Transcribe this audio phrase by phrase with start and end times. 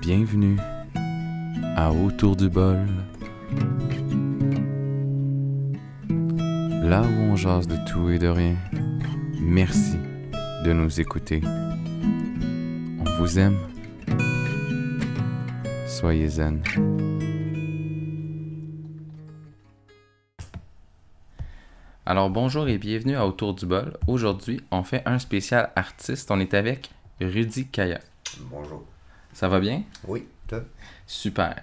[0.00, 0.56] Bienvenue
[1.76, 2.86] à Autour du bol.
[6.82, 8.56] Là où on jase de tout et de rien.
[9.40, 9.96] Merci
[10.64, 11.42] de nous écouter.
[11.44, 13.56] On vous aime.
[15.86, 16.62] Soyez zen.
[22.04, 23.96] Alors bonjour et bienvenue à Autour du bol.
[24.06, 26.30] Aujourd'hui, on fait un spécial artiste.
[26.30, 26.90] On est avec
[27.20, 27.98] Rudy Kaya.
[29.36, 29.82] Ça va bien?
[30.08, 30.62] Oui, toi?
[31.06, 31.54] Super.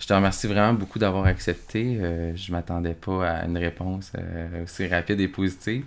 [0.00, 1.96] Je te remercie vraiment beaucoup d'avoir accepté.
[2.00, 5.84] Euh, je m'attendais pas à une réponse euh, aussi rapide et positive.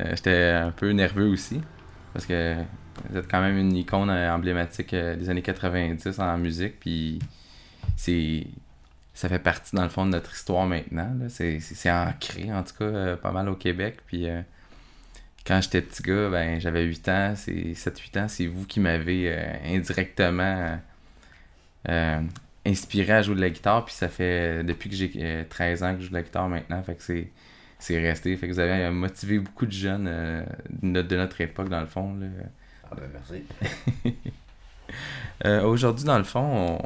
[0.00, 1.60] Euh, J'étais un peu nerveux aussi
[2.12, 2.56] parce que
[3.08, 6.80] vous êtes quand même une icône euh, emblématique des années 90 en musique.
[6.80, 7.20] Puis
[7.94, 8.48] c'est
[9.14, 11.12] ça fait partie dans le fond de notre histoire maintenant.
[11.28, 11.60] C'est
[11.92, 13.98] ancré en tout cas pas mal au Québec.
[14.08, 14.26] Puis
[15.46, 19.32] quand j'étais petit gars, ben j'avais 8 ans, c'est 7-8 ans, c'est vous qui m'avez
[19.32, 20.78] euh, indirectement
[21.88, 22.20] euh,
[22.64, 23.84] inspiré à jouer de la guitare.
[23.84, 26.22] Puis ça fait euh, depuis que j'ai euh, 13 ans que je joue de la
[26.22, 26.82] guitare maintenant.
[26.82, 27.28] Fait que c'est
[27.78, 28.36] c'est resté.
[28.36, 30.44] Fait que vous avez euh, motivé beaucoup de jeunes euh,
[30.82, 32.14] de, notre, époque dans le fond.
[32.14, 32.26] là.
[32.90, 34.14] Ah ben merci.
[35.46, 36.78] Euh, Aujourd'hui, dans le fond,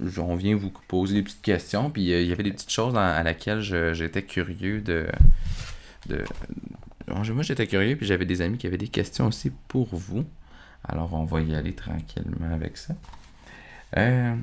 [0.00, 1.90] on, on vient vous poser des petites questions.
[1.90, 5.06] Puis euh, il y avait des petites choses dans- à laquelle je- j'étais curieux de.
[6.06, 6.24] de
[7.08, 10.24] moi, j'étais curieux, puis j'avais des amis qui avaient des questions aussi pour vous.
[10.86, 12.94] Alors, on va y aller tranquillement avec ça.
[13.96, 14.34] Euh,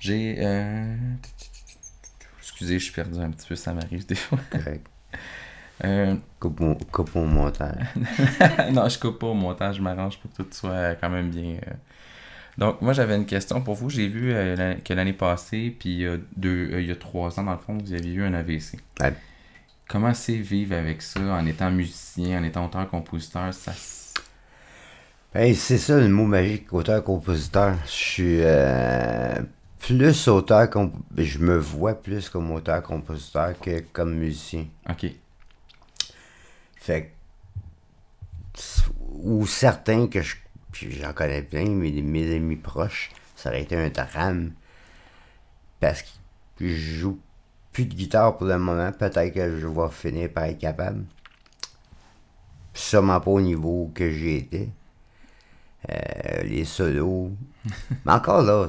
[0.00, 0.36] J'ai.
[0.38, 0.96] euh,
[2.40, 4.38] Excusez, je suis perdu un petit peu, ça m'arrive des fois.
[4.50, 4.86] Correct.
[5.84, 7.84] Euh, Coupe mon, coupe mon montage.
[8.72, 11.58] non, je coupe pas au montage, je m'arrange pour que tout soit quand même bien.
[12.58, 13.88] Donc, moi, j'avais une question pour vous.
[13.88, 14.32] J'ai vu
[14.84, 17.58] que l'année passée, puis il y, a deux, il y a trois ans, dans le
[17.58, 18.80] fond, vous aviez eu un AVC.
[19.00, 19.14] Ouais.
[19.88, 23.72] Comment c'est vivre avec ça en étant musicien, en étant auteur-compositeur ça,
[25.32, 27.76] Ben, c'est ça le mot magique, auteur-compositeur.
[27.86, 29.40] Je suis euh,
[29.78, 34.66] plus auteur, comp- je me vois plus comme auteur-compositeur que comme musicien.
[34.90, 35.06] Ok.
[36.76, 37.12] Fait
[38.54, 38.60] que,
[39.22, 40.36] ou certains que je,
[40.72, 44.52] puis j'en connais plein, mais mes amis proches, ça aurait été un drame.
[45.80, 46.08] Parce que
[46.60, 47.20] je joue
[47.78, 48.90] plus de guitare pour le moment.
[48.90, 51.04] Peut-être que je vais finir par être capable.
[52.74, 54.68] Sûrement pas au niveau que j'ai été.
[55.88, 57.30] Euh, les solos.
[58.04, 58.68] mais encore là,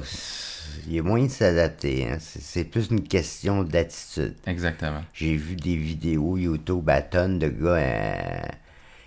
[0.86, 2.08] il y a moyen de s'adapter.
[2.08, 2.18] hein.
[2.20, 4.36] C'est c'est plus une question d'attitude.
[4.46, 5.02] Exactement.
[5.12, 8.42] J'ai vu des vidéos YouTube à tonnes de gars euh,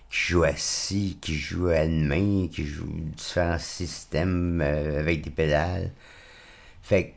[0.09, 5.29] qui jouent assis, qui jouent à une main, qui jouent différents systèmes euh, avec des
[5.29, 5.91] pédales.
[6.81, 7.13] Fait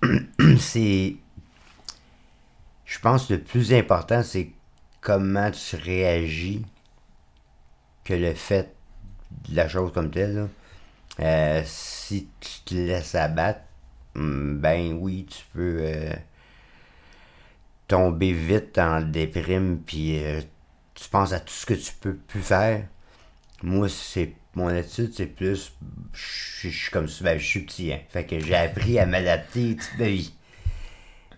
[0.00, 1.16] que c'est.
[2.92, 4.50] Je pense que le plus important, c'est
[5.00, 6.62] comment tu réagis
[8.04, 8.74] que le fait
[9.48, 10.34] de la chose comme telle.
[10.34, 10.48] là.
[11.20, 13.60] Euh, si tu te laisses abattre,
[14.14, 15.78] hum, ben oui, tu peux.
[15.80, 16.12] euh,
[17.88, 20.40] tomber vite en déprime, puis euh,
[20.94, 22.86] tu penses à tout ce que tu peux plus faire.
[23.62, 25.72] Moi, c'est mon attitude, c'est plus.
[26.12, 28.00] Je suis comme ça, ben, je suis petit, hein.
[28.08, 30.32] Fait que j'ai appris à m'adapter toute ma vie.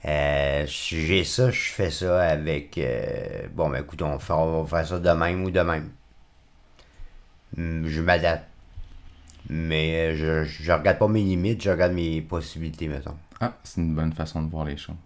[0.07, 2.77] Euh, j'ai ça, je fais ça avec.
[2.79, 5.91] euh, bon, ben écoute, on, fait- on va faire ça de même ou de même.
[7.57, 8.45] Je m'adapte.
[9.51, 13.17] Mais euh, je, je regarde pas mes limites, je regarde mes possibilités, mettons.
[13.41, 14.97] Ah, c'est une bonne façon de voir les choses.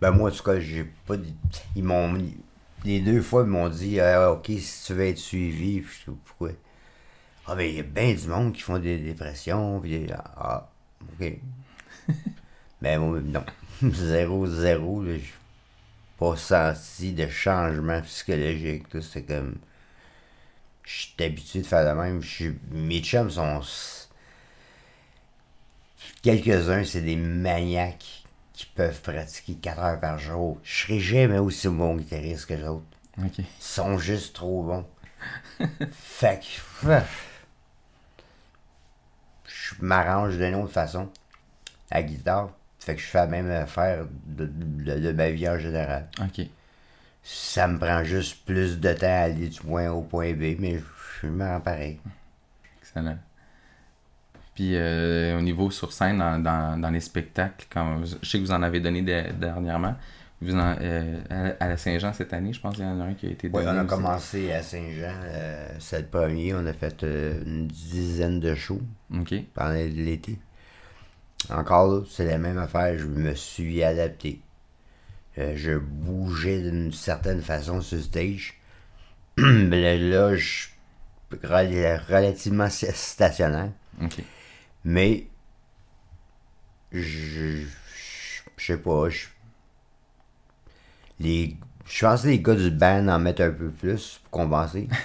[0.00, 1.16] Ben moi, en tout cas, j'ai pas...
[1.16, 1.34] dit-
[1.76, 2.16] Ils m'ont...
[2.84, 6.04] Les deux fois, ils m'ont dit, Ah, OK, si tu veux être suivi, Puis je
[6.04, 6.50] sais pas pourquoi.
[7.46, 10.68] Ah, ben, il y a bien du monde qui font des dépressions, puis des- Ah,
[11.20, 11.32] OK.
[12.82, 13.44] ben, moi, non.
[13.92, 15.32] Zéro, zéro, là, j'ai
[16.18, 18.86] pas senti de changement psychologique.
[19.02, 19.56] C'est comme...
[20.84, 22.20] Je suis habitué de faire de même.
[22.22, 23.60] Je suis- Mes chums sont...
[26.22, 28.22] Quelques-uns, c'est des maniaques
[28.52, 30.58] qui peuvent pratiquer 4 heures par jour.
[30.62, 32.84] Je serai jamais aussi bon guitariste que les autres.
[33.18, 33.38] Ok.
[33.38, 34.86] Ils sont juste trop bons.
[35.92, 36.90] fait que.
[39.46, 41.10] Je m'arrange d'une autre façon.
[41.90, 42.50] À la guitare.
[42.78, 46.06] Fait que je fais la même affaire de, de- de ma vie en général.
[46.22, 46.46] Ok.
[47.22, 50.56] Ça me prend juste plus de temps à aller du point A au point B,
[50.58, 50.80] mais
[51.20, 51.98] je me rends pareil.
[52.80, 53.18] Excellent.
[54.54, 58.44] Puis euh, au niveau sur scène, dans, dans, dans les spectacles, quand, je sais que
[58.44, 59.94] vous en avez donné de- dernièrement.
[60.40, 61.20] Vous en, euh,
[61.58, 63.30] à, à la Saint-Jean cette année, je pense qu'il y en a un qui a
[63.30, 63.76] été Oui, donné.
[63.76, 63.88] on a aussi.
[63.94, 66.54] commencé à Saint-Jean, euh, c'est le premier.
[66.54, 68.80] On a fait euh, une dizaine de shows
[69.12, 69.34] Ok.
[69.52, 70.38] pendant l'été.
[71.50, 72.98] Encore c'est la même affaire.
[72.98, 74.40] Je me suis adapté.
[75.38, 78.60] Euh, je bougeais d'une certaine façon sur stage.
[79.38, 80.66] Mais là, je
[81.44, 83.70] rel- relativement stationnaire.
[84.84, 85.26] Mais
[86.92, 87.66] je je-
[88.56, 89.08] je sais pas.
[89.08, 89.26] Je,
[91.20, 91.56] les,
[91.86, 94.88] je pense que les gars du band en mettent un peu plus pour compenser.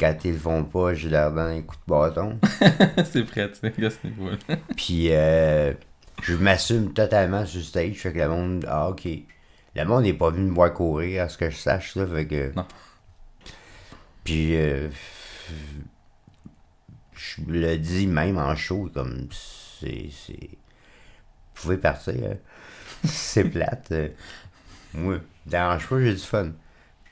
[0.00, 2.38] Quand ils le font pas, je leur donne un coup de bâton.
[3.04, 4.56] c'est pratique à ce niveau-là.
[4.74, 5.74] Puis euh,
[6.22, 7.96] je m'assume totalement sur stage.
[7.96, 8.64] Fait que le monde.
[8.66, 9.06] Ah ok.
[9.76, 12.06] Le monde n'est pas venu me voir courir à ce que je sache là.
[12.06, 12.52] Fait que.
[12.56, 12.66] Non.
[14.24, 14.88] Puis euh,
[17.14, 20.08] je le dis même en show comme c'est.
[20.10, 20.50] c'est...
[21.54, 22.14] Vous pouvez partir.
[22.14, 22.36] hein.
[23.04, 23.88] c'est plate.
[23.92, 24.08] euh.
[24.94, 26.52] Moi, dérange pas, j'ai du fun.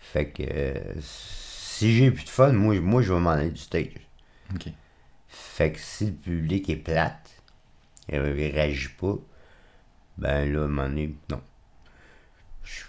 [0.00, 0.81] Fait que euh,
[1.79, 3.89] si j'ai plus de fun, moi, moi je vais m'en aller du stage.
[4.55, 4.69] Ok.
[5.29, 7.31] Fait que si le public est plate,
[8.09, 9.15] il réagit pas,
[10.17, 11.41] ben là, moment donné, non.
[12.65, 12.83] Je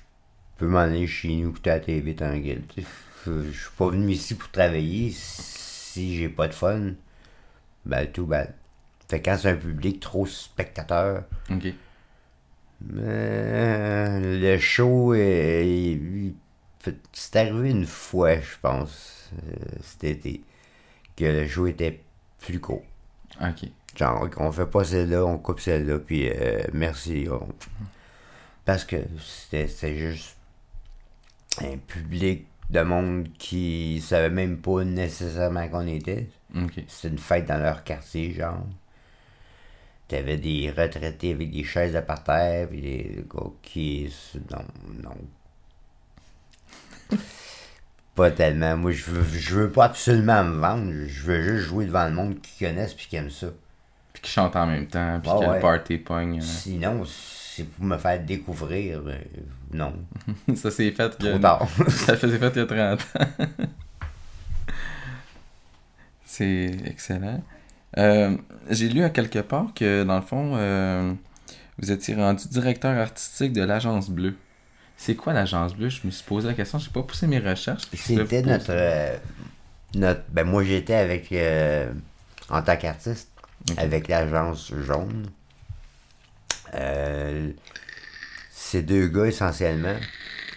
[0.58, 2.64] peux m'en aller chez nous écouter la TV tranquille.
[3.26, 5.12] Je suis pas venu ici pour travailler.
[5.14, 6.94] Si j'ai pas de fun,
[7.86, 8.54] ben tout bad.
[9.10, 11.74] Fait que quand c'est un public trop spectateur, Ok.
[12.82, 16.34] ben, le show, est- il-
[17.14, 20.42] c'est arrivé une fois, je pense, euh, cet été,
[21.16, 22.02] que le show était
[22.40, 22.84] plus court.
[23.42, 23.70] Ok.
[23.96, 27.28] Genre, on fait pas celle-là, on coupe celle-là, puis euh, merci.
[27.32, 27.48] on-
[28.66, 30.38] Parce que c'était juste
[31.62, 36.30] un public de monde qui savait même pas nécessairement qu'on était.
[36.56, 36.84] Ok.
[36.88, 38.64] C'était une fête dans leur quartier, genre.
[40.08, 44.12] T'avais des retraités avec des chaises de parterre, puis des gars qui.
[44.52, 44.64] Non,
[45.04, 45.16] non.
[48.16, 48.76] Pas tellement.
[48.78, 50.92] Moi, je veux, je veux pas absolument me vendre.
[51.08, 53.48] Je veux juste jouer devant le monde qui connaissent puis qui aime ça.
[54.14, 55.56] Puis qui chante en même temps, puis que ouais.
[55.56, 56.40] le party pogne.
[56.40, 56.42] euh.
[56.42, 59.02] Sinon, c'est pour me faire découvrir.
[59.06, 59.18] euh,
[59.72, 59.94] non.
[60.56, 61.68] Ça s'est fait a- Trop tard.
[61.90, 62.66] Ça faisait fait il y a
[62.98, 63.46] 30 ans.
[66.26, 67.42] C'est excellent.
[67.98, 68.38] Euh,
[68.70, 71.14] J'ai lu à quelque part que, dans le fond, euh,
[71.80, 74.36] vous étiez rendu directeur artistique de l'Agence Bleue.
[75.02, 75.88] C'est quoi l'Agence Bleue?
[75.88, 77.84] Je me suis posé la question, j'ai pas poussé mes recherches.
[77.94, 79.18] C'était notre, euh,
[79.96, 80.24] notre.
[80.28, 81.32] Ben, moi, j'étais avec.
[81.32, 81.90] euh,
[82.50, 83.30] en tant qu'artiste,
[83.78, 85.28] avec l'agence jaune.
[86.74, 87.50] Euh,
[88.52, 89.96] ces deux gars, essentiellement.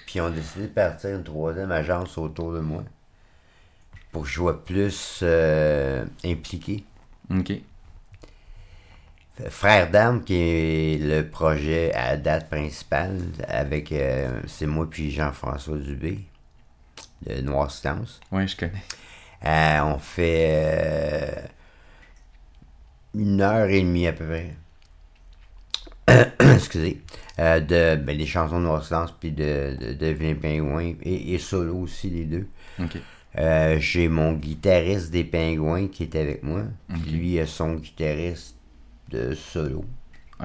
[0.06, 2.82] Puis, ont décidé de partir une troisième agence autour de moi.
[4.10, 5.22] Pour que je sois plus
[6.24, 6.84] impliqué.
[7.30, 7.52] Ok.
[9.48, 13.18] Frère d'âme, qui est le projet à date principale,
[13.48, 13.90] avec.
[13.92, 16.18] euh, c'est moi puis Jean-François Dubé,
[17.26, 18.20] de Noir Silence.
[18.30, 18.82] Ouais, je connais.
[19.44, 21.46] Euh, on fait euh,
[23.14, 24.54] une heure et demie à peu près.
[26.54, 27.00] Excusez.
[27.38, 31.76] De ben, les chansons de Noir Silence puis de, de, de Pingouin et, et solo
[31.78, 32.46] aussi les deux.
[32.78, 32.98] Ok.
[33.80, 36.64] J'ai mon guitariste des Pingouins qui est avec moi.
[36.92, 37.06] Puis Ok.
[37.10, 38.56] lui a son guitariste
[39.12, 39.84] de solo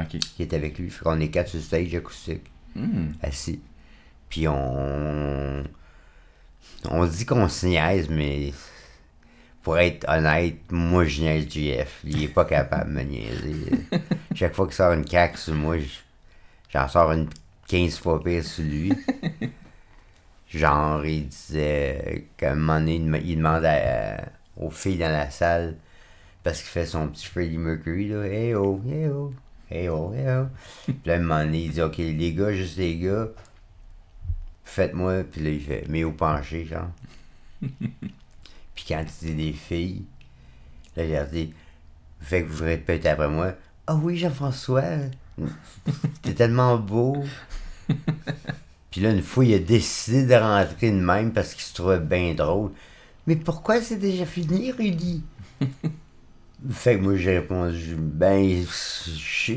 [0.10, 0.90] qui est avec lui.
[0.92, 2.44] Fait qu'on est quatre sur stage acoustique
[2.76, 3.08] Hmm.
[3.24, 3.60] assis.
[4.30, 5.64] Puis on.
[6.92, 8.52] On dit qu'on se niaise, mais.
[9.64, 12.02] Pour être honnête, moi je niaise JF.
[12.04, 13.72] Il est pas capable de me niaiser.
[14.36, 15.76] Chaque fois qu'il sort une caque sur moi,
[16.72, 17.28] j'en sors une
[17.68, 18.94] 15 fois pire sur lui.
[20.50, 24.24] Genre, il disait qu'à un moment donné, il, dem- il demande à-
[24.56, 25.76] aux filles dans la salle,
[26.48, 29.34] parce qu'il fait son petit Freddie Mercury, là, hey oh, hey oh,
[29.70, 30.46] hey oh, hey oh.
[30.86, 33.28] Puis là, à un moment donné, il dit, ok, les gars, juste les gars,
[34.64, 36.88] faites-moi, puis là, il fait, mais au penché, genre.
[37.62, 40.06] puis quand il dit des filles,
[40.96, 41.54] là, il leur dit,
[42.22, 43.52] fait que vous répétez après moi,
[43.86, 44.84] ah oui, Jean-François,
[46.22, 47.26] t'es tellement beau.
[48.90, 52.00] Puis là, une fois, il a décidé de rentrer de même parce qu'il se trouvait
[52.00, 52.72] bien drôle.
[53.26, 55.26] Mais pourquoi c'est déjà fini, Rudy?
[56.72, 59.54] Fait que moi, j'ai répondu, ben, je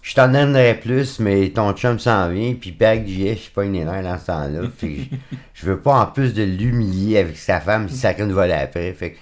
[0.00, 3.64] je t'en donnerais plus, mais ton chum s'en vient, puis Père JF, je suis pas
[3.64, 4.60] une nerfs dans ce temps-là.
[4.78, 5.16] Fait que
[5.52, 8.92] je- veux pas en plus de l'humilier avec sa femme, si ça une volée après.
[8.94, 9.18] Fait que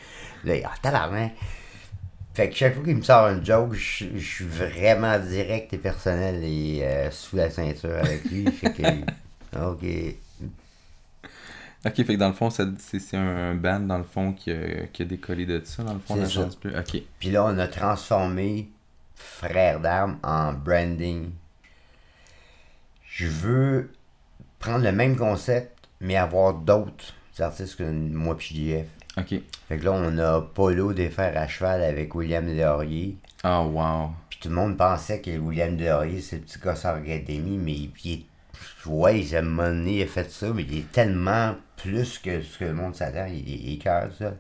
[0.49, 1.33] là, ah, tabarnak.
[2.35, 5.79] Fait que chaque fois qu'il me sort une joke, je, je suis vraiment direct et
[5.79, 8.47] personnel et euh, sous la ceinture avec lui.
[8.53, 8.83] fait que,
[9.59, 9.85] ok.
[11.85, 14.87] Ok, fait que dans le fond, ça- c'est un band, dans le fond, qui a,
[14.93, 16.77] qui a décollé de ça, dans le fond, C'est l'Agence Bleue.
[16.79, 17.01] Ok.
[17.21, 18.69] Puis là, on a transformé
[19.15, 21.31] Frère d'armes en branding.
[23.09, 23.91] Je veux
[24.59, 28.87] prendre le même concept, mais avoir d'autres artistes que moi puis JF.
[29.19, 29.41] Ok.
[29.69, 33.17] Fait que là, on a Polo des Fers à cheval avec William Delaurier.
[33.45, 34.11] Oh, wow.
[34.29, 37.73] Puis tout le monde pensait que William Delaurier, c'est le petit gars sur Académie, mais
[37.73, 38.25] il il est.
[38.87, 42.65] Ouais, il a, il a fait ça, mais il est tellement plus que ce que
[42.65, 43.27] le monde s'attend.
[43.27, 44.35] Il est écœur, ça.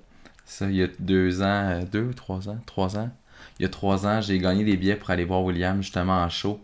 [0.44, 3.10] Ça, il y a deux ans, euh, deux ou trois ans, trois ans.
[3.58, 6.28] Il y a trois ans, j'ai gagné des billets pour aller voir William justement en
[6.28, 6.62] show.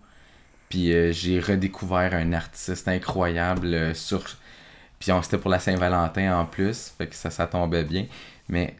[0.68, 4.24] Puis euh, j'ai redécouvert un artiste incroyable euh, sur.
[5.00, 8.06] Puis on c'était pour la Saint-Valentin en plus, fait que ça, ça tombait bien.
[8.48, 8.76] Mais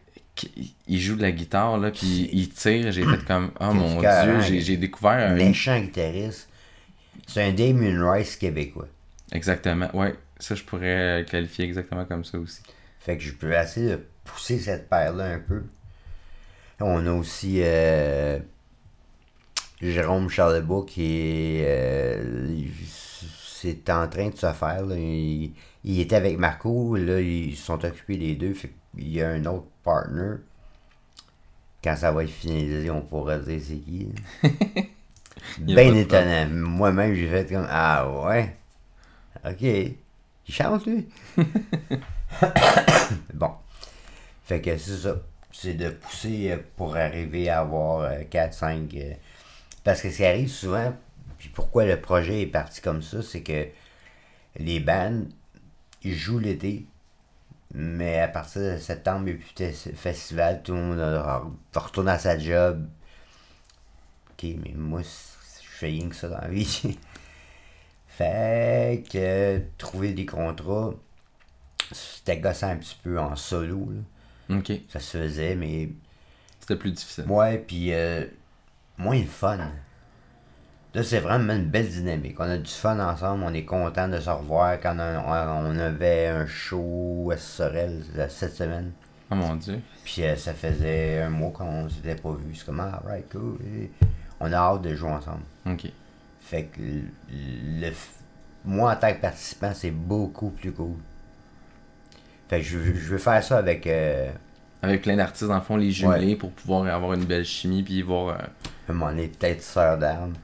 [0.87, 2.93] il joue de la guitare là, puis il tire.
[2.93, 5.35] J'ai fait comme oh mon dieu, j'ai, j'ai découvert un.
[5.35, 6.49] Méchant guitariste.
[7.27, 8.89] C'est un Damien Rice québécois.
[9.33, 10.15] Exactement, ouais.
[10.39, 12.63] Ça, je pourrais le qualifier exactement comme ça aussi.
[12.99, 15.63] Fait que je peux essayer de pousser cette paire-là un peu.
[16.81, 18.39] On a aussi euh,
[19.81, 21.03] Jérôme Charlebois qui
[21.59, 21.65] est.
[21.67, 24.85] euh, il- c'est en train de se faire.
[24.85, 24.97] là.
[24.97, 25.53] Il,
[25.85, 28.55] il était avec Marco, là, ils sont occupés les deux.
[28.55, 30.37] Fait qu'il y a un autre partner.
[31.83, 34.09] Quand ça va être finalisé, on pourra dire c'est qui.
[35.59, 36.49] Ben de étonnant.
[36.51, 38.57] Moi-même, j'ai fait comme Ah ouais?
[39.45, 39.63] Ok.
[39.63, 39.97] Il
[40.55, 41.09] chante, lui?
[43.35, 43.51] bon.
[44.45, 45.17] Fait que c'est ça.
[45.53, 49.17] C'est de pousser euh, pour arriver à avoir 4-5.
[49.85, 50.95] Parce que ce qui arrive souvent,
[51.39, 53.67] puis pourquoi le projet est parti comme ça, c'est que
[54.57, 55.25] les bands,
[56.03, 56.87] ils jouent l'été,
[57.75, 62.13] mais à partir de septembre, il n'y a plus de festival, tout le monde retourner
[62.13, 62.87] à sa job.
[64.31, 65.01] Ok, mais moi,
[65.83, 66.99] fais rien que ça dans la vie.
[68.07, 70.95] fait que trouver des contrats,
[71.93, 73.91] c'était gossant un petit peu en solo.
[73.91, 74.57] là.
[74.59, 75.91] Ok, Ça se faisait, mais
[76.61, 77.25] c'était plus difficile.
[77.29, 78.25] Ouais, puis euh,
[78.99, 79.59] moins le fun.
[80.95, 82.39] Là, c'est vraiment une belle dynamique.
[82.39, 86.27] On a du fun ensemble, on est content de se revoir quand on, on avait
[86.27, 88.93] un show à Sorel euh, cette semaine.
[89.31, 89.81] Oh mon dieu.
[90.05, 92.55] Puis euh, ça faisait un mois qu'on s'était pas vu.
[92.55, 93.57] C'est comme, ah, right, cool.
[93.65, 93.91] Et
[94.41, 95.45] On a hâte de jouer ensemble.
[95.67, 95.87] Ok.
[96.41, 96.81] Fait que
[97.31, 97.91] le,
[98.65, 100.97] moi, en tant que participant, c'est beaucoup plus cool.
[102.49, 103.87] Fait que je, veux- je veux faire ça avec.
[103.87, 104.31] euh,
[104.83, 108.03] Avec plein d'artistes, dans le fond, les jumeler pour pouvoir avoir une belle chimie puis
[108.03, 108.37] voir.
[108.41, 110.35] euh, moment donné, peut-être sœur d'armes.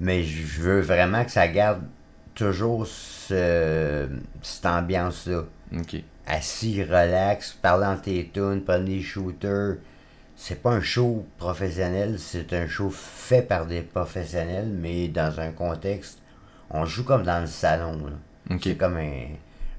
[0.00, 1.82] Mais je veux vraiment que ça garde
[2.34, 4.08] toujours ce-
[4.42, 5.44] cette ambiance-là.
[5.74, 5.96] Ok.
[6.26, 9.76] Assis, relax, parlant tes tunes, prendre des shooters.
[10.36, 15.50] C'est pas un show professionnel, c'est un show fait par des professionnels, mais dans un
[15.50, 16.18] contexte,
[16.70, 18.06] on joue comme dans le salon.
[18.06, 18.56] là.
[18.62, 19.28] C'est comme un,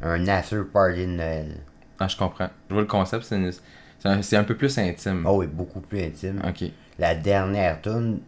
[0.02, 1.58] un after party de Noël.
[2.00, 2.50] Ah, je comprends.
[2.70, 5.26] Je vois le concept, c'est une- c'est un, c'est un peu plus intime.
[5.28, 6.42] Oh, et beaucoup plus intime.
[7.00, 8.20] La dernière tune,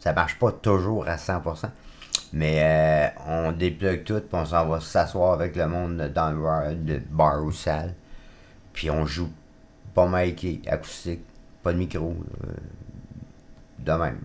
[0.00, 1.70] ça marche pas toujours à 100%.
[2.32, 6.42] Mais euh, on déplugue tout, puis on s'en va s'asseoir avec le monde dans le
[6.42, 7.94] bar, le bar ou salle.
[8.72, 9.30] Puis on joue
[9.94, 11.22] pas miké, acoustique,
[11.64, 12.14] pas de micro.
[12.46, 12.52] euh,
[13.80, 14.20] de même.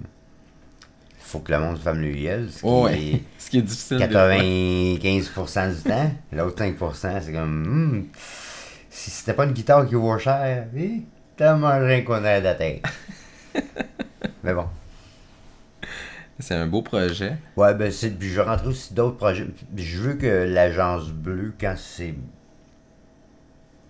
[1.20, 2.52] Faut que le monde se familiarise.
[2.52, 3.22] Ce qui Oh, ouais.
[3.38, 3.98] Ce qui est difficile.
[3.98, 4.30] des fois.
[4.30, 6.12] 95% du temps.
[6.32, 7.64] L'autre 5%, c'est comme.
[7.68, 8.06] hmm,
[8.90, 11.02] si c'était pas une guitare qui vaut cher, eh,
[11.38, 12.84] t'as mangé un coin de la tête.
[14.44, 14.66] Mais bon.
[16.40, 17.36] C'est un beau projet.
[17.58, 18.12] Ouais, ben c'est.
[18.12, 19.46] Puis je rentre aussi d'autres projets.
[19.76, 22.16] Je veux que l'agence bleue, quand c'est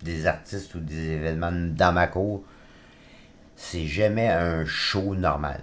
[0.03, 2.43] des artistes ou des événements dans ma cour,
[3.61, 5.59] c'est jamais un show normal.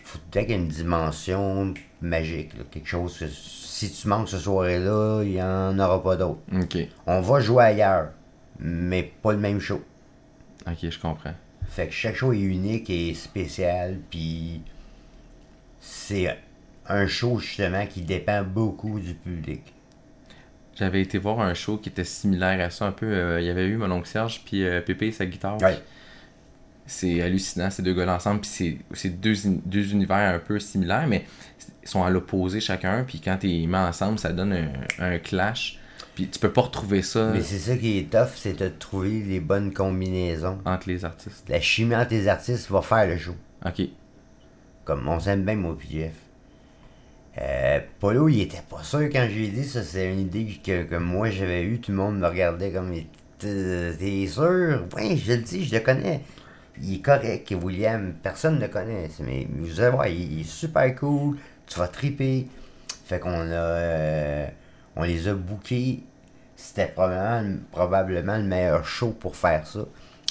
[0.00, 1.72] Il faut peut-être qu'il y ait une dimension
[2.02, 6.16] magique, là, quelque chose que si tu manques ce soirée-là, il n'y en aura pas
[6.16, 6.40] d'autre.
[6.54, 6.76] Ok.
[7.06, 8.10] On va jouer ailleurs,
[8.58, 9.82] mais pas le même show.
[10.66, 11.32] Ok, je comprends.
[11.66, 14.60] Fait que chaque show est unique et spécial, puis
[15.80, 16.36] c'est
[16.88, 19.62] un show justement qui dépend beaucoup du public.
[20.76, 23.06] J'avais été voir un show qui était similaire à ça un peu.
[23.06, 25.60] euh, Il y avait eu mon oncle Serge puis euh, Pépé et sa guitare.
[25.62, 25.78] Ouais.
[26.86, 28.40] C'est hallucinant ces deux gars ensemble.
[28.40, 29.34] Puis c'est- c'est deux,
[29.64, 31.24] deux univers un peu similaires, mais
[31.82, 33.04] ils sont à l'opposé chacun.
[33.06, 35.78] Puis quand tu les mets ensemble, ça donne un, un clash.
[36.14, 39.22] Puis tu peux pas retrouver ça Mais c'est ça qui est tough, c'est de trouver
[39.22, 40.58] les bonnes combinaisons.
[40.66, 41.48] entre les artistes.
[41.48, 43.34] La chimie entre les artistes va faire le show.
[43.64, 43.82] Ok.
[44.84, 46.12] Comme on s'aime bien, moi puis Jeff.
[47.40, 49.82] Euh, Polo, il était pas sûr quand j'ai dit ça.
[49.82, 51.80] C'est une idée que, que moi j'avais eue.
[51.80, 52.92] Tout le monde me regardait comme
[53.38, 56.20] T'es t'es sûr Oui, je le dis, je le connais.
[56.80, 58.14] Il est correct, William.
[58.22, 59.08] Personne ne le connaît.
[59.20, 61.36] Mais vous allez voir, il, il est super cool.
[61.66, 62.48] Tu vas triper.
[63.04, 63.54] Fait qu'on a.
[63.54, 64.46] euh,
[64.96, 66.02] on les a bookés.
[66.56, 69.80] C'était probablement, probablement le meilleur show pour faire ça.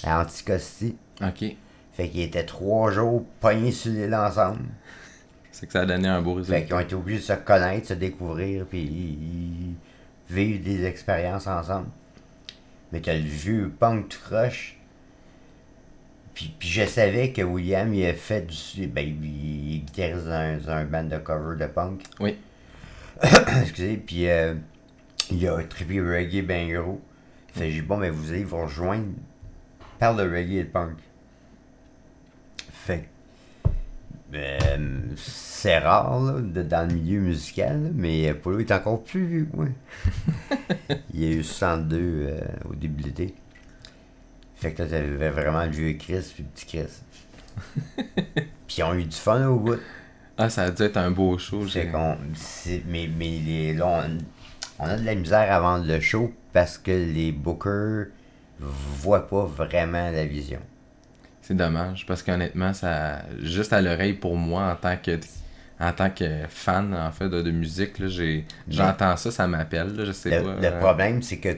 [0.03, 0.95] À Anticosti.
[1.21, 1.45] Ok.
[1.93, 4.63] Fait qu'ils étaient trois jours pognés sur l'île ensemble.
[5.51, 6.62] C'est que ça a donné un beau Fait résultat.
[6.62, 9.75] qu'ils ont été obligés de se connaître, se découvrir, puis ils-
[10.33, 11.88] vivre des expériences ensemble.
[12.93, 14.77] Mais t'as le vieux punk croche.
[16.41, 18.88] Puis, puis je savais que William, il a fait du.
[18.88, 22.01] Ben, il est guitariste dans un, band de cover de punk.
[22.19, 22.36] Oui.
[23.62, 24.55] Excusez, puis euh,
[25.29, 27.00] il a trippé reggae ben gros.
[27.53, 29.05] Fait que j'ai dit, bon, ben vous allez vous rejoindre
[30.00, 30.98] parle de reggae et de punk.
[32.71, 33.07] Fait
[34.33, 34.77] euh,
[35.17, 39.67] c'est rare là, de- dans le milieu musical, mais Polo est encore plus vieux moi.
[41.13, 43.36] Il y a eu 62 euh, au début de l'été.
[44.61, 47.01] Fait que là, t'avais vraiment le vieux Chris puis le petit Chris.
[48.67, 49.79] puis ils ont eu du fun au bout.
[50.37, 51.67] Ah, ça a dû être un beau show.
[51.67, 52.15] C'est qu'on.
[52.87, 54.17] Mais, mais les- là, on,
[54.79, 58.07] on a de la misère à vendre le show parce que les bookers
[58.59, 60.59] voient pas vraiment la vision.
[61.41, 65.19] C'est dommage parce qu'honnêtement, ça juste à l'oreille pour moi en tant que
[65.79, 67.93] en tant que fan en fait de, de musique,
[68.67, 70.55] j'entends ça, ça m'appelle, je sais Le, pas.
[70.61, 71.57] le euh, problème, c'est que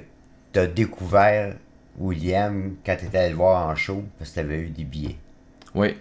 [0.53, 1.55] t'as découvert
[1.97, 5.17] William quand t'étais allé le voir en show parce que t'avais eu des billets.
[5.75, 5.95] Oui,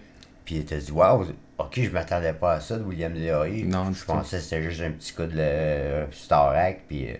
[0.45, 1.27] Puis t'as dit, waouh,
[1.59, 3.65] ok, je m'attendais pas à ça de William Léory.
[3.65, 6.83] Non, je pensais que c'était juste un petit coup de le Starac.
[6.89, 7.15] Puis, euh,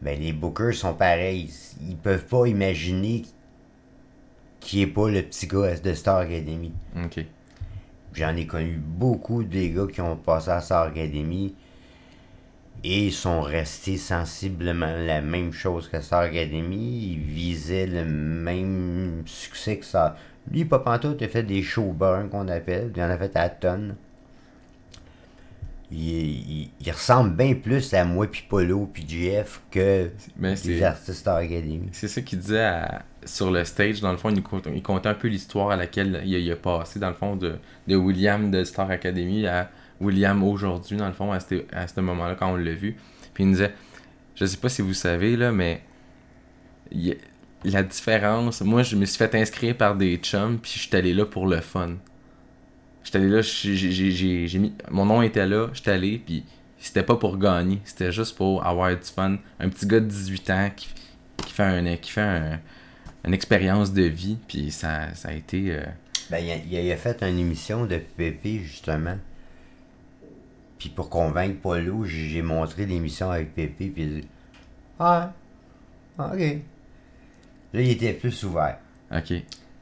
[0.00, 1.50] ben, les bookers sont pareils.
[1.86, 3.22] Ils peuvent pas imaginer
[4.60, 6.72] qui est pas le petit gars de Star Academy.
[6.96, 7.24] ok.
[8.12, 11.54] J'en ai connu beaucoup des gars qui ont passé à Star Academy
[12.82, 17.12] et ils sont restés sensiblement la même chose que Star Academy.
[17.12, 20.16] Ils visaient le même succès que ça.
[20.50, 22.92] Lui, il a fait des show burn qu'on appelle.
[22.96, 23.96] Il en a fait à tonnes.
[25.92, 30.08] Il, il- il ressemble bien plus à moi, puis Polo, puis GF que
[30.64, 31.88] les artistes Star Academy.
[31.92, 34.42] c'est ça qu'il disait à- sur le stage, dans le fond, il,
[34.74, 37.34] il comptait un peu l'histoire à laquelle il a, il a passé, dans le fond,
[37.36, 37.56] de,
[37.88, 39.68] de William de Star Academy à
[40.00, 42.96] William aujourd'hui, dans le fond, à ce, moment-là, quand on l'a vu.
[43.34, 43.72] Puis il nous disait,
[44.34, 45.82] je sais pas si vous savez, là, mais
[47.64, 51.12] la différence, moi, je me suis fait inscrire par des chums, puis je suis allé
[51.12, 51.96] là pour le fun.
[53.04, 56.44] J'étais allé là, j'ai- mis, mon nom était là, j'étais allé, puis
[56.78, 59.36] c'était pas pour gagner, c'était juste pour avoir du fun.
[59.58, 60.88] Un petit gars de 18 ans qui,
[61.36, 62.60] qui fait, un, qui fait un-
[63.26, 65.72] une expérience de vie, puis ça, ça a été...
[65.74, 65.84] euh,
[66.30, 69.16] Ben, il a- il a fait une émission de Pépé, justement.
[70.80, 74.28] Puis pour convaincre Paulo, j'ai montré l'émission avec Pépé, puis il a dit
[74.98, 75.32] Ah,
[76.18, 76.40] ok.
[77.72, 78.78] Là, il était plus ouvert.
[79.14, 79.32] ok.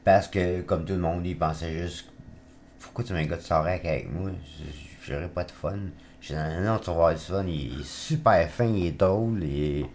[0.03, 2.05] Parce que, comme tout le monde, il pensait juste
[2.79, 4.31] Pourquoi tu mets un gars de Sorac avec moi?
[4.59, 5.77] Je- J'aurais pas de fun.
[6.21, 7.45] J'ai dit Non, non, tu vas avoir du fun.
[7.47, 9.43] Il est super fin, il est drôle.
[9.43, 9.85] Et...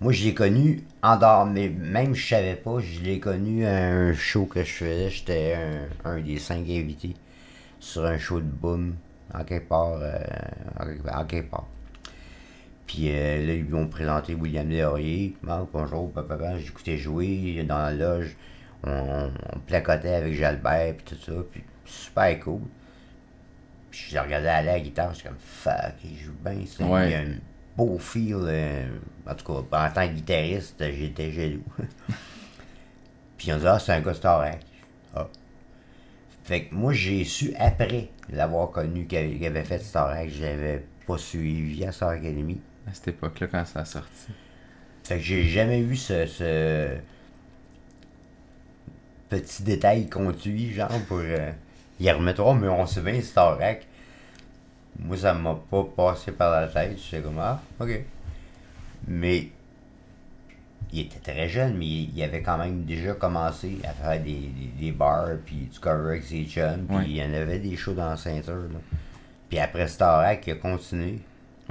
[0.00, 3.88] Moi, je l'ai connu en dehors, mais même je savais pas, je l'ai connu à
[3.90, 5.10] un show que je faisais.
[5.10, 5.54] J'étais
[6.04, 7.14] un, un des cinq invités
[7.80, 8.94] sur un show de boom,
[9.34, 9.98] en quelque part.
[10.00, 10.18] euh,
[10.78, 11.66] en, quelque, en quelque part.
[12.86, 15.34] Puis euh, là, ils m'ont présenté William Laurier.
[15.42, 18.36] Marc, bonjour, papa, j'écoutais jouer dans la loge.
[18.84, 21.32] On, on placotait avec Jalbert, puis tout ça.
[21.50, 22.60] Puis super cool.
[23.90, 26.86] Puis je regardais aller à la guitare, j'étais comme fuck, il joue bien.
[26.86, 27.10] Ouais.
[27.10, 27.34] Il a un
[27.76, 28.36] beau feel.
[28.40, 28.86] euh,
[29.26, 31.62] en tout cas, en tant que guitariste, j'étais jaloux.
[33.36, 34.60] puis ont dit, ah, c'est un gars Starac.
[35.14, 35.28] Ah.
[36.44, 40.28] Fait que moi, j'ai su après l'avoir connu qu'il avait, fait Starac.
[40.28, 42.60] J'avais pas suivi à Star Academy.
[42.86, 44.32] À cette époque-là, quand ça a sorti.
[45.04, 46.96] Fait que j'ai jamais eu ce, ce
[49.28, 51.52] petit détail conduit, genre pour euh,
[52.00, 52.54] y remettre.
[52.54, 53.86] Mais on sait bien Starac.
[54.98, 56.98] Moi, ça m'a pas passé par la tête.
[56.98, 58.04] J'étais comme, ah, ok.
[59.06, 59.48] Mais
[60.92, 64.70] il était très jeune, mais il, avait quand même déjà commencé à faire des, des,
[64.86, 67.04] des bars, puis du cover avec ses chums, puis Ouais.
[67.06, 68.54] il y en avait des shows dans la ceinture.
[68.54, 68.78] Là.
[69.48, 71.18] Puis après Starac, il a continué.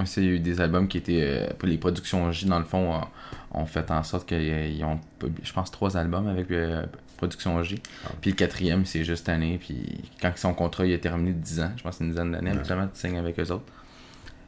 [0.00, 1.22] Y a eu des albums qui étaient.
[1.22, 5.38] euh, les productions J, dans le fond, ont, ont fait en sorte qu'ils ont, pub-
[5.42, 6.84] je pense, trois albums avec euh,
[7.18, 7.80] Production J.
[8.04, 8.08] Ah.
[8.20, 9.58] Puis le quatrième, c'est juste année.
[9.60, 12.10] Puis quand son contrat il a terminé de 10 ans, je pense que c'est une
[12.10, 13.72] dizaine d'années, habituellement, tu signes avec eux autres.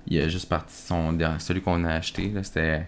[0.08, 2.28] Il a juste parti son celui qu'on a acheté.
[2.30, 2.87] là, C'était.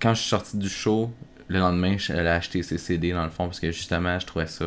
[0.00, 1.12] Quand je suis sorti du show,
[1.48, 4.26] le lendemain, je- elle a acheté ses CD dans le fond, parce que justement, je
[4.26, 4.66] trouvais ça.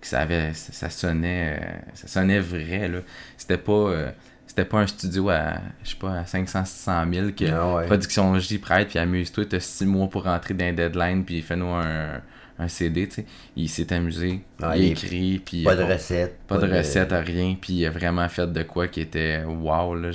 [0.00, 0.52] que ça avait.
[0.54, 1.58] ça, ça sonnait.
[1.60, 2.98] euh, ça sonnait vrai, là.
[3.36, 3.72] C'était pas.
[3.72, 4.10] euh,
[4.46, 7.86] c'était pas un studio à, je sais pas, à 500, 600 000 que Ah ouais.
[7.86, 11.66] Production J prête, puis amuse-toi, t'as 6 mois pour rentrer dans un deadline, puis fais-nous
[11.74, 12.20] un,
[12.58, 13.26] un CD, tu sais.
[13.54, 16.38] Il s'est amusé, Ah, il écrit, puis Pas de a recette.
[16.48, 20.10] pas de recette, rien, puis il a vraiment fait de quoi qui était wow, là.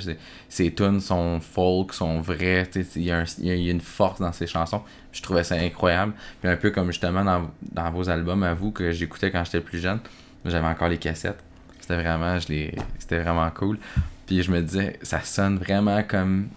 [0.48, 3.54] Ses tunes sont folk, sont vraies, tu sais, il y, a un- il y a
[3.54, 4.82] il y a une force dans ses chansons.
[5.12, 6.14] Je trouvais ça incroyable.
[6.40, 9.60] Puis un peu comme justement dans, dans vos albums à vous que j'écoutais quand j'étais
[9.60, 10.00] plus jeune,
[10.44, 11.42] j'avais encore les cassettes.
[11.80, 13.78] C'était vraiment, je les, c'était vraiment cool.
[14.26, 16.48] Puis je me disais, ça sonne vraiment comme,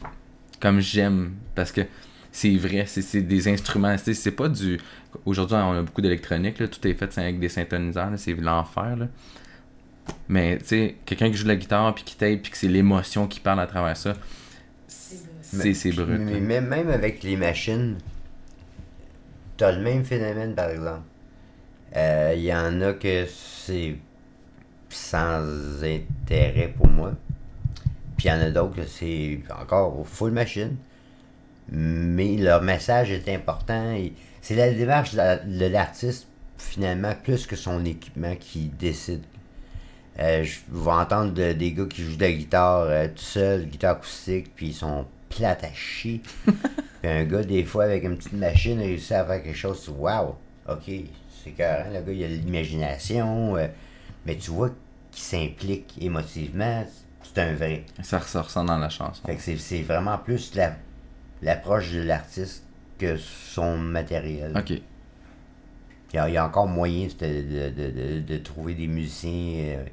[0.60, 1.82] comme j'aime, parce que
[2.36, 4.78] c'est vrai, c'est c'est des instruments, c'est c'est pas du...
[5.26, 8.98] Aujourd'hui, on a beaucoup d'électronique, là, tout est fait avec des syntoniseurs, là, c'est l'enfer,
[8.98, 9.08] là.
[10.28, 12.68] Mais, tu sais, quelqu'un qui joue de la guitare, puis qui tape, puis que c'est
[12.68, 14.16] l'émotion qui parle à travers ça,
[14.88, 16.20] c'est c'est brut.
[16.20, 18.00] Mais même, avec les machines,
[19.56, 21.04] t'as le même phénomène par exemple.
[21.96, 23.96] Euh, Il y en a que c'est
[24.90, 27.14] sans intérêt pour moi.
[28.18, 30.76] Puis il y en a d'autres que c'est encore full machine.
[31.72, 33.92] Mais leur message est important.
[33.94, 39.24] et C'est la démarche de la- de l'artiste, finalement, plus que son équipement qui décide.
[40.20, 43.66] Euh, je vais entendre de- des gars qui jouent de la guitare euh, tout seul,
[43.66, 46.22] guitare acoustique, puis ils sont plates à chier.
[47.02, 49.90] puis un gars, des fois, avec une petite machine, réussit à faire quelque chose, tu
[49.90, 50.36] wow,
[50.70, 50.92] ok,
[51.44, 53.68] c'est carré, le gars, il a de l'imagination, euh,
[54.26, 54.70] mais tu vois
[55.12, 56.86] qu'il s'implique émotivement,
[57.24, 57.84] c'est un vrai.
[58.04, 59.22] Ça ressort ça dans la chanson.
[59.26, 60.76] Fait que c'est vraiment plus la-
[61.46, 62.64] l'approche de l'artiste
[62.98, 64.52] que son matériel.
[64.58, 64.72] Ok.
[64.72, 64.82] Il
[66.16, 69.86] y, a, il y a encore moyen de, de- de- de- trouver des musiciens euh,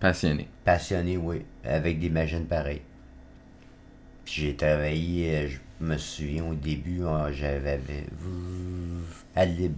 [0.00, 0.48] Passionné.
[0.64, 2.82] passionnés, oui, avec des machines pareilles.
[4.24, 7.78] Puis j'ai travaillé, euh, je me souviens au début, euh, j'avais
[9.36, 9.74] à Lib,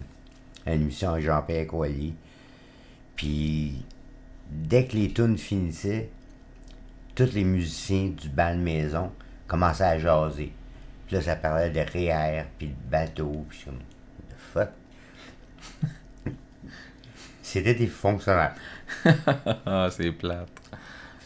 [0.67, 2.15] une émission avec Jean-Pierre Coallier.
[3.15, 3.75] Puis
[4.51, 6.09] dès que les tunes finissaient,
[7.15, 9.11] tous les musiciens du bal maison
[9.47, 10.53] commençaient à jaser.
[11.07, 13.79] Puis là, ça parlait de REER, puis de bateau, puis je suis comme,
[14.29, 14.71] the fuck?
[17.43, 18.55] C'était des fonctionnaires.
[19.67, 20.49] ah, c'est plate.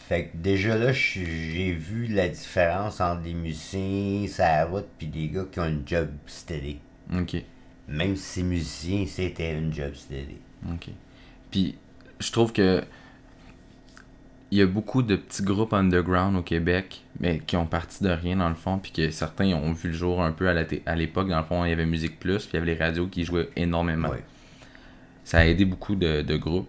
[0.07, 5.07] Fait que déjà là, j'ai vu la différence entre des musiciens sur la route puis
[5.07, 6.79] des gars qui ont une job steady.
[7.15, 7.37] Ok.
[7.87, 10.37] Même si ces musiciens, c'était une job steady.
[10.69, 10.89] Ok.
[11.49, 11.77] Puis,
[12.19, 12.83] je trouve que
[14.51, 18.09] il y a beaucoup de petits groupes underground au Québec, mais qui ont parti de
[18.09, 21.29] rien dans le fond, puis que certains ont vu le jour un peu à l'époque.
[21.29, 23.23] Dans le fond, il y avait Musique Plus, puis il y avait les radios qui
[23.23, 24.09] jouaient énormément.
[24.09, 24.23] Ouais.
[25.23, 26.67] Ça a aidé beaucoup de, de groupes.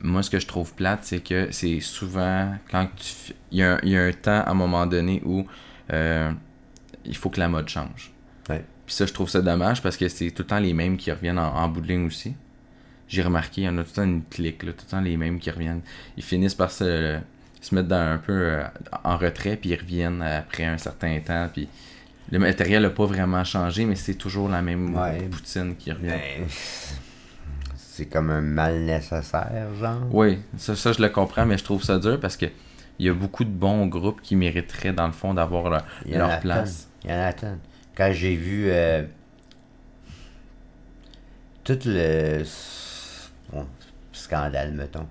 [0.00, 3.32] Moi, ce que je trouve plate, c'est que c'est souvent quand tu.
[3.50, 5.44] Il y, a un- il y a un temps à un moment donné où
[5.92, 6.30] euh,
[7.04, 8.12] il faut que la mode change.
[8.48, 8.64] Ouais.
[8.86, 11.10] Puis ça, je trouve ça dommage parce que c'est tout le temps les mêmes qui
[11.10, 12.34] reviennent en, en bout de ligne aussi.
[13.08, 15.00] J'ai remarqué, il y en a tout le temps une clique, là, tout le temps
[15.00, 15.80] les mêmes qui reviennent.
[16.16, 17.18] Ils finissent par se,
[17.60, 18.64] se mettre dans un peu euh,
[19.04, 21.48] en retrait, puis ils reviennent après un certain temps.
[21.52, 21.68] Puis
[22.30, 25.22] le matériel n'a pas vraiment changé, mais c'est toujours la même Ouais.
[25.30, 26.08] poutine qui revient.
[26.08, 26.46] Ben,
[27.76, 30.02] c'est comme un mal nécessaire, genre.
[30.12, 32.46] Oui, ça, ça je le comprends, mais je trouve ça dur parce que
[33.00, 36.12] il y a beaucoup de bons groupes qui mériteraient, dans le fond, d'avoir leur, Il
[36.12, 36.88] y en a leur place.
[37.02, 37.10] tonne.
[37.10, 37.58] Il y en a tonne.
[37.96, 39.02] Quand j'ai vu euh,
[41.64, 42.42] tout le
[44.18, 45.06] scandale, mettons,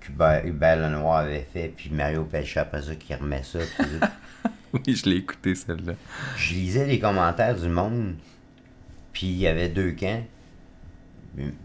[0.00, 3.58] qu'Hubert Hubert Lenoir avait fait, puis Mario Pelcha après ça qui remet ça.
[4.70, 5.94] Oui, je l'ai écouté celle-là.
[6.36, 8.16] je lisais les commentaires du monde,
[9.14, 10.22] puis il y avait deux camps.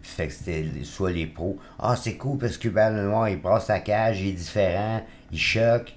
[0.01, 1.59] Fait que c'était soit les pros.
[1.79, 5.37] Ah, c'est cool parce que Hubert Lenoir, il brasse sa cage, il est différent, il
[5.39, 5.93] choque.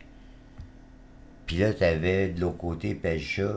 [1.47, 3.53] Puis là, t'avais de l'autre côté Pelcha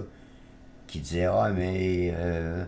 [0.86, 2.14] qui disait Ah, mais.
[2.16, 2.66] Euh...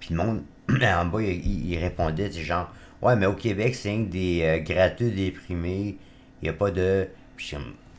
[0.00, 2.72] Puis le monde, en bas, il, il- il répondait, c'est genre
[3.06, 5.96] Ouais, mais au Québec, c'est rien que des euh, gratteux déprimés.
[6.42, 7.06] Il n'y a pas de.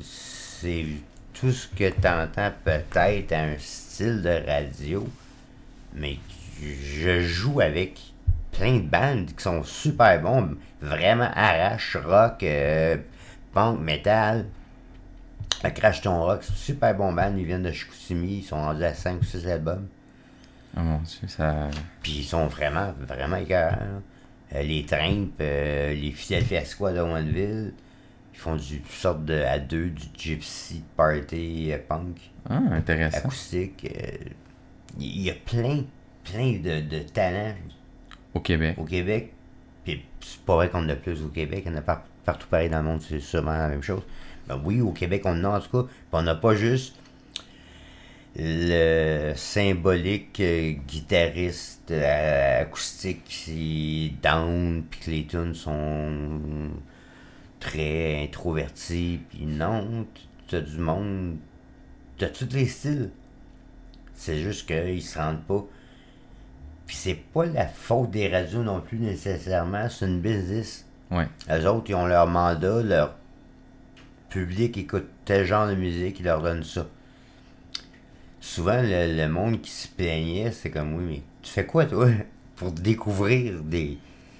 [0.01, 0.85] C'est
[1.33, 5.07] tout ce que t'entends peut-être à un style de radio.
[5.93, 6.17] Mais
[6.61, 8.01] je joue avec
[8.51, 12.97] plein de bandes qui sont super bons, vraiment arrache, rock, euh,
[13.53, 14.45] punk, metal.
[15.73, 19.21] Crash Ton Rock, super bon band, ils viennent de Chicoutimi, ils sont rendus à 5
[19.21, 19.87] ou 6 albums.
[20.75, 21.69] Oh mon dieu, ça.
[22.03, 24.01] Puis ils sont vraiment, vraiment écœurants.
[24.55, 27.73] Euh, les Trimp, euh, les Fidel Fiasco de Owenville,
[28.33, 32.17] ils font du sorte de à deux du gypsy party euh, punk
[32.49, 33.17] Ah, intéressant.
[33.17, 33.91] acoustique.
[34.99, 35.83] Il y a plein,
[36.23, 37.55] plein de, de talents
[38.33, 38.75] Au Québec.
[38.77, 39.33] au Québec.
[39.83, 42.03] Puis c'est pas vrai qu'on en a plus au Québec, il y en a par-
[42.25, 44.01] partout pareil dans le monde, c'est sûrement la même chose.
[44.47, 45.87] Ben oui, au Québec, on en a en tout cas.
[45.89, 46.95] Puis on n'a pas juste
[48.39, 56.69] le symbolique euh, guitariste euh, acoustique qui down, puis que les tunes sont
[57.59, 59.19] très introvertis.
[59.29, 60.05] Puis non,
[60.47, 61.37] t'as du monde,
[62.17, 63.09] t'as tous les styles.
[64.13, 65.65] C'est juste qu'ils se rendent pas.
[66.85, 70.85] Puis c'est pas la faute des radios non plus nécessairement, c'est une business.
[71.09, 71.27] Ouais.
[71.49, 73.15] Eux autres, ils ont leur mandat, leur
[74.29, 76.87] public écoute tel genre de musique, ils leur donnent ça.
[78.47, 82.07] Souvent, le, le monde qui se plaignait, c'est comme, oui, mais tu fais quoi, toi,
[82.55, 83.97] pour découvrir des...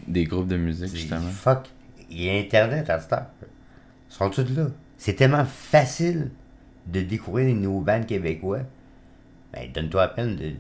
[0.08, 1.20] Des groupes de musique, justement.
[1.30, 1.68] fuck,
[2.10, 3.26] il y a Internet à cette heure.
[4.10, 4.68] Ils sont tous là.
[4.98, 6.32] C'est tellement facile
[6.86, 8.62] de découvrir des nouveaux bands québécois.
[9.52, 10.54] Ben, donne-toi la peine de...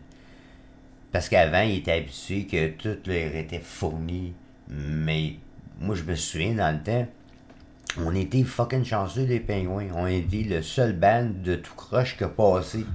[1.13, 4.33] Parce qu'avant, il était habitué que tout leur était fourni.
[4.67, 5.35] Mais
[5.79, 7.07] moi, je me souviens, dans le temps,
[7.97, 9.87] on était fucking chanceux des pingouins.
[9.95, 12.85] On était le seul band de tout croche qui a passé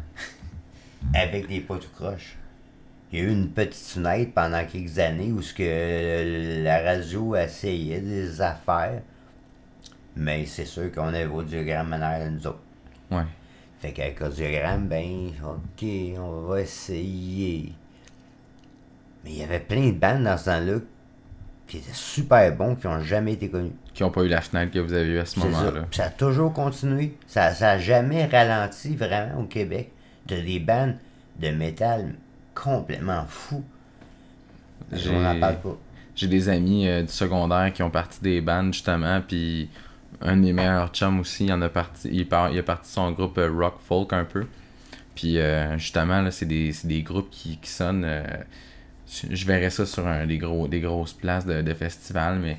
[1.15, 2.37] avec des pas tout croche.
[3.12, 7.37] il y a eu une petite fenêtre pendant quelques années où ce que la radio
[7.37, 9.03] essayait des affaires.
[10.17, 12.61] Mais c'est sûr qu'on avait en arrière de nous autres.
[13.11, 13.23] Ouais.
[13.81, 15.88] Fait qu'avec audiogramme, ben, ok,
[16.19, 17.73] on va essayer.
[19.25, 20.79] Mais il y avait plein de bandes dans ce temps-là
[21.67, 23.73] qui étaient super bons, qui n'ont jamais été connus.
[23.95, 25.47] Qui n'ont pas eu la fenêtre que vous avez eue à ce ça.
[25.47, 25.87] moment-là.
[25.91, 27.17] Ça a toujours continué.
[27.27, 29.91] Ça n'a jamais ralenti vraiment au Québec.
[30.37, 30.97] De des bandes
[31.40, 32.14] de métal
[32.55, 33.64] complètement fous.
[34.92, 35.79] J'ai- On n'en parle pas.
[36.14, 39.71] J'ai des amis euh, du secondaire qui ont parti des bandes justement, puis
[40.21, 42.90] un de mes meilleurs chums aussi, il en a parti, il, par- il a parti
[42.90, 44.47] son groupe euh, rock folk un peu.
[45.14, 48.05] Puis euh, justement là, c'est des, des groupes qui, qui sonnent.
[48.05, 48.25] euh,
[49.31, 52.59] je verrais ça sur un, des gros des grosses places de, de festivals, mais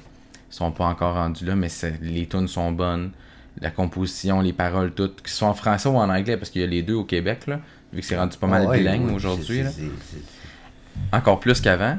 [0.50, 1.56] ils sont pas encore rendus là.
[1.56, 1.68] Mais
[2.02, 3.12] les tunes sont bonnes,
[3.62, 6.64] la composition, les paroles toutes, qui sont en français ou en anglais parce qu'il y
[6.64, 7.60] a les deux au Québec là,
[7.92, 9.62] vu que c'est rendu pas mal ouais, bilingue aujourd'hui.
[11.12, 11.98] encore plus qu'avant.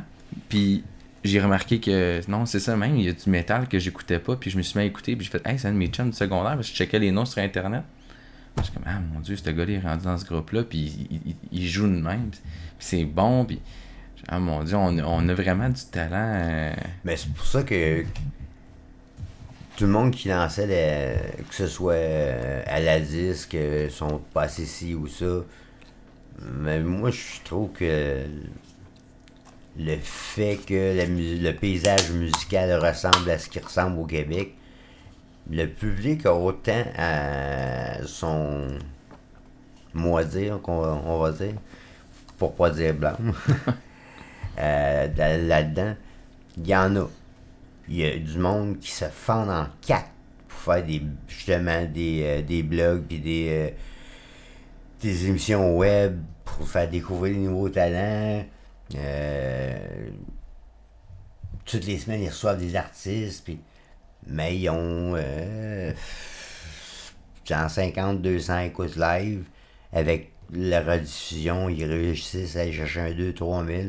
[0.48, 0.84] Puis
[1.22, 4.36] j'ai remarqué que non, c'est ça même, il y a du métal que j'écoutais pas,
[4.36, 5.86] puis je me suis mis à écouter, puis j'ai fait hey, c'est un de mes
[5.88, 7.82] chums du secondaire, parce que je checkais les noms sur internet.
[8.62, 11.36] Suis comme ah mon dieu, ce gars-là est rendu dans ce groupe-là, puis il, il-
[11.52, 12.40] il joue de même, puis
[12.78, 13.60] c'est bon, puis
[14.28, 16.32] ah mon dieu, on, a- on a vraiment du talent.
[16.36, 16.72] euh,
[17.04, 18.04] Mais c'est pour ça que
[19.76, 20.66] tout le monde qui lançait,
[21.48, 25.44] que ce soit euh, à la disque, euh, sont passés ci ou ça.
[26.42, 28.24] Mais moi, je trouve que
[29.76, 30.94] le fait que
[31.42, 34.54] le paysage musical ressemble à ce qui ressemble au Québec,
[35.50, 38.68] le public a autant à son
[39.92, 41.54] mot à dire, qu'on on va dire,
[42.38, 43.16] pour pas dire blanc,
[44.58, 45.94] euh, dans- là-dedans.
[46.58, 47.08] Il y en a.
[47.88, 50.10] Il y a du monde qui se fend en quatre
[50.48, 53.70] pour faire des justement des, euh, des blogs puis des, euh,
[55.00, 58.44] des émissions web pour faire découvrir des nouveaux talents.
[58.94, 60.08] Euh,
[61.64, 63.44] toutes les semaines, ils reçoivent des artistes.
[63.44, 63.58] Puis,
[64.26, 65.92] mais ils ont euh,
[67.44, 69.44] 150, 200 écoutes live.
[69.92, 73.82] Avec la rediffusion, ils réussissent à aller chercher un 2 3 000.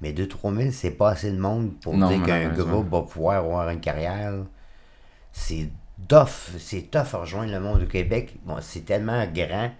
[0.00, 3.02] Mais 2 3 000, c'est pas assez de monde pour Non, dire qu'un groupe va
[3.02, 4.32] pouvoir avoir une carrière.
[5.32, 5.68] C'est
[6.08, 6.52] tough.
[6.58, 8.36] C'est tough à rejoindre le monde du Québec.
[8.44, 9.70] Bon, c'est tellement grand.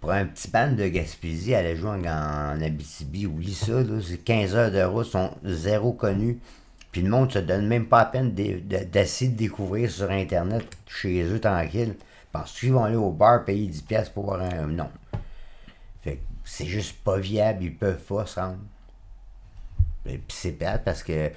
[0.00, 4.54] Pour un petit band de Gaspésie, aller jouer en, en Abitibi, oublie ça, c'est 15
[4.54, 6.38] heures de route, sont zéro connus.
[6.92, 10.10] Puis le monde se donne même pas la peine de- de- d'essayer de découvrir sur
[10.10, 11.94] Internet chez eux tranquille.
[12.32, 14.66] Parce qu'ils vont aller au bar payer 10$ piastres pour voir un.
[14.66, 14.90] Non.
[16.02, 18.58] Fait que c'est juste pas viable, ils peuvent pas se rendre.
[20.04, 21.30] Puis c'est plate parce que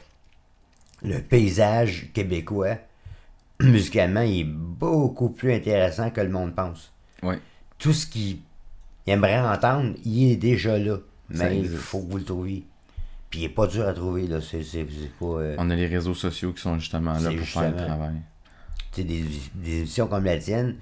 [1.04, 2.76] le paysage québécois,
[3.62, 6.92] musicalement, il est beaucoup plus intéressant que le monde pense
[7.24, 7.40] Ouais.
[7.80, 8.38] tout ce qu'il
[9.08, 10.98] aimerait entendre, il est déjà là.
[11.30, 12.64] Mais il faut que vous le trouviez.
[13.30, 14.40] Puis il est pas dur à trouver, là.
[14.40, 15.26] Pas.
[15.26, 18.16] euh, On a les réseaux sociaux qui sont justement là pour faire le travail.
[18.94, 19.24] tu sais, des,
[19.56, 20.76] des émissions comme la tienne,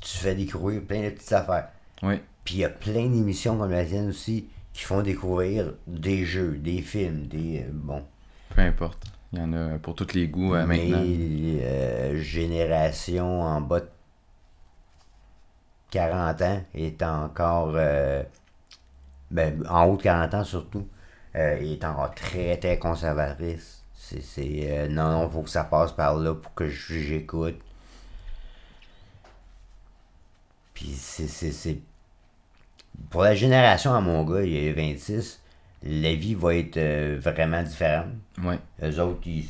[0.00, 1.68] tu fais découvrir plein de petites affaires.
[2.02, 2.14] Oui.
[2.44, 6.58] Puis il y a plein d'émissions comme la tienne aussi qui font découvrir des jeux,
[6.58, 7.62] des films, des.
[7.62, 8.04] euh, bon.
[8.50, 9.02] Peu importe.
[9.32, 11.02] Il y en a pour tous les goûts euh, mais maintenant.
[11.62, 13.88] euh, génération en bas de
[15.90, 17.72] 40 ans est encore.
[17.76, 18.22] euh,
[19.30, 20.86] ben, en haut de 40 ans surtout,
[21.34, 23.84] est encore très très conservatrice.
[23.94, 24.88] C'est.
[24.90, 27.58] non, non, faut que ça passe par là pour que j'écoute.
[30.74, 31.78] Puis c'est.
[33.10, 35.40] Pour la génération à mon gars, il y a 26,
[35.84, 38.08] la vie va être euh, vraiment différente.
[38.42, 38.58] Ouais.
[38.82, 39.48] Eux autres, ils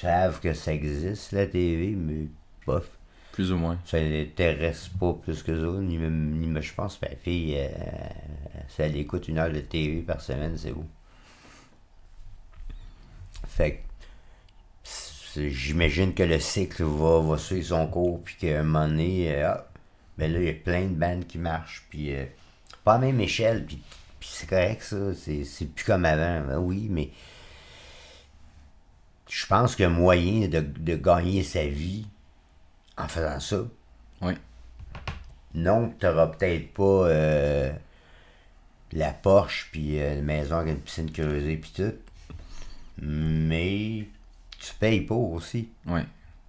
[0.00, 2.26] savent que ça existe, la TV, mais
[2.66, 2.90] bof.
[3.32, 3.78] Plus ou moins.
[3.84, 5.80] Ça les intéresse pas plus que ça.
[5.80, 7.68] Ni même, ni je pense que ma fille, euh,
[8.68, 10.84] si elle écoute une heure de TV par semaine, c'est beau.
[13.46, 13.82] Fait
[15.34, 19.34] que j'imagine que le cycle va, va suivre son cours, puis qu'à un moment donné,
[19.34, 19.66] euh, ah,
[20.18, 22.24] ben là, il y a plein de bandes qui marchent, puis euh,
[22.84, 23.82] pas à la même échelle, puis,
[24.18, 27.10] puis c'est correct ça, c'est c'est plus comme avant, ben oui, mais
[29.28, 32.06] je pense qu'il y a moyen de, de gagner sa vie
[32.98, 33.64] en faisant ça.
[34.22, 34.34] Oui.
[35.54, 37.72] Non, tu n'auras peut-être pas euh,
[38.92, 41.94] la Porsche puis euh, une maison avec une piscine creusée puis tout.
[43.02, 44.06] Mais
[44.58, 45.70] tu payes pour aussi.
[45.86, 46.00] Oui.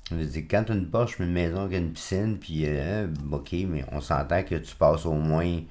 [0.09, 3.07] Je veux dire, quand tu as une Porsche une maison avec une piscine, puis euh,
[3.31, 5.61] ok, mais on s'entend que tu passes au moins,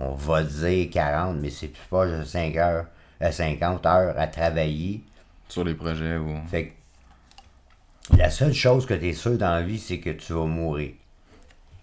[0.00, 2.86] on va dire 40, mais c'est plus proche de 5 heures,
[3.22, 5.02] euh, 50 heures à travailler.
[5.48, 6.36] Sur les projets ou.
[6.48, 10.32] Fait que la seule chose que tu es sûr dans la vie, c'est que tu
[10.32, 10.92] vas mourir.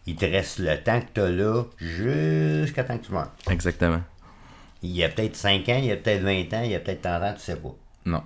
[0.06, 3.32] Il te reste le temps que tu as là jusqu'à temps que tu meurs.
[3.50, 4.02] Exactement.
[4.82, 6.80] Il y a peut-être 5 ans, il y a peut-être 20 ans, il y a
[6.80, 7.76] peut-être 30 ans, tu sais pas.
[8.06, 8.24] Non.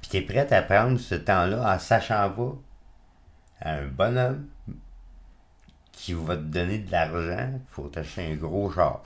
[0.00, 2.56] Puis t'es prêt à prendre ce temps-là en sachant pas
[3.60, 4.48] à un bonhomme
[5.92, 9.02] qui va te donner de l'argent, faut t'acheter un gros char.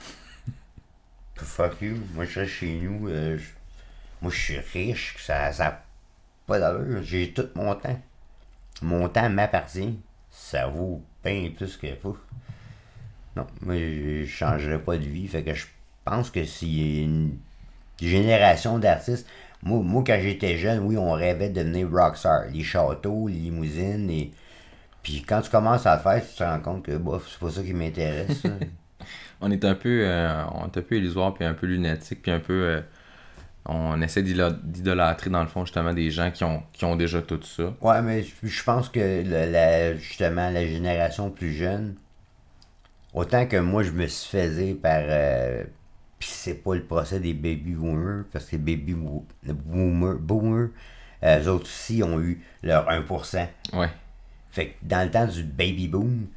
[1.37, 3.49] Fuck you, moi je suis chez nous, euh, je-
[4.21, 5.81] moi je suis riche, ça ça a
[6.47, 7.99] pas d'allure, j'ai tout mon temps.
[8.81, 9.99] Mon temps m'appartient,
[10.31, 12.17] ça vaut bien plus que pouf.
[13.35, 15.65] Non, moi je changerais pas de vie, fait que je
[16.05, 17.37] pense que s'il y a une
[18.01, 19.27] génération d'artistes,
[19.63, 24.09] moi, moi quand j'étais jeune, oui, on rêvait de devenir rockstar, les châteaux, les limousines,
[24.11, 24.31] et...
[25.13, 27.49] puis quand tu commences à le faire, tu te rends compte que bof, c'est pas
[27.49, 28.43] ça qui m'intéresse.
[29.41, 32.31] On est un peu, euh, on est un peu illusoire, puis un peu lunatique, puis
[32.31, 32.53] un peu.
[32.53, 32.81] euh,
[33.65, 37.39] on essaie d'idolâtrer, dans le fond, justement, des gens qui ont, qui ont déjà tout
[37.43, 37.73] ça.
[37.81, 41.95] Ouais, mais je pense que le- la, justement, la génération plus jeune,
[43.13, 44.99] autant que moi, je me suis faisé par.
[45.03, 45.63] euh,
[46.19, 50.69] Puis c'est pas le procès des baby boomers, parce que les baby bo- boomers, boomers
[51.23, 53.47] eux autres aussi ont eu leur 1%.
[53.73, 53.89] Ouais.
[54.51, 56.27] Fait que dans le temps du baby boom,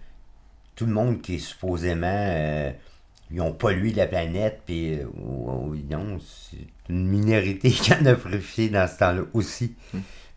[0.77, 2.07] tout le monde qui est supposément.
[2.07, 2.73] euh,
[3.33, 5.05] ils ont pollué la planète, puis euh,
[5.88, 6.57] non, c'est
[6.88, 9.75] une minorité qui en a profité dans ce temps-là aussi.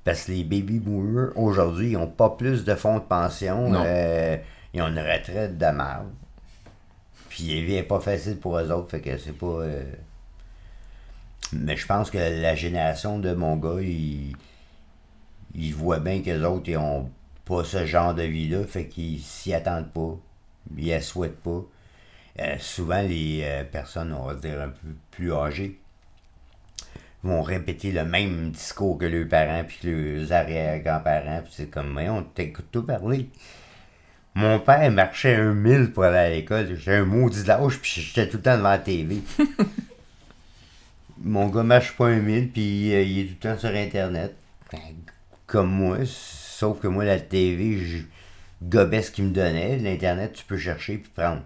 [0.03, 3.71] Parce que les baby boomers, aujourd'hui, ils n'ont pas plus de fonds de pension.
[3.83, 4.37] Euh,
[4.73, 6.09] ils ont une retraite de merde.
[7.29, 9.45] Puis il vient pas facile pour eux autres, fait que c'est pas.
[9.61, 9.83] euh,
[11.53, 14.35] Mais je pense que la génération de mon gars, ils,
[15.55, 17.09] ils voient bien que les autres, ils ont
[17.45, 20.17] pas ce genre de vie-là, fait qu'ils s'y attendent pas.
[20.77, 21.63] Ils la souhaitent pas.
[22.39, 25.79] Euh, souvent, les euh, personnes, on va dire, un peu plus âgées,
[27.23, 31.41] vont répéter le même discours que leurs parents puis que leurs arrière-grands-parents.
[31.43, 33.29] Puis c'est comme, mais on t'écoute tout parler.
[34.35, 36.75] Mon père marchait un mille pour aller à l'école.
[36.75, 39.21] J'étais un maudit lâche, puis j'étais tout le temps devant la TV.
[41.23, 44.35] Mon gars marche pas un mille, puis euh, il est tout le temps sur Internet.
[44.71, 44.79] Ben,
[45.45, 45.99] Comme moi,
[46.63, 47.97] sauf que moi, la TV, je
[48.61, 49.77] gobais ce qu'il me donnait.
[49.79, 51.41] L'Internet, tu peux chercher puis prendre.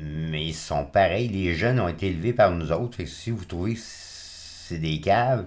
[0.00, 1.26] Mais ils sont pareils.
[1.26, 2.98] Les jeunes ont été élevés par nous autres.
[2.98, 5.46] Fait que si vous trouvez que c'est des caves,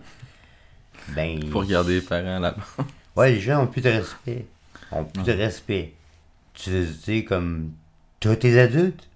[1.15, 1.41] ben.
[1.49, 2.65] Faut regarder les parents là-bas.
[3.15, 4.45] Ouais, les gens ont plus de respect.
[4.91, 5.93] Ont plus de respect.
[6.53, 7.71] Tu sais, comme.
[8.19, 9.09] Toi, tes adultes.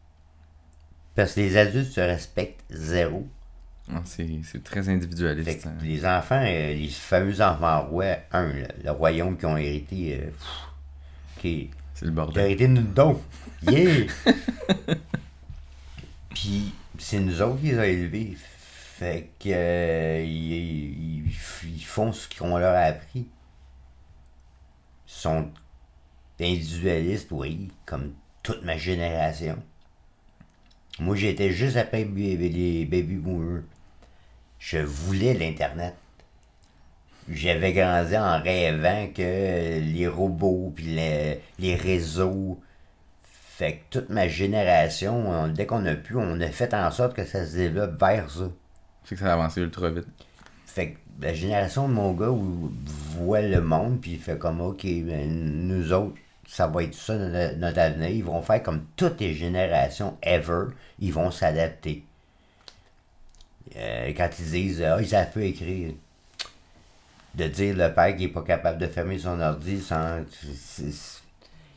[1.16, 3.28] Parce que les adultes se respectent zéro.
[3.92, 5.68] Ah, C'est très individualiste.
[5.68, 5.76] hein.
[5.82, 10.20] les enfants, euh, les fameux enfants rois, un, le, le royaume qui ont hérité.
[10.22, 12.46] euh, pff, qui C'est le bordel.
[12.46, 13.20] hérité de nous donc.
[13.62, 14.06] Yeah!
[16.30, 18.38] Puis, c'est nous autres qui les a élevés.
[18.38, 19.50] Fait que.
[19.52, 21.34] euh, ils, ils-
[21.76, 23.20] ils font ce qu'on leur a appris.
[25.08, 25.50] Ils sont
[26.40, 29.58] individualistes, oui, comme toute ma génération.
[31.00, 33.64] Moi, j'étais juste après les baby boomers.
[34.66, 35.94] Je voulais l'Internet.
[37.30, 42.62] J'avais grandi en rêvant que les robots, puis les, les réseaux.
[43.24, 47.14] Fait que toute ma génération, on- dès qu'on a pu, on a fait en sorte
[47.14, 48.50] que ça se développe vers ça.
[49.04, 50.08] C'est que ça a avancé ultra vite.
[50.66, 52.72] Fait que la génération de mon gars où-
[53.18, 55.30] voit le monde, puis il fait comme, OK, ben,
[55.68, 56.16] nous autres,
[56.48, 58.10] ça va être ça notre, notre avenir.
[58.10, 60.68] Ils vont faire comme toutes les générations ever.
[61.00, 62.06] Ils vont s'adapter.
[63.76, 65.94] Euh, quand ils disent, ah, ils savent pas écrire.
[67.36, 70.20] De dire le père qui est pas capable de fermer son ordi sans.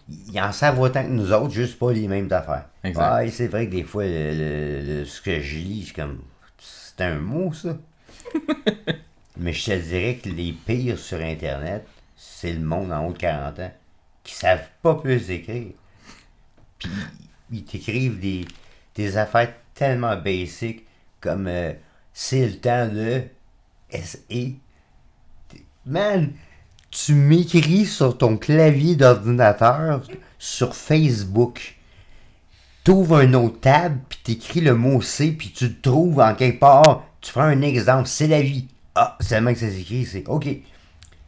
[0.09, 2.67] Ils en savent autant que nous autres, juste pas les mêmes affaires.
[2.85, 3.15] Exact.
[3.17, 6.21] Ouais, c'est vrai que des fois, le- le- le- ce que je lis, c'est comme.
[6.59, 7.77] C'est un mot, ça.
[9.39, 13.19] Mais je te dirais que les pires sur Internet, c'est le monde en haut de
[13.19, 13.73] 40 ans
[14.23, 15.73] qui savent pas plus écrire.
[16.79, 16.91] Puis
[17.53, 18.47] ils t'écrivent des,
[18.95, 20.87] des affaires tellement basiques
[21.21, 21.73] comme euh,
[22.19, 23.25] c'est le temps de
[23.93, 24.53] SE.
[25.85, 26.33] Man,
[26.91, 30.01] tu m'écris sur ton clavier d'ordinateur
[30.39, 31.77] sur Facebook.
[32.85, 36.59] T'ouvres un autre tab, puis t'écris le mot C, puis tu le trouves en quelque
[36.59, 37.05] part.
[37.21, 38.67] Tu prends un exemple, c'est la vie.
[38.95, 40.47] Ah, c'est le même que ça s'écrit, c'est OK.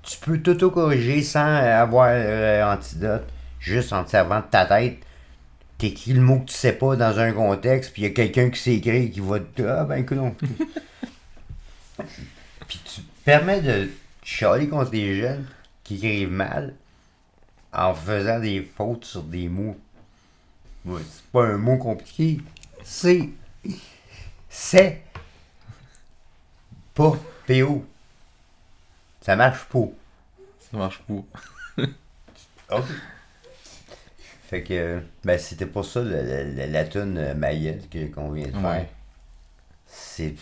[0.03, 3.29] Tu peux t'auto-corriger sans avoir euh, antidote,
[3.61, 4.97] juste en te servant de ta tête.
[5.79, 8.51] T'écris le mot que tu sais pas dans un contexte, puis il y a quelqu'un
[8.51, 9.63] qui sait écrire et qui va te.
[9.63, 10.35] Ah, ben, que non.
[12.67, 13.89] puis tu te permets de
[14.25, 15.47] chialer contre les jeunes
[15.85, 16.75] qui écrivent mal
[17.73, 19.79] en faisant des fautes sur des mots.
[20.85, 22.41] Ouais, c'est pas un mot compliqué.
[22.83, 23.29] C'est.
[24.49, 25.03] C'est.
[26.95, 27.17] Pas.
[27.47, 27.85] PO.
[29.21, 29.89] Ça marche pas.
[30.59, 31.85] Ça marche pas.
[32.71, 32.85] Ok.
[34.49, 38.53] Fait que, ben, c'était pour ça le- la tune euh, Mayette que- qu'on vient de
[38.53, 38.63] faire.
[38.65, 38.89] Ouais.
[39.87, 40.35] C'est.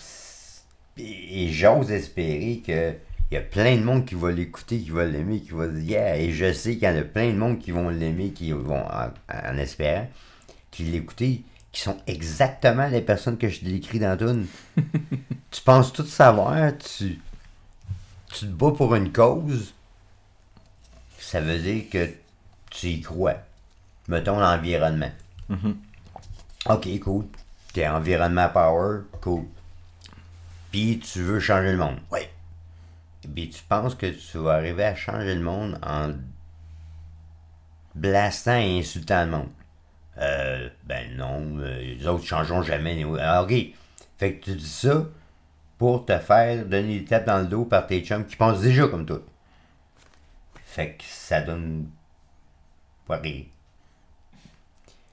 [0.99, 2.95] Et j'ose espérer que.
[3.33, 5.83] Il y a plein de monde qui va l'écouter, qui va l'aimer, qui va dire
[5.91, 6.17] yeah.
[6.17, 8.85] Et je sais qu'il y en a plein de monde qui vont l'aimer, qui vont,
[8.87, 10.09] en, en espérant,
[10.71, 11.43] qui l'écouter,
[11.73, 14.47] qui sont exactement les personnes que je décris dans la tune.
[15.51, 17.19] tu penses tout savoir, tu,
[18.33, 19.75] tu te bats pour une cause,
[21.19, 22.09] ça veut dire que
[22.71, 23.39] tu y crois.
[24.09, 25.11] Mettons l'environnement.
[25.49, 25.77] Mhm.
[26.69, 27.25] Ok, cool.
[27.73, 29.45] T'es environnement power, cool.
[30.71, 31.99] Puis tu veux changer le monde.
[32.11, 32.21] Oui.
[33.35, 36.13] Puis tu penses que tu vas arriver à changer le monde en
[37.95, 39.49] blastant et insultant le monde.
[40.19, 43.05] Euh, ben non, euh, les autres ne changeront jamais.
[43.21, 43.55] Ah, ok.
[44.17, 45.05] Fait que tu dis ça
[45.79, 48.89] pour te faire donner des tapes dans le dos par tes chums qui pensent déjà
[48.89, 49.21] comme toi.
[50.65, 51.89] Fait que ça donne
[53.07, 53.47] pas rire.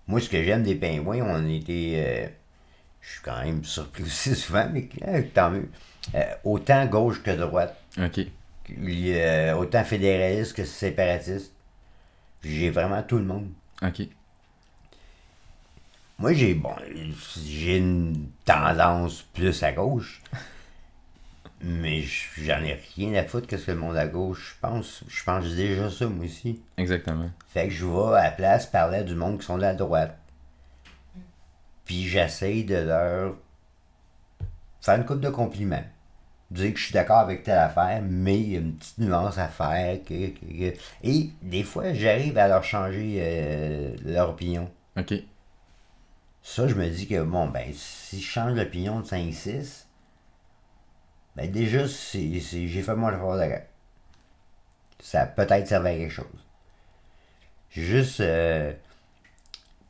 [0.08, 1.93] Moi, ce que j'aime des pingouins, on était.
[1.95, 2.28] euh,
[3.01, 5.70] je suis quand même surpris aussi souvent, mais euh, tant mieux.
[6.16, 7.76] Euh, autant gauche que droite.
[7.97, 8.26] Ok.
[8.70, 11.51] Il autant fédéraliste que séparatiste.
[12.43, 13.49] J'ai vraiment tout le monde.
[13.82, 14.08] Ok.
[16.20, 16.74] Moi, j'ai bon,
[17.45, 20.22] j'ai une tendance plus à gauche.
[21.66, 25.03] Mais j'en ai rien à foutre qu'est-ce que le monde à gauche pense.
[25.07, 26.61] Je pense déjà ça, moi aussi.
[26.78, 27.30] Exactement.
[27.47, 30.18] Fait que je vais à la place parler du monde qui sont de la droite.
[31.86, 33.36] Puis j'essaye de leur
[34.82, 35.84] faire une coupe de compliments.
[36.51, 39.38] Dire que je suis d'accord avec telle affaire, mais il y a une petite nuance
[39.38, 40.03] à faire.
[40.03, 44.70] que- que- que- Et des fois, j'arrive à leur changer euh, leur opinion.
[44.97, 45.14] Ok.
[46.41, 49.83] Ça, je me dis que, bon, ben, si je change d'opinion de 5-6,
[51.36, 53.66] ben déjà, c'est, c'est- j'ai fait mon effort de guerre.
[55.00, 56.26] Ça a peut-être servi à quelque chose.
[57.72, 58.72] Juste euh,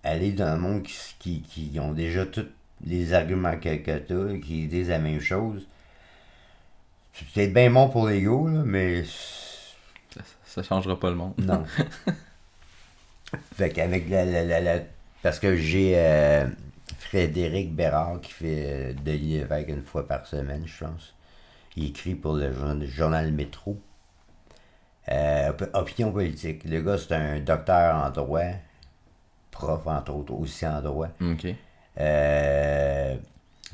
[0.03, 2.47] aller dans le monde qui, qui, qui ont déjà tous
[2.85, 5.67] les arguments que, que t'as, qui disent la même chose.
[7.13, 11.33] C'est peut-être bien bon pour l'ego, là, mais Ça, ça changera pas le monde.
[11.37, 11.63] non.
[13.55, 14.83] fait qu'avec la, la, la, la-
[15.21, 16.47] Parce que j'ai euh,
[16.99, 21.13] Frédéric Bérard qui fait euh, Denis Lévesque une fois par semaine, je pense.
[21.75, 23.79] Il écrit pour le jour- journal Métro.
[25.11, 26.63] Euh, op- opinion politique.
[26.65, 28.41] Le gars, c'est un docteur en droit,
[29.51, 31.09] prof entre autres, aussi en droit.
[31.21, 31.47] Ok.
[31.99, 33.15] Euh,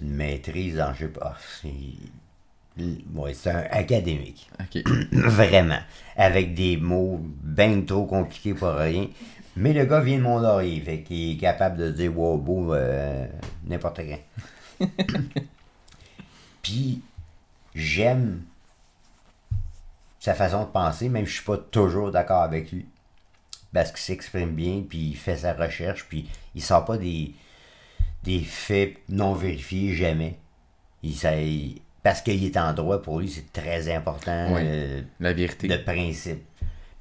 [0.02, 1.36] une maîtrise en je sais pas.
[1.62, 2.84] c'est-
[3.14, 4.50] Ouais, c'est un académique.
[5.12, 5.80] Vraiment.
[6.16, 9.08] Avec des mots bien trop compliqués pour rien.
[9.58, 12.74] Mais le gars vient de mon oreille, fait qu'il est capable de dire wow, beau
[12.74, 13.28] euh,
[13.68, 14.88] n'importe quand.
[16.62, 17.02] Puis,
[17.76, 18.44] j'aime
[20.20, 22.86] sa façon de penser, même si je suis pas toujours d'accord avec lui.
[23.74, 27.34] Parce qu'il s'exprime bien, puis il fait sa recherche, puis il sort pas des,
[28.24, 30.38] des faits non vérifiés jamais.
[31.04, 34.54] Il, ça- il- parce qu'il est en droit, pour lui, c'est très important.
[34.56, 34.62] Oui.
[34.64, 35.68] euh, La vérité.
[35.68, 36.44] de principe.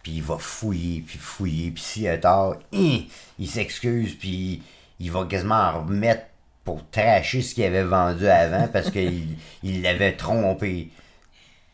[0.03, 3.01] Puis il va fouiller, puis fouiller, puis s'il a tort, hein,
[3.39, 4.62] il s'excuse, puis
[5.01, 6.23] il va quasiment en remettre
[6.69, 10.91] pour tracher ce qu'il avait vendu avant parce qu'il il l'avait trompé.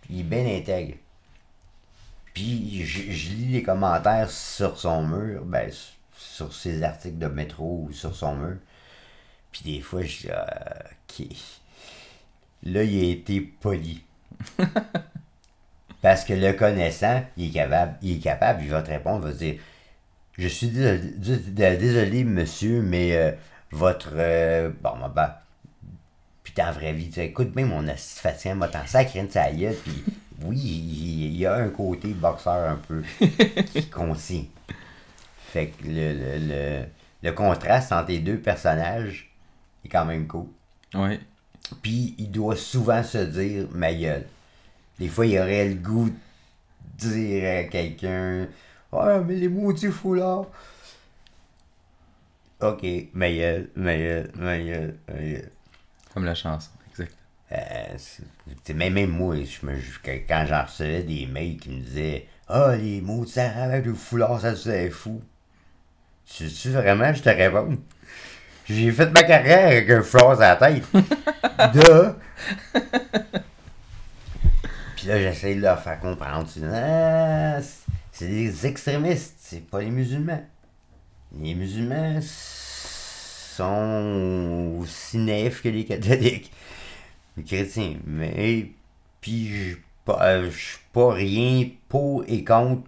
[0.09, 0.95] Il est bien intègre.
[2.33, 5.69] Puis je, je lis les commentaires sur son mur, ben,
[6.17, 8.57] sur ses articles de métro ou sur son mur.
[9.53, 11.27] Puis des fois, je dis, ah, ok.
[12.65, 14.03] Là, il a été poli.
[16.03, 19.33] Parce que le connaissant, il est capable, il est capable, il va te répondre, il
[19.33, 19.55] va te dire
[20.39, 23.33] Je suis désolé, dé- désolé, monsieur, mais euh,
[23.75, 24.11] votre.
[24.15, 25.35] euh, bon, ben,
[26.43, 29.23] puis dans la vraie vie, tu sais, écoute bien mon assist fatigant, m'a t'en sacré
[29.23, 30.05] de sa gueule, puis
[30.43, 33.03] oui, il, y a un côté boxeur un peu
[33.73, 34.45] qui contient.
[35.53, 36.85] Fait que le, le, le,
[37.23, 39.31] le contraste entre les deux personnages
[39.85, 40.47] est quand même cool.
[40.95, 41.21] Ouais.
[41.83, 44.27] Puis il doit souvent se dire ma gueule.
[44.99, 48.47] Des fois, il aurait le goût de dire à quelqu'un
[48.93, 50.47] Ah, mais les maudits foulards.
[52.65, 55.51] Ok, ma gueule, ma gueule, ma gueule, ma gueule.
[56.15, 56.71] Comme la chanson.
[56.91, 57.13] Exact.
[57.53, 62.27] Euh, même, même moi, je me- je- quand j'en recevais des mails qui me disaient
[62.49, 65.23] Ah, les maudits arabes avec le foulard, ça c'est fou.
[66.27, 67.79] Tu tu vraiment, je te réponds?
[68.67, 70.85] J'ai fait ma carrière avec un foulard à la tête.
[71.75, 72.15] de.
[74.97, 76.49] Puis là, j'essaie de leur faire comprendre.
[76.73, 77.59] Ah,
[78.13, 80.43] c'est des extrémistes, c'est pas les musulmans.
[81.41, 82.21] Les musulmans
[83.57, 86.51] sont aussi naïfs que les catholiques.
[87.37, 87.97] Les chrétiens.
[88.07, 88.71] Mais,
[89.21, 92.83] puis, je pas- euh, suis pas rien pour et contre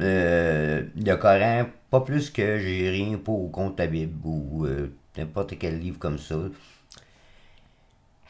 [0.00, 5.58] euh, le Coran, pas plus que j'ai rien pour contre la Bible ou euh, n'importe
[5.58, 6.36] quel livre comme ça.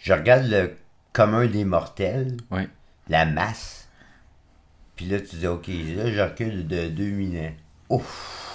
[0.00, 0.76] Je regarde le
[1.12, 2.62] commun des mortels, Oui.
[3.08, 3.88] la masse,
[4.96, 7.52] puis là tu dis ok, là je recule de 2000 ans.
[7.90, 8.51] Ouf!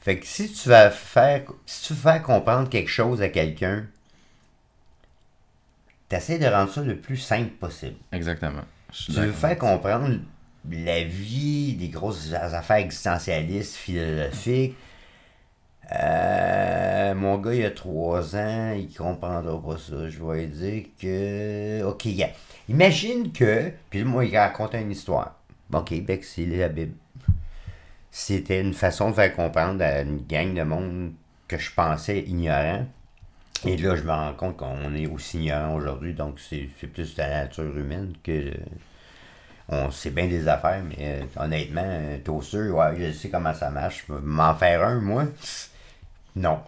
[0.00, 3.86] Fait que si tu vas faire, si tu veux faire comprendre quelque chose à quelqu'un,
[6.08, 7.96] t'essaies de rendre ça le plus simple possible.
[8.10, 8.62] Exactement.
[8.92, 10.18] Tu veux faire comprendre
[10.68, 14.74] la vie, des grosses affaires existentialistes, philosophiques.
[15.92, 20.08] Euh, mon gars, il a trois ans, il comprendra pas ça.
[20.08, 21.82] Je vais lui dire que.
[21.84, 22.30] Ok, gars.
[22.68, 23.72] Imagine que.
[23.90, 25.36] Puis moi, il raconte une histoire.
[25.72, 26.94] Ok, ben, c'est la Bible.
[28.10, 31.12] C'était une façon de faire comprendre à une gang de monde
[31.48, 32.86] que je pensais ignorant.
[33.64, 37.28] Et là, je me rends compte qu'on est aussi ignorant aujourd'hui, donc c'est plus la
[37.28, 38.52] nature humaine que.
[39.72, 43.54] On sait bien des affaires, mais euh, honnêtement, euh, t'es sûr, ouais, je sais comment
[43.54, 44.04] ça marche.
[44.08, 45.24] M'en faire un, moi?
[46.36, 46.60] Non.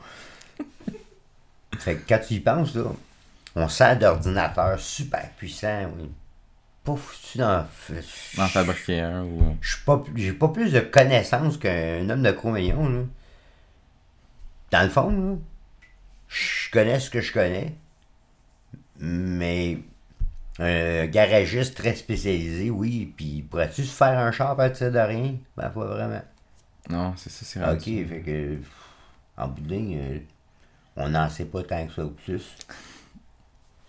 [1.79, 2.85] fait que quand tu y penses, là,
[3.55, 6.11] on sert d'ordinateur super puissant, oui.
[6.85, 7.65] Pas foutu dans.
[8.39, 9.57] En fabriquer un ou.
[10.17, 13.03] J'ai pas plus de connaissances qu'un homme de Cro-Magnon, là.
[14.73, 15.37] Dans le fond, là,
[16.29, 17.75] je connais ce que je connais,
[18.99, 19.79] mais
[20.59, 25.35] un garagiste très spécialisé, oui, puis pourrais-tu se faire un char à partir de rien?
[25.57, 26.23] Ben, pas vraiment.
[26.89, 28.07] Non, c'est ça, c'est Ok, rendu.
[28.07, 28.59] fait que,
[29.37, 30.19] en bout de ligne, euh,
[30.97, 32.57] on n'en sait pas tant que ça ou plus.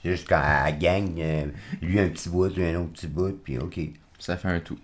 [0.04, 1.46] Juste quand elle gagne, euh,
[1.82, 3.80] lui un petit bout, lui un autre petit bout, puis ok.
[4.20, 4.80] Ça fait un tout.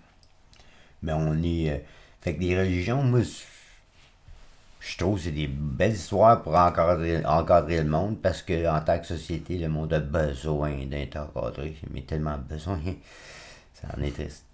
[1.02, 1.70] Mais on est.
[1.70, 1.78] euh,
[2.20, 7.78] fait que les religions, moi, je- trouve que c'est des belles histoires pour encadrer, encadrer
[7.82, 11.76] le monde parce que en tant que société, le monde a besoin d'être encadré.
[11.90, 12.80] Mais tellement besoin.
[13.74, 14.44] Ça en est triste.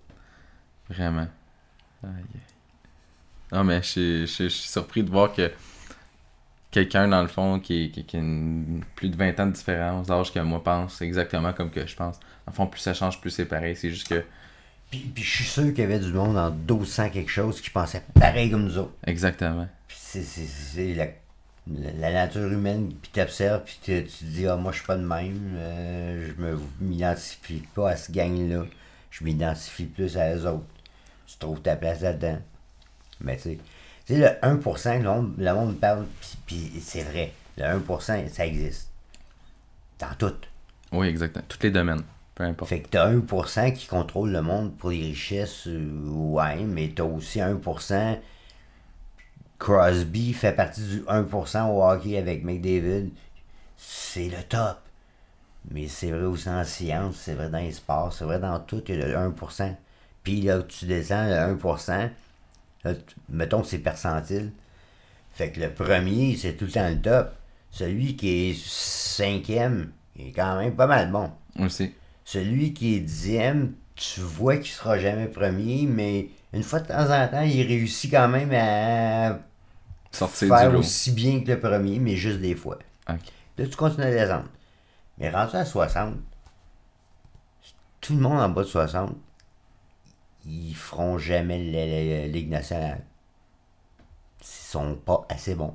[0.89, 1.27] Vraiment.
[2.05, 2.11] Aïe.
[3.53, 5.51] Non, mais je suis surpris de voir que
[6.77, 10.09] quelqu'un, dans le fond, qui, qui, qui a une- plus de 20 ans de différence
[10.09, 12.21] d'âge que moi pense exactement comme que je pense.
[12.21, 13.75] Dans le fond, plus ça change, plus c'est pareil.
[13.75, 14.23] C'est juste que.
[14.91, 17.71] Puis, puis je suis sûr qu'il y avait du monde en 1200 quelque chose qui
[17.71, 18.93] pensait pareil comme nous autres.
[19.07, 19.67] Exactement.
[19.89, 24.79] Puis c'est, la, nature humaine, puis t'observes, puis tu tu te dis, ah, moi, je
[24.79, 28.65] suis pas de même, euh, je me m'identifie pas à ce gang-là,
[29.11, 30.67] je m'identifie plus à eux autres.
[31.27, 32.39] Tu trouves ta place là-dedans.
[33.21, 33.59] Mais tu sais,
[34.07, 36.07] tu sais, le 1%, le monde, le monde parle,
[36.47, 38.89] puis, c'est vrai, le 1%, ça existe.
[39.99, 40.35] Dans tout.
[40.93, 41.45] Oui, exactement.
[41.49, 42.03] Tous les domaines.
[42.35, 42.69] Peu importe.
[42.69, 47.05] Fait que t'as 1% qui contrôle le monde pour les richesses, euh, ouais, mais t'as
[47.05, 48.19] aussi 1%.
[49.59, 53.11] Crosby fait partie du 1% au hockey avec McDavid.
[53.77, 54.79] C'est le top.
[55.71, 58.83] Mais c'est vrai aussi en science, c'est vrai dans les sports, c'est vrai dans tout,
[58.89, 59.75] il y a le 1%.
[60.23, 62.15] Puis là, tu descends le 1%, là, tu-
[63.29, 64.53] mettons que c'est percentile.
[65.33, 67.35] Fait que le premier, c'est tout le temps le top.
[67.71, 71.31] Celui qui est cinquième, il est quand même pas mal bon.
[71.59, 71.93] Aussi.
[72.25, 77.11] Celui qui est dixième, tu vois qu'il sera jamais premier, mais une fois de temps
[77.11, 79.39] en temps, il réussit quand même à
[80.11, 82.79] Sortir faire du aussi bien que le premier, mais juste des fois.
[83.07, 83.17] Là,
[83.57, 84.49] tu continues à descendre.
[85.19, 86.15] Mais rendu à 60,
[88.01, 89.15] tout le monde en bas de 60,
[90.47, 93.03] ils feront jamais la- Ligue nationale.
[94.41, 95.75] Ils sont pas assez bons.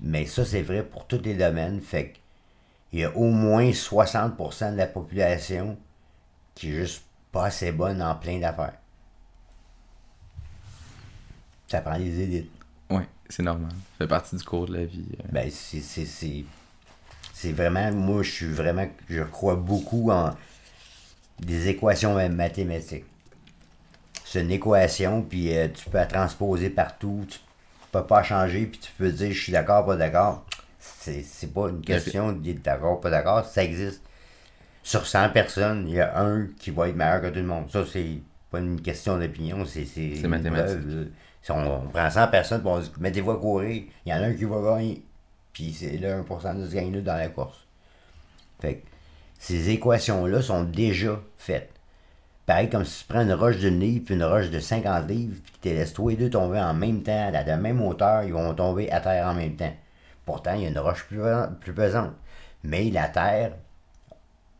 [0.00, 1.80] Mais ça, c'est vrai pour tous les domaines.
[1.80, 2.18] Fait que
[2.92, 5.76] il y a au moins 60% de la population
[6.54, 7.02] qui est juste
[7.32, 8.74] pas assez bonne en plein d'affaires.
[11.66, 12.50] Ça prend des élites.
[12.90, 13.70] Oui, c'est normal.
[13.70, 15.06] Ça fait partie du cours de la vie.
[15.20, 15.28] euh.
[15.32, 16.44] Ben, c'est, c'est, c'est,
[17.32, 20.30] c'est vraiment, moi, je suis vraiment, je crois beaucoup en
[21.40, 23.04] des équations mathématiques.
[24.34, 27.38] C'est une équation, puis euh, tu peux la transposer partout, tu
[27.92, 30.44] peux pas changer, puis tu peux dire je suis d'accord, pas d'accord.
[30.80, 34.02] C'est, pas une question d'être d'accord, pas d'accord, ça existe.
[34.82, 37.70] Sur 100 personnes, il y a un qui va être meilleur que tout le monde.
[37.70, 38.18] Ça, c'est
[38.50, 40.80] pas une question d'opinion, c'est, c'est, mathématique.
[40.80, 41.10] preuve.
[41.40, 44.16] Si on, on prend 100 personnes, puis on dit mettez-vous à courir, il y en
[44.16, 45.04] a un qui va gagner.
[45.52, 47.64] Puis c'est le 1% de ce gagne-là dans la course.
[48.60, 48.86] Fait que
[49.38, 51.73] ces équations-là sont déjà faites.
[52.46, 55.40] Pareil comme si tu prends une roche d'une livre puis une roche de 50 livres,
[55.42, 58.32] puis tu laisses tous les deux tomber en même temps, à la même hauteur, ils
[58.32, 59.72] vont tomber à terre en même temps.
[60.24, 62.12] Pourtant, il y a une roche plus, pesante.
[62.62, 63.52] Mais la Terre,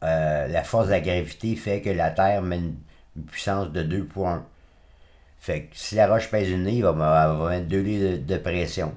[0.03, 2.77] euh, la force de la gravité fait que la Terre met une,
[3.29, 4.45] puissance de 2 pour 1.
[5.39, 8.17] Fait que si la roche pèse une livre, va, elle va mettre 2 livres de,
[8.17, 8.95] de pression.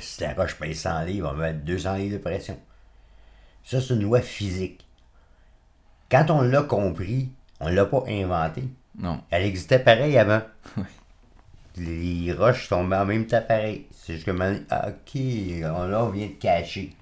[0.00, 2.58] Si la roche pèse 100 livres, elle va mettre 200 livres de pression.
[3.64, 4.86] Ça, c'est une loi physique.
[6.08, 7.30] Quand on l'a compris,
[7.60, 8.64] on l'a pas inventé.
[8.98, 9.20] Non.
[9.30, 10.42] Elle existait pareil avant.
[11.76, 13.86] Les roches tombaient en même temps pareil.
[13.92, 15.20] C'est juste que maintenant, ok,
[15.64, 16.94] on- là on vient de cacher.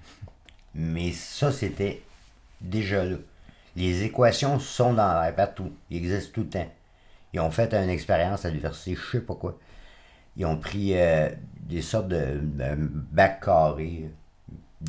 [0.73, 2.01] Mais ça, c'était
[2.59, 3.15] déjà là.
[3.77, 5.71] Les équations sont dans l'air partout.
[5.89, 6.71] Ils existent tout le temps.
[7.33, 9.57] Ils ont fait une expérience à l'université, je sais pas quoi.
[10.37, 11.29] Ils ont pris euh,
[11.61, 14.09] des sortes de, de bacs carrés,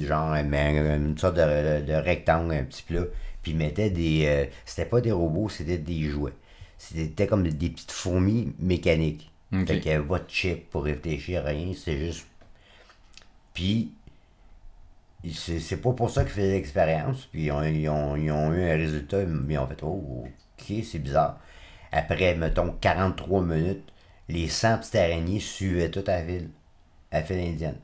[0.00, 3.02] genre une sorte de, de rectangle, un petit plat,
[3.47, 4.26] puis ils mettaient des.
[4.26, 6.32] euh, c'était pas des robots, c'était des jouets.
[6.78, 9.30] C'était comme des, petites fourmis mécaniques.
[9.53, 9.68] Ok.
[9.68, 12.26] Fait qu'il n'y avait pas de chip pour réfléchir, rien, c'est juste.
[13.55, 13.92] Puis,
[15.34, 18.53] c'est c'est pas pour ça qu'ils faisaient l'expérience, puis ils ont, ils ont- ils ont
[18.53, 20.24] eu un résultat, mais ils ont fait, oh,
[20.59, 21.38] ok, c'est bizarre.
[21.92, 23.92] Après, mettons, 43 minutes,
[24.28, 26.51] les 100 petites araignées suivaient toute la ville,
[27.12, 27.78] la file indienne.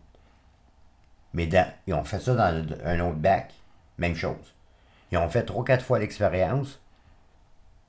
[1.35, 3.53] Mais dans- ils ont fait ça dans un autre bac,
[3.99, 4.55] même chose.
[5.13, 6.81] Ils ont fait 3-4 fois l'expérience,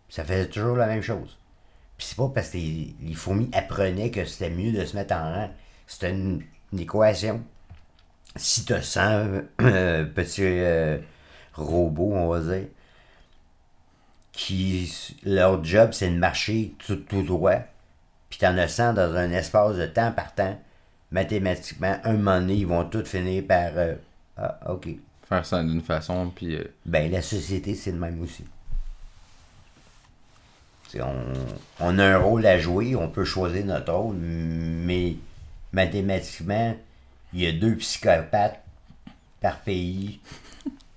[0.10, 1.38] ça faisait toujours la même chose.
[1.98, 5.34] Puis c'est pas parce que les, fourmis apprenaient que c'était mieux de se mettre en
[5.34, 5.50] rang.
[5.88, 6.44] C'était une,
[6.78, 7.42] équation.
[8.36, 9.02] Si tu 100
[9.62, 10.98] euh, petits euh,
[11.54, 12.68] robots, on va dire,
[14.32, 14.92] qui
[15.24, 17.60] leur job c'est de marcher tout, tout droit,
[18.30, 20.60] puis t'en as 100 dans un espace de temps par temps,
[21.12, 23.96] mathématiquement, un moment donné, ils vont tous finir par euh,
[24.36, 24.90] Ah, ok.
[25.34, 26.56] Faire ça d'une façon, puis.
[26.56, 28.44] euh, Ben, la société, c'est le même aussi.
[31.00, 31.24] On,
[31.80, 35.16] on a un rôle à jouer, on peut choisir notre rôle, mais
[35.72, 36.78] mathématiquement,
[37.34, 38.64] il y a deux psychopathes
[39.42, 40.20] par pays.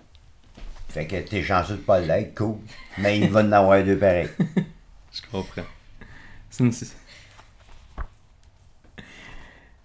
[0.91, 2.59] Fait que t'es chanceux de pas l'être, cool.
[2.99, 4.29] Mais il va en avoir deux pareils.
[5.13, 5.63] Je comprends.
[6.51, 6.73] C'est une-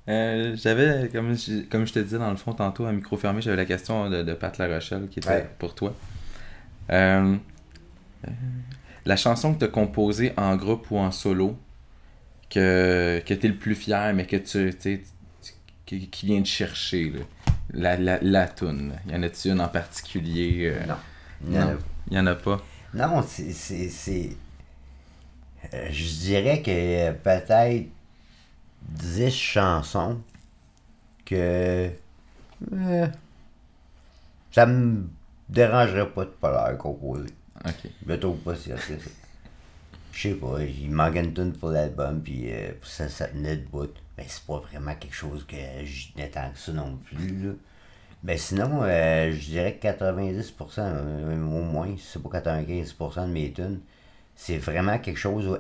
[0.10, 3.42] Euh, j'avais, comme je, comme je te disais dans le fond tantôt, à micro fermé,
[3.42, 5.50] j'avais la question de, de Pat La Rochelle qui était Ouais.
[5.60, 5.94] pour toi.
[6.92, 7.36] Euh,
[8.28, 8.32] euh,
[9.06, 11.58] la chanson que tu as composée en groupe ou en solo,
[12.50, 15.04] que, que tu es le plus fier, mais que tu, tu
[15.86, 17.20] qui, qui vient de chercher, là?
[17.74, 18.94] la, la, la toune.
[19.10, 21.78] Y en a-tu une en particulier euh, Non.
[22.10, 22.62] Il y en a pas?
[22.94, 23.52] Non, c'est.
[23.54, 24.36] c'est- c'est-
[25.92, 27.88] je dirais que peut-être
[28.82, 30.20] 10 chansons
[31.26, 31.90] que.
[32.74, 33.08] euh,
[34.52, 35.08] ça me
[35.50, 37.30] dérangerait pas de pas leur composer.
[37.66, 37.90] Ok.
[38.08, 38.94] Je trouve pas si que ça.
[40.12, 43.66] Je sais pas, il manque une tune pour l'album, puis euh, ça, ça tenait de
[43.68, 43.94] bout.
[44.18, 45.56] Mais c'est pas vraiment quelque chose que
[45.86, 47.54] je tenais tant que ça non plus, là.
[48.24, 53.32] Mais sinon, euh, je dirais que 90%, euh, au moins, si c'est pas 95% de
[53.32, 53.80] mes tunes,
[54.36, 55.60] c'est vraiment quelque chose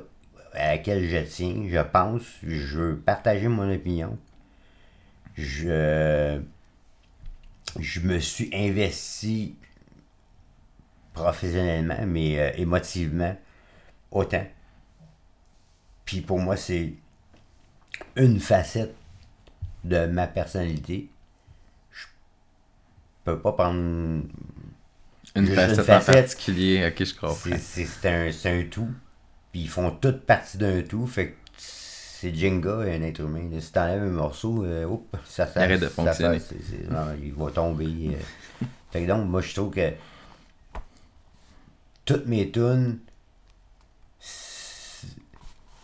[0.53, 4.17] à laquelle je tiens, je pense, je veux partager mon opinion.
[5.35, 6.41] Je,
[7.79, 9.55] je me suis investi
[11.13, 13.35] professionnellement, mais euh, émotivement,
[14.11, 14.45] autant.
[16.05, 16.93] Puis pour moi, c'est
[18.15, 18.95] une facette
[19.83, 21.09] de ma personnalité.
[21.91, 22.05] Je
[23.23, 24.23] peux pas prendre.
[25.35, 26.15] Une facette, une en facette.
[26.15, 27.35] particulier, ok, je comprends.
[27.57, 28.89] C'est- un, c'est un tout.
[29.51, 31.05] Puis ils font toutes partie d'un tout.
[31.07, 33.49] Fait que c'est Jenga, un être humain.
[33.59, 36.39] Si t'enlèves un morceau, euh, oups, ça, ça, Arrête de ça fonctionner.
[36.89, 37.85] non, il va tomber.
[37.85, 38.65] euh.
[38.91, 39.91] fait que donc, moi, je trouve que
[42.05, 42.99] toutes mes tunes,
[44.19, 45.07] c'est-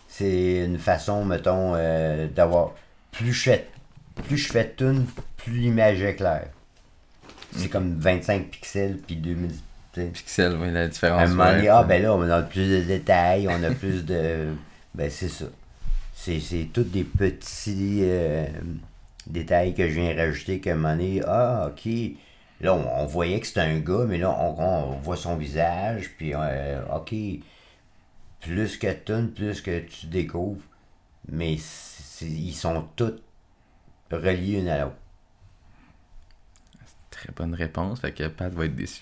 [0.07, 2.71] c'est une façon, mettons, euh, d'avoir.
[3.11, 3.67] Plus je fais,
[4.27, 5.05] plus je fais de tunes,
[5.37, 6.49] plus l'image est claire.
[7.55, 9.51] C'est comme 25 pixels, puis 2000.
[9.97, 10.11] Tu sais.
[10.13, 11.21] Pixel, oui, la À différence.
[11.21, 14.53] un moment donné, ah ben là, on a plus de détails, on a plus de.
[14.95, 15.45] Ben c'est ça.
[16.15, 18.47] C'est, c'est tous des petits euh,
[19.27, 21.91] détails que je viens rajouter qu'à un moment donné, ah ok.
[22.61, 26.09] Là, on, on voyait que c'était un gars, mais là, on, on voit son visage,
[26.17, 27.13] puis euh, ok.
[28.41, 30.63] Plus que tu plus que tu découvres.
[31.31, 33.13] Mais c'est- ils sont tous
[34.11, 34.95] reliés une à l'autre.
[37.11, 39.01] Très bonne réponse, fait que Pat va être déçu.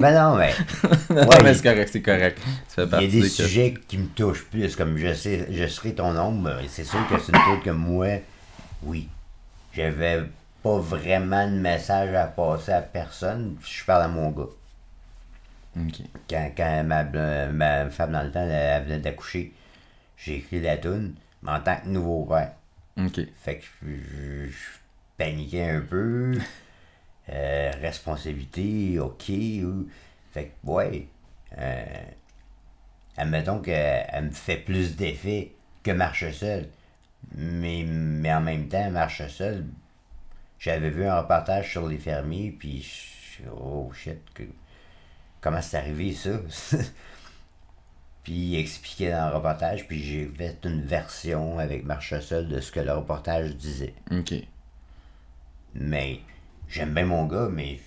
[0.00, 0.52] Ben non, mais.
[1.10, 2.38] non, Ouais, mais c'est correct, c'est correct.
[3.00, 6.16] Il y a des sujets qui me touchent plus, comme je sais, je serai ton
[6.18, 8.08] ombre, c'est sûr que c'est une chose que moi,
[8.82, 9.08] oui.
[9.74, 10.22] J'avais
[10.62, 14.44] pas vraiment de message à passer à personne, je parle à mon gars.
[16.28, 17.04] Quand, quand ma,
[17.52, 19.52] ma femme dans le temps, elle, elle venait d'accoucher,
[20.18, 22.52] j'ai écrit la toune, mais en tant que nouveau père.
[23.42, 24.56] Fait que je, je- je
[25.16, 26.32] paniquais un peu.
[27.28, 29.30] Euh, responsabilité, ok.
[29.64, 29.88] ou-
[30.32, 31.06] Fait que, ouais.
[31.58, 31.84] Euh,
[33.16, 35.52] admettons qu'elle me fait plus d'effet
[35.82, 36.68] que Marche seule.
[37.36, 39.66] Mais, mais en même temps, Marche seule,
[40.58, 44.42] j'avais vu un reportage sur les fermiers, puis je- oh shit, que-
[45.40, 46.30] comment c'est arrivé ça?
[48.24, 52.70] Puis il expliquait dans le reportage, puis j'ai fait une version avec Marchesol de ce
[52.70, 53.94] que le reportage disait.
[54.12, 54.34] Ok.
[55.74, 56.20] Mais
[56.72, 57.78] j'aime bien mon gars, mais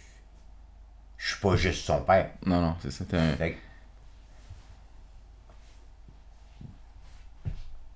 [1.17, 2.29] je suis pas juste son père.
[2.45, 3.05] Non, non, c'est ça.
[3.05, 3.57] Fait que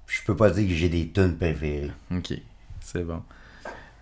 [0.07, 1.91] je peux pas dire que j'ai des tunes préférées.
[2.11, 2.33] Ok,
[2.81, 3.21] c'est bon.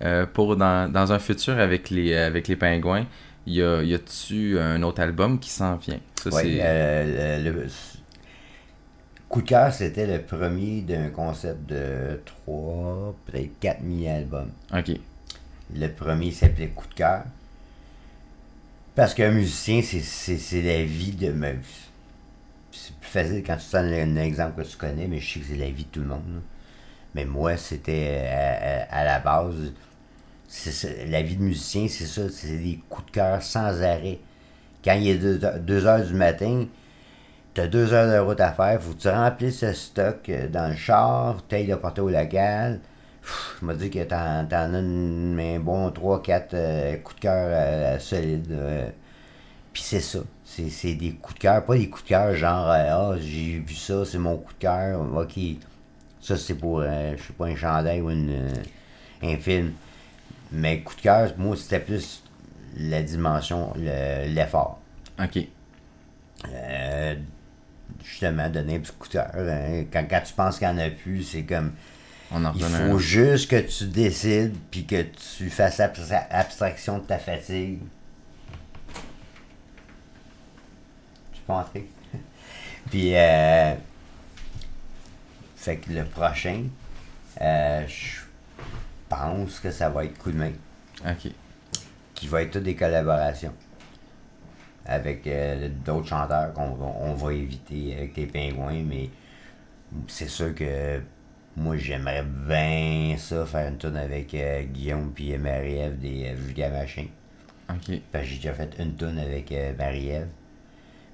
[0.02, 3.06] Euh, pour dans, dans un futur avec les, avec les pingouins,
[3.46, 6.00] y a, y a-tu un autre album qui s'en vient?
[6.22, 7.68] Ça, Ouais, euh, le, le-
[9.30, 14.52] Coup de cœur, c'était le premier d'un concept de 3, peut-être 4 mini-albums.
[14.74, 14.92] Ok.
[15.74, 17.24] Le premier s'appelait Coup de cœur.
[18.96, 21.34] Parce qu'un musicien, c'est- la vie de.
[22.72, 25.46] C'est plus facile quand tu donnes un exemple que tu connais, mais je sais que
[25.48, 26.42] c'est la vie de tout le monde.
[27.16, 29.74] Mais moi, c'était euh, à, à- à la base.
[31.08, 34.20] la vie de musicien, c'est ça, c'est des coups de cœur sans arrêt.
[34.84, 35.18] Quand il est
[35.60, 36.66] 2 heures du matin,
[37.54, 40.70] t'as deux heures de route à faire, faut que tu remplisses ce stock euh, dans
[40.70, 42.80] le char, faut que t'ailles le porter au local.
[43.62, 46.56] Je me dis que t'en, t'en as une- un bon 3-4
[47.04, 48.52] coups de cœur euh, solides.
[48.52, 48.90] euh.
[49.74, 50.20] Puis c'est ça.
[50.46, 53.60] C'est, c'est des coups de cœur, pas des coups de cœur genre euh, Ah, j'ai
[53.60, 55.02] vu ça, c'est mon coup de cœur.
[55.16, 55.40] Ok.
[56.22, 58.54] Ça c'est pour euh, je sais pas un chandail ou une, euh,
[59.24, 59.74] un film.
[60.52, 62.24] Mais coup de cœur, moi c'était plus
[62.78, 64.80] la dimension, le- l'effort.
[65.22, 65.40] Ok.
[66.54, 67.16] Euh,
[68.04, 69.32] justement, donner un petit coup de cœur.
[69.36, 69.84] hein.
[69.92, 71.74] Quand, quand tu penses qu'il n'y en a plus, c'est comme.
[72.32, 77.04] On en Il faut juste que tu décides, puis que tu fasses abstra- abstraction de
[77.04, 77.80] ta fatigue.
[81.34, 81.88] Tu peux entrer.
[82.90, 83.74] puis, euh,
[85.56, 86.64] fait que le prochain,
[87.42, 88.22] euh, je
[89.08, 90.52] pense que ça va être coup de main
[91.06, 91.32] Ok.
[92.14, 93.54] qui va être toutes des collaborations
[94.86, 99.10] avec euh, d'autres chanteurs qu'on va, on va éviter avec les pingouins, mais
[100.08, 101.02] c'est sûr que
[101.58, 106.72] moi j'aimerais bien ça faire une tourne avec euh, Guillaume puis Marie-Ève des euh, Vulgaires
[106.72, 107.08] Machins.
[107.70, 108.00] Ok.
[108.12, 110.28] Parce que j'ai déjà fait une tourne avec euh, Marie-Ève.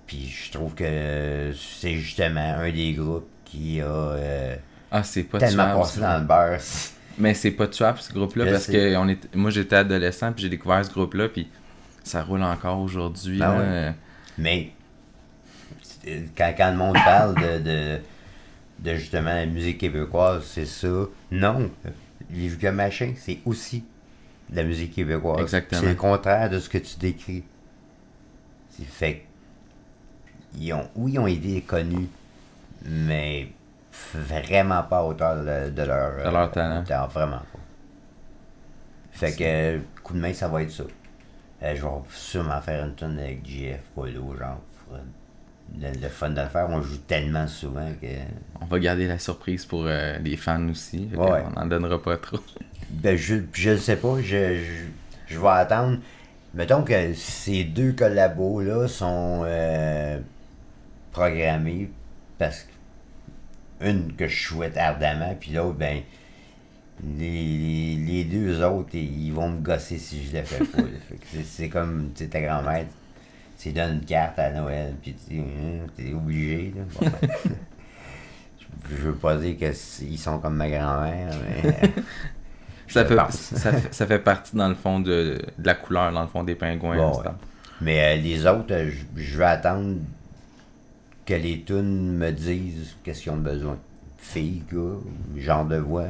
[0.06, 4.56] Puis je trouve que c'est justement un des groupes qui a euh,
[4.92, 5.80] Ah, c'est pas tellement tuable.
[5.80, 6.60] passé dans le beurre.
[7.18, 9.36] Mais c'est pas tuable ce groupe-là parce que on est...
[9.36, 11.48] moi j'étais adolescent puis j'ai découvert ce groupe-là puis
[12.04, 13.40] ça roule encore aujourd'hui.
[13.42, 13.52] Ah là.
[13.58, 13.66] ouais.
[13.66, 13.92] Euh,
[14.40, 14.72] Mais
[16.36, 18.00] quand, quand le monde parle de, de,
[18.80, 21.06] de justement la musique québécoise, c'est ça.
[21.32, 21.70] Non.
[22.32, 23.84] Les vieux machins, c'est aussi
[24.50, 25.42] de la musique québécoise.
[25.42, 25.82] Exactement.
[25.82, 27.44] C'est le contraire de ce que tu décris.
[28.70, 29.26] C'est fait
[30.56, 32.08] ils ont, oui, ils ont été connus,
[32.86, 33.48] mais
[34.14, 36.84] vraiment pas à hauteur de, de leur, De leur talent.
[36.84, 37.60] talent, Vraiment pas.
[39.12, 40.84] Fait que, coup de main, ça va être ça.
[41.64, 44.98] Euh, je vais sûrement faire une tonne avec JF Polo, genre, pour
[45.80, 46.68] le, le fun de le faire.
[46.70, 48.08] On joue tellement souvent que.
[48.62, 51.10] on va garder la surprise pour euh, les fans aussi.
[51.16, 51.44] Ouais.
[51.56, 52.40] On en donnera pas trop.
[52.90, 53.36] Ben, je,
[53.70, 55.98] le sais pas, je, je, je vais attendre.
[56.54, 60.20] Mettons que ces deux collabos-là sont euh,
[61.12, 61.90] programmés
[62.38, 62.68] parce
[63.82, 66.02] que une que je souhaite ardemment, puis l'autre, ben,
[67.18, 70.84] les, les deux autres, ils vont me gosser si je le fais pas.
[71.44, 72.86] c'est- comme, tu ta grand-mère,
[73.64, 76.74] tu donnes une carte à Noël, puis tu Hum, t'es obligé.
[76.76, 76.84] Là.
[77.00, 77.30] Bon, ben,
[78.90, 81.92] je veux pas dire qu'ils sont comme ma grand-mère, mais.
[82.88, 86.22] Ça fait, ça, fait, ça fait partie dans le fond de, de la couleur, dans
[86.22, 86.98] le fond des pingouins.
[86.98, 87.28] Bon, ouais.
[87.82, 89.96] Mais euh, les autres, euh, je- je vais attendre
[91.26, 93.80] que les tunes me disent qu'est-ce qu'ils ont besoin.
[94.20, 95.00] Filles, gars,
[95.42, 96.06] genre de voix.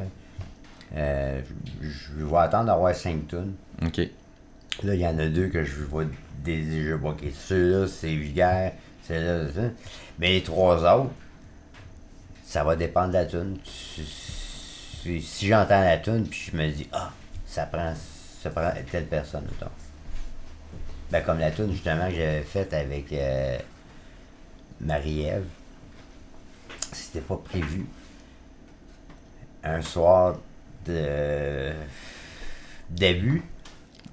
[0.94, 1.40] Euh,
[1.80, 1.88] je,
[2.18, 3.54] je vais attendre d'avoir cinq tunes.
[3.86, 3.98] Ok.
[4.82, 6.04] Là, il y en a deux que je vois
[6.42, 6.96] déjà.
[6.96, 8.72] Ok, ceux-là, c'est vulgaire.
[9.06, 9.68] Ceux-là, c'est ça.
[10.18, 11.12] Mais les trois autres,
[12.44, 13.58] ça va dépendre de la tune.
[13.64, 17.10] Si j'entends la tune, puis je me dis, ah,
[17.46, 17.92] ça prend,
[18.42, 19.70] ça prend telle personne, mettons.
[21.10, 23.58] Ben, comme la tune justement que j'avais faite avec euh,
[24.80, 25.44] Marie-Ève,
[26.92, 27.86] c'était pas prévu.
[29.62, 30.36] Un soir
[30.86, 31.72] de
[32.90, 33.42] début,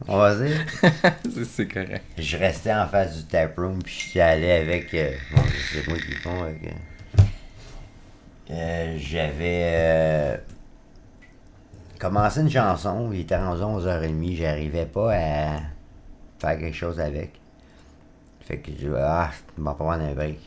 [0.07, 0.65] on va dire.
[1.45, 2.03] C'est- correct.
[2.17, 4.93] Je restais en face du taproom, puis j'étais allé avec.
[4.93, 5.41] euh, bon,
[5.71, 6.43] c'est moi qui font.
[6.43, 7.21] avec, euh,
[8.51, 10.37] euh, J'avais euh,
[11.99, 15.59] commencé une chanson, il était rendu 11h30, j'arrivais pas à
[16.39, 17.33] faire quelque chose avec.
[18.41, 20.39] Fait que je ah, je m'en prendre un break.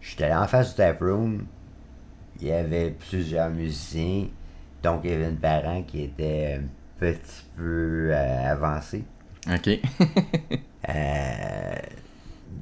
[0.00, 1.44] J'étais allé en face du taproom,
[2.40, 4.26] il y avait plusieurs musiciens,
[4.82, 6.64] donc il y avait une parent qui était un
[7.00, 9.04] petit peu euh, avancée.
[9.48, 9.70] Ok.
[10.88, 11.74] Euh,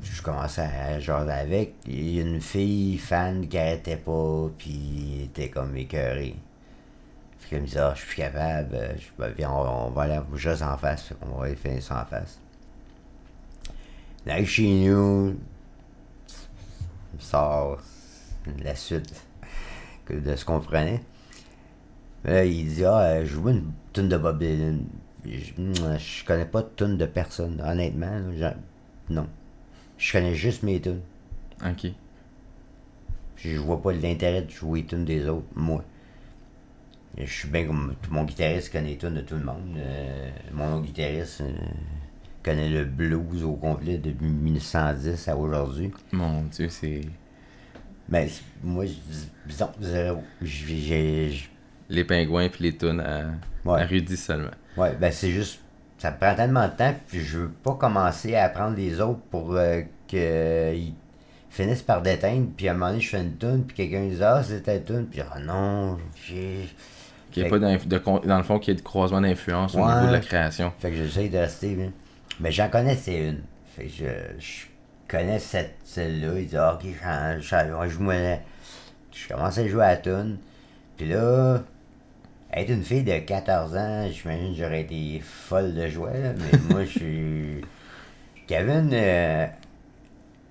[0.02, 1.74] je commençais à jaser avec.
[1.86, 6.34] Il y a une fille fan qui arrêtait pas, puis elle était comme écœurée.
[7.38, 9.90] Fait qu'elle me disait, ah, je suis plus capable, euh, je, ben, viens, on, on
[9.90, 12.40] va aller juste en face, qu'on va aller finir ça en face.
[14.26, 15.38] Là, chez nous,
[17.20, 17.78] sort
[18.62, 19.14] la suite
[20.10, 21.00] de ce qu'on prenait.
[22.24, 24.84] Là, il dit, ah, je joue une tune de Bob Dylan.
[25.24, 25.52] Je,
[25.98, 28.20] je connais pas de tune de personne, honnêtement.
[29.10, 29.26] non.
[29.98, 31.00] Je connais juste mes tunes.
[31.64, 31.90] Ok.
[33.36, 35.84] Je vois pas l'intérêt de jouer les tunes des autres, moi.
[37.16, 39.76] Je suis bien comme mon guitariste connaît les tunes de tout le monde.
[39.76, 41.50] Euh, mon autre guitariste euh,
[42.44, 45.90] connaît le blues au complet depuis 1910 à aujourd'hui.
[46.12, 47.00] Mon Dieu, c'est.
[48.08, 48.92] Mais c- moi, je-
[49.46, 50.22] disons, zéro.
[50.42, 51.48] J'ai-
[51.88, 53.24] Les pingouins puis les tunes à,
[53.64, 53.82] Ouais.
[53.82, 54.50] à Rudy seulement.
[54.76, 55.60] Ouais, ben c'est juste.
[55.98, 59.54] Ça prend tellement de temps, puis je veux pas commencer à apprendre les autres pour
[59.56, 60.92] euh, qu'ils
[61.50, 64.22] finissent par déteindre, puis à un moment donné, je fais une tune, puis quelqu'un dit
[64.22, 66.68] Ah, c'était une tune, puis ah non, j'ai.
[67.32, 69.78] Qu'il n'y ait pas de, dans le fond, qu'il y ait de croisement d'influence au
[69.78, 70.72] niveau de la création.
[70.78, 71.76] Fait que j'essaye de rester.
[71.82, 71.90] hein.
[72.40, 73.42] Mais j'en connaissais une.
[73.76, 74.04] Fait que je,
[74.38, 74.66] je
[75.08, 76.38] connais cette, celle-là.
[76.38, 78.36] Il dit Ah, Ok, je, je, je.
[79.10, 80.38] Je commence à jouer à la tune.
[80.96, 81.60] Puis là,
[82.62, 86.12] être une fille de 14 ans, j'imagine que j'aurais été folle de joie.
[86.12, 87.60] là, mais moi, je suis.
[88.46, 89.46] Kevin, euh,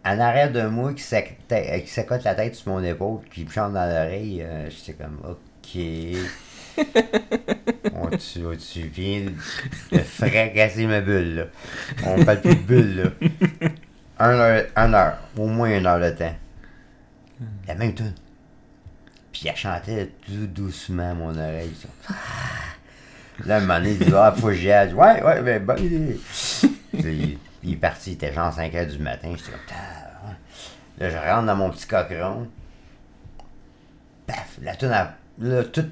[0.06, 3.50] en arrière de moi, qui s'ac- qui s'accote la tête sur mon épaule, qui me
[3.50, 5.82] chante dans l'oreille, euh, j'étais comme Ok.
[7.94, 9.26] On, tu, tu viens
[9.92, 11.44] de fracasser ma bulle, là.
[12.06, 13.70] On parle plus de bulle, là.
[14.20, 16.36] Un heure, un heure, au moins une heure de temps.
[17.68, 18.14] La même tune.
[19.40, 21.72] Puis elle chantait tout doucement à mon oreille.
[23.46, 24.94] Là, un moment donné, il dit, ah, faut que j'y aille.
[24.94, 26.20] Ouais, ouais, ben, bonne idée.
[27.64, 29.32] Il est parti, il était genre 5 heures du matin.
[29.38, 31.06] J'étais comme, Ah, ouais.
[31.06, 32.48] Là, je rentre dans mon petit coqueron.
[34.26, 35.86] Paf, la tune, a- là, tout,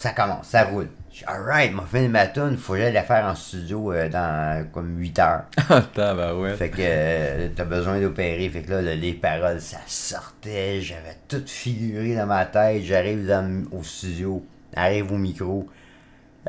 [0.00, 0.88] ça commence, ça roule.
[1.10, 4.08] Je suis, alright, m'a fini ma tune, faut que j'aille la faire en studio euh,
[4.08, 5.44] dans comme 8 heures.
[5.68, 6.56] Ah, tabarouette.
[6.56, 8.48] Fait que euh, t'as besoin d'opérer.
[8.48, 10.80] Fait que là, là, les paroles, ça sortait.
[10.80, 12.82] J'avais tout figuré dans ma tête.
[12.82, 13.30] J'arrive
[13.72, 14.42] au studio.
[14.74, 15.68] Arrive au micro.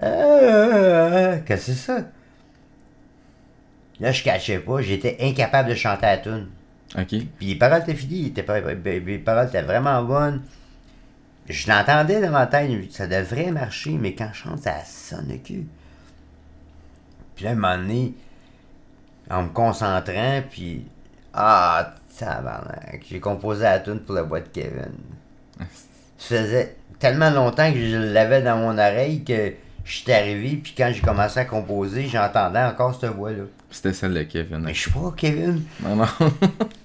[0.02, 1.98] Euh, Qu'est-ce que c'est ça?
[4.00, 4.82] Là, je cachais pas.
[4.82, 6.48] J'étais incapable de chanter la tune.
[6.98, 7.08] Ok.
[7.38, 8.34] Puis les paroles étaient finies.
[8.34, 8.44] Les
[9.20, 10.42] paroles étaient vraiment bonnes.
[11.52, 15.68] Je l'entendais davantage, ça devrait marcher, mais quand je chante, ça sonne le cul.
[17.36, 18.14] Puis là, à un moment donné,
[19.30, 20.86] en me concentrant, puis.
[21.34, 24.92] Ah, tabarnak, j'ai composé la tune pour la boîte de Kevin.
[26.18, 30.74] ça faisait tellement longtemps que je l'avais dans mon oreille que je suis arrivé, puis
[30.78, 33.44] quand j'ai commencé à composer, j'entendais encore cette voix-là.
[33.70, 34.60] C'était celle de Kevin.
[34.60, 35.64] Mais je suis pas Kevin.
[35.82, 36.06] Non, non.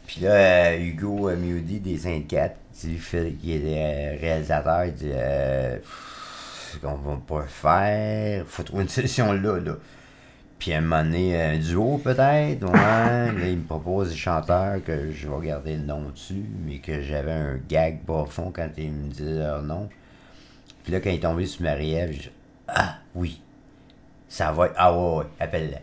[0.06, 2.54] puis là, euh, Hugo a Mewdy des 54
[2.84, 5.78] du qui est réalisateur, il dit euh,
[6.82, 9.76] qu'on va pas faire, faut trouver une solution là, là.
[10.58, 13.48] Puis à un moment donné, un duo peut-être, ouais.
[13.50, 17.32] il me propose des chanteurs que je vais garder le nom dessus, mais que j'avais
[17.32, 19.88] un gag pas fond quand ils me disaient leur nom.
[20.82, 22.30] Puis là, quand il est tombé sur Marie-Ève, je
[22.68, 23.42] Ah oui,
[24.28, 24.74] ça va être.
[24.76, 25.80] Ah ouais, ouais appelle-la.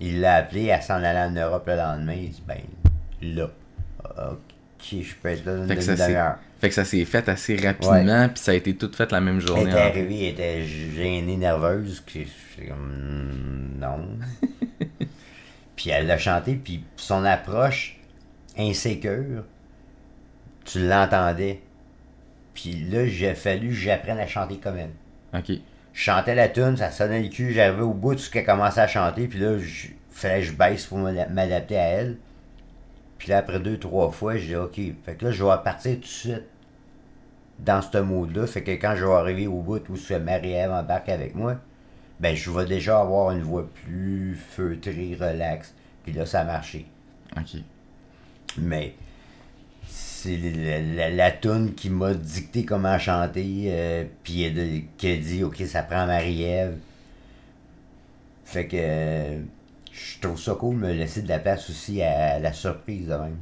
[0.00, 2.60] Il l'a appelé à s'en aller en Europe le lendemain, il dit Ben,
[3.22, 3.48] là.
[4.04, 4.51] Ah, OK
[4.90, 6.36] je peux être là dans Fait une que, ça s'est, demi-heure.
[6.60, 9.36] fait que ça s'est fait assez rapidement, puis ça a été tout fait la même
[9.36, 9.62] Elle journée.
[9.70, 12.00] était en- arrivée, elle était gênée, nerveuse.
[12.06, 14.08] que J'étais comme, Hmm, non.
[15.76, 17.98] puis elle l'a chanté, puis son approche
[18.58, 19.44] insécure,
[20.64, 21.60] tu l'entendais.
[22.54, 24.90] Puis là, j'ai fallu que j'apprenne à chanter comme elle.
[25.38, 25.56] Ok.
[25.94, 28.80] Je chantais la tune, ça sonnait le cul, j'arrivais au bout de ce qu'elle commençait
[28.80, 32.16] à chanter, puis là, il fallait que je baisse pour m'ada- m'adapter à elle.
[33.22, 34.80] Puis là, après deux, trois fois, je dis OK.
[35.04, 36.42] Fait que là, je vais partir tout de suite
[37.60, 38.48] dans ce mode-là.
[38.48, 41.54] Fait que quand je vais arriver au bout où ce Marie-Ève embarque avec moi,
[42.18, 45.72] ben je vais déjà avoir une voix plus feutrée, relaxe.
[46.02, 46.84] Puis là, ça a marché.
[47.36, 47.60] Ok.
[48.58, 48.96] Mais
[49.86, 54.52] c'est la, la, la toune qui m'a dicté comment chanter, euh, puis
[54.98, 56.76] qui a dit ok ça prend Marie-Ève.
[58.44, 59.42] Fait que euh,
[59.92, 63.14] je trouve ça cool de me laisser de la place aussi à, la surprise de
[63.14, 63.36] même.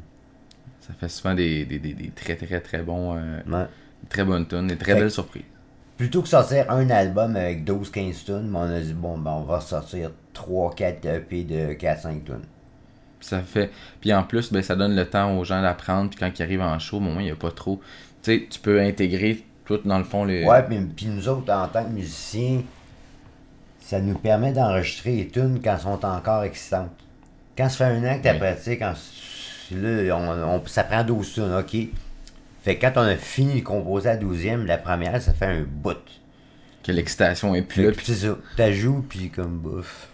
[0.80, 3.16] Ça fait souvent des, des, des, des très très très bons.
[3.16, 3.66] euh, Ouais.
[4.08, 5.44] très bonnes tunes, des très Fait- belles surprises.
[5.96, 9.60] Plutôt que sortir un album avec 12-15 tunes, on a dit bon ben on va
[9.60, 12.40] sortir 3-4 EP de 4-5 tunes.
[13.20, 13.70] Ça fait.
[14.00, 16.08] Puis en plus, ben, ça donne le temps aux gens d'apprendre.
[16.08, 17.78] Puis quand ils arrivent en show, au moins, il n'y a pas trop.
[18.22, 20.42] Tu sais, tu peux intégrer tout dans le fond les.
[20.46, 22.62] Ouais, mais puis nous autres, en tant que musiciens,
[23.90, 26.90] ça nous permet d'enregistrer les tunes quand elles sont encore excitantes.
[27.56, 28.38] Quand ça fait un an que tu Oui.
[28.38, 28.94] pratiques en
[29.72, 31.76] là, on, on- ça prend 12 tunes, ok.
[32.62, 35.62] Fait que quand on a fini de composer la 12e, la première, ça fait un
[35.62, 35.96] bout.
[36.84, 37.92] Que l'excitation est plus là.
[37.92, 38.36] puis c'est ça.
[38.56, 40.08] T'as joué, puis comme bouf.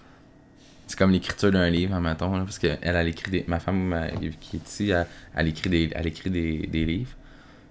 [0.86, 3.44] C'est comme l'écriture d'un livre, admettons, là, parce qu'elle, elle écrit des...
[3.48, 4.08] Ma femme euh,
[4.40, 5.06] qui est ici, elle,
[5.36, 7.10] elle écrit des, elle écrit des, des livres.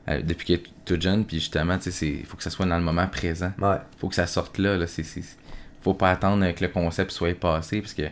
[0.06, 2.66] Elle- depuis qu'elle est toute jeune, puis justement, tu sais, il faut que ça soit
[2.66, 3.52] dans le moment présent.
[3.60, 3.78] Ouais.
[3.98, 4.78] faut que ça sorte là.
[4.78, 5.38] là c'est, c'est-
[5.86, 8.04] faut pas attendre que le concept soit passé, parce que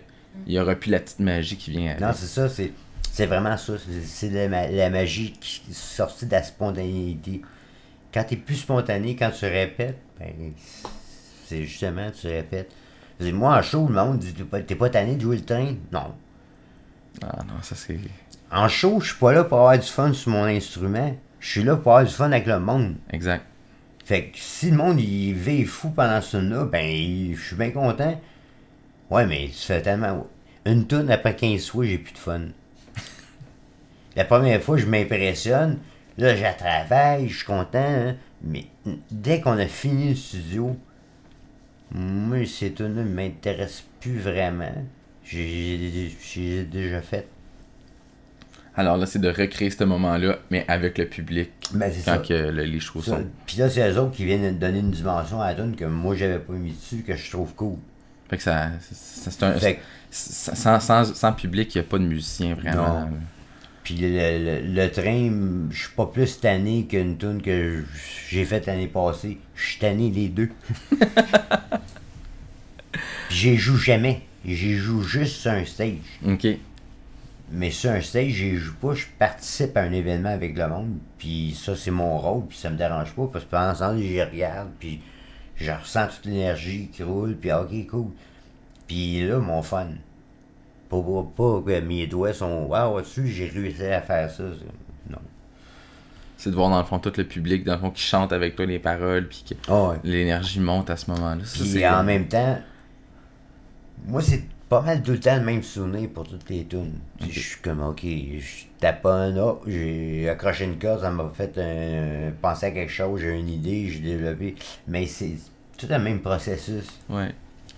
[0.47, 1.99] il y aura plus la petite magie qui vient avec.
[2.01, 2.71] Non, c'est ça, c'est,
[3.11, 3.73] c'est vraiment ça.
[4.05, 7.41] C'est, la, ma- la magie qui est sortie de la spontanéité.
[8.13, 10.53] Quand t'es plus spontané, quand tu répètes, ben,
[11.45, 12.71] c'est justement, tu répètes.
[13.19, 15.75] Moi, en show, le monde dit, t'es pas, t'es pas tanné de jouer le train?
[15.91, 16.13] Non.
[17.21, 17.97] Ah non, ça c'est.
[18.51, 21.15] En show, je suis pas là pour avoir du fun sur mon instrument.
[21.39, 22.95] Je suis là pour avoir du fun avec le monde.
[23.11, 23.45] Exact.
[24.05, 27.71] Fait que si le monde il vit fou pendant ce là ben je suis bien
[27.71, 28.19] content.
[29.09, 30.27] Ouais, mais ça fait tellement.
[30.65, 32.41] Une tonne après 15 fois, j'ai plus de fun.
[34.15, 35.79] La première fois, je m'impressionne.
[36.17, 37.79] Là, je travaille, je suis content.
[37.79, 38.15] hein.
[38.43, 38.65] Mais
[39.11, 40.77] dès qu'on a fini le studio,
[41.91, 44.73] moi, ces tunes-là ne m'intéressent plus vraiment.
[45.23, 47.27] J'ai déjà fait.
[48.75, 52.17] Alors là, c'est de recréer ce moment-là, mais avec le public, Ben, c'est ça.
[52.17, 53.25] quand que le- les Ça, sont.
[53.45, 56.15] Puis là, c'est eux autres qui viennent donner une dimension à la tune que moi,
[56.15, 57.77] j'avais pas mis dessus, que je trouve cool.
[58.29, 58.71] Fait que ça.
[58.81, 59.53] c'est- C'est un.
[59.53, 63.01] Fait que- Sans, sans, sans public, il n'y a pas de musicien vraiment.
[63.01, 63.09] Non.
[63.83, 67.83] Puis le, le- le train, je suis pas plus tanné qu'une tune que
[68.29, 69.37] j'ai faite l'année passée.
[69.55, 70.49] Je suis tanné les deux.
[73.29, 74.21] Puis j'y joue jamais.
[74.45, 75.95] J'y joue juste sur un stage.
[76.25, 76.47] Ok.
[77.55, 78.95] Mais sur un stage, j'y joue pas.
[78.95, 80.97] Je participe à un événement avec le monde.
[81.19, 82.47] Puis ça, c'est mon rôle.
[82.47, 83.29] Puis ça me dérange pas.
[83.31, 84.69] Parce que pendant ce temps j'y regarde.
[84.79, 85.01] Puis
[85.55, 87.35] je ressens toute l'énergie qui roule.
[87.35, 88.07] Puis ok, cool.
[88.87, 89.87] Puis là, mon fun.
[90.89, 90.97] Pas,
[91.35, 92.65] pas, que mes doigts sont.
[92.65, 94.43] Waouh, dessus, j'ai réussi à faire ça.
[95.09, 95.19] Non.
[96.37, 98.55] C'est de voir dans le fond tout le public, dans le fond, qui chante avec
[98.55, 99.97] toi les paroles, puis que Ah ouais.
[100.03, 101.43] l'énergie monte à ce moment-là.
[101.43, 102.59] Puis en même temps,
[104.05, 104.43] moi, c'est
[104.73, 106.95] pas mal tout le temps le même souvenir pour toutes les tunes.
[107.29, 112.31] Je suis comme, ok, je taponne, oh, j'ai accroché une corde, ça m'a fait un,
[112.41, 114.55] penser à quelque chose, j'ai une idée, j'ai développé.
[114.87, 115.33] Mais c'est
[115.77, 116.85] tout le même processus.
[117.07, 117.29] Ouais.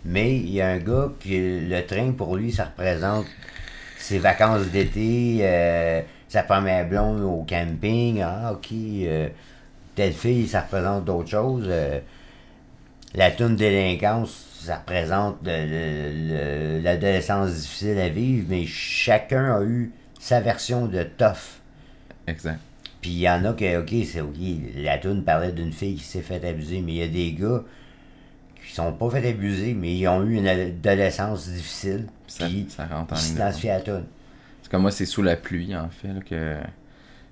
[0.06, 3.26] Mais il y a un gars qui, le train, pour lui, ça représente
[3.98, 8.22] ses vacances d'été, euh, sa première blonde au camping.
[8.22, 8.70] Ah, ok.
[8.72, 9.28] euh,
[9.96, 11.66] telle fille, ça représente d'autres choses.
[11.68, 12.00] euh,
[13.16, 16.28] la toune délinquance, ça représente le- le-
[16.78, 21.60] le- l'adolescence difficile à vivre, mais chacun a eu sa version de tough.
[22.28, 22.60] Exact.
[23.02, 24.36] Puis il y en a que, ok, c'est ok,
[24.78, 27.64] la toune parlait d'une fille qui s'est fait abuser, mais il y a des gars
[28.66, 32.08] qui sont pas fait abuser, mais ils ont eu une adolescence difficile.
[32.28, 33.68] Ça, Puis ça rentre en ligne.
[33.68, 34.06] la toune.
[34.64, 36.58] C'est comme moi, c'est sous la pluie, en fait, là, que.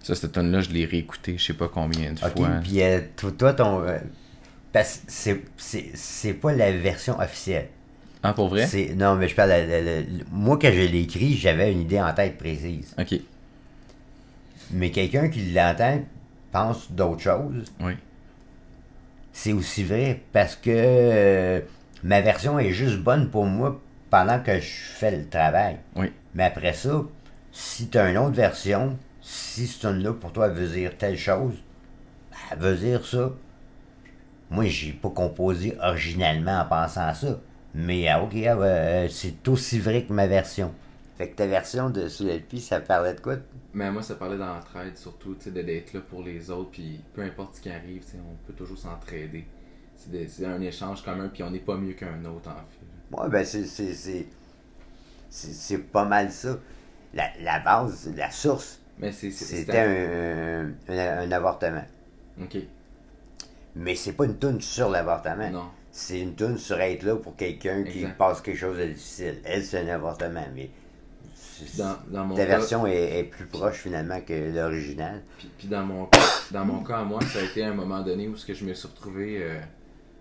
[0.04, 2.30] Ça, cette tonne là je l'ai réécouté, je sais pas combien de fois.
[2.62, 3.82] puis euh, toi, toi, ton.
[4.74, 7.70] Parce que c'est- c'est c'est pas la version officielle.
[8.24, 8.66] Ah, pour vrai?
[8.68, 9.52] C'est- Non, mais je parle.
[10.32, 12.94] moi, quand je l'ai écrit, j'avais une idée en tête précise.
[13.00, 13.20] Ok.
[14.72, 16.02] Mais quelqu'un qui l'entend
[16.52, 17.66] pense d'autres choses.
[17.80, 17.94] Oui.
[19.34, 21.60] C'est aussi vrai parce que euh,
[22.04, 24.62] ma version est juste bonne pour moi pendant que je
[24.96, 25.78] fais le travail.
[25.96, 26.12] Oui.
[26.36, 27.04] Mais après ça,
[27.52, 31.56] si tu as une autre version, si ce là pour toi veut dire telle chose,
[32.32, 33.32] ben, elle veut dire ça.
[34.54, 37.40] Moi, j'ai pas composé originalement en pensant à ça.
[37.76, 40.74] Mais ah, ok, ah, euh, c'est aussi vrai que ma version.
[41.18, 43.38] Fait que ta version de Sous l'Elpi, ça parlait de quoi?
[43.74, 47.22] Mais moi, ça parlait d'entraide, surtout, tu sais, d'être là pour les autres, puis peu
[47.22, 49.46] importe ce qui arrive, on peut toujours s'entraider.
[49.96, 52.86] C'est un échange commun, puis on n'est pas mieux qu'un autre, en fait.
[53.12, 53.66] Ouais, ben c'est.
[55.30, 56.58] c'est- pas mal ça.
[57.14, 59.32] La, la base, la source, Mais c'est...
[59.32, 61.86] c'est- c'était un, un, un avortement.
[62.42, 62.56] Ok.
[63.76, 65.50] Mais c'est pas une toune sur l'avortement.
[65.50, 65.66] Non.
[65.92, 69.40] C'est une toune sur être là pour quelqu'un qui passe quelque chose de difficile.
[69.44, 70.70] Elle, c'est un avortement, mais
[71.36, 75.22] c'est- Dans, dans mon ta cas- version est, est plus proche finalement que l'original.
[75.38, 76.20] Puis, puis dans mon cas,
[76.52, 78.66] dans mon cas à moi, ça a été un moment donné où ce que je
[78.66, 79.60] me suis retrouvé euh,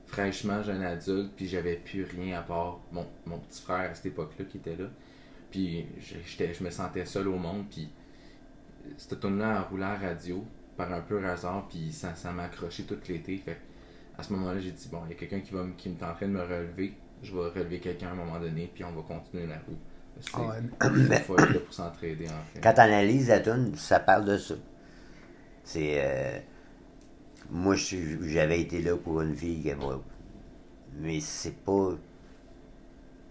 [0.07, 4.07] fraîchement jeune adulte, puis j'avais plus rien à part mon, mon petit frère à cette
[4.07, 4.87] époque-là qui était là.
[5.51, 7.89] Puis je- j'étais- je me sentais seul au monde, puis
[8.99, 10.45] cette tune-là a roulé à la radio
[10.77, 13.37] par un peu hasard, puis ça, ça m'a accroché tout l'été.
[13.39, 13.59] Fait
[14.19, 16.03] à ce moment-là, j'ai dit, bon, il y a quelqu'un qui, va me- qui est
[16.05, 18.93] en train de me relever, je vais relever quelqu'un à un moment donné, puis on
[18.93, 19.79] va continuer la route.
[20.21, 22.61] C'est il faut être là pour s'entraider, en fait.
[22.61, 24.55] Quand tu analyses la tune, ça parle de ça.
[25.65, 25.95] C'est.
[26.05, 26.39] euh,
[27.51, 29.73] moi, j'avais été là pour une fille qui
[31.01, 31.93] Mais c'est pas.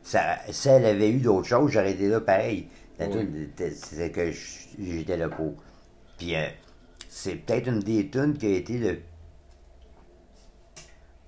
[0.04, 2.68] Ça, si elle avait eu d'autres choses, j'aurais été là pareil.
[2.98, 3.50] La Oui.
[3.76, 5.54] c'est que j'étais là pour.
[6.18, 6.48] Puis euh,
[7.12, 9.02] c'est peut-être une des tunes qui a été le.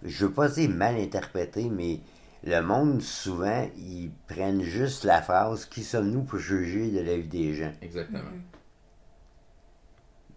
[0.01, 1.99] Je veux pas dire mal interprété, mais
[2.45, 7.27] le monde, souvent, ils prennent juste la phrase Qui sommes-nous pour juger de la vie
[7.27, 7.73] des gens?
[7.81, 8.31] Exactement.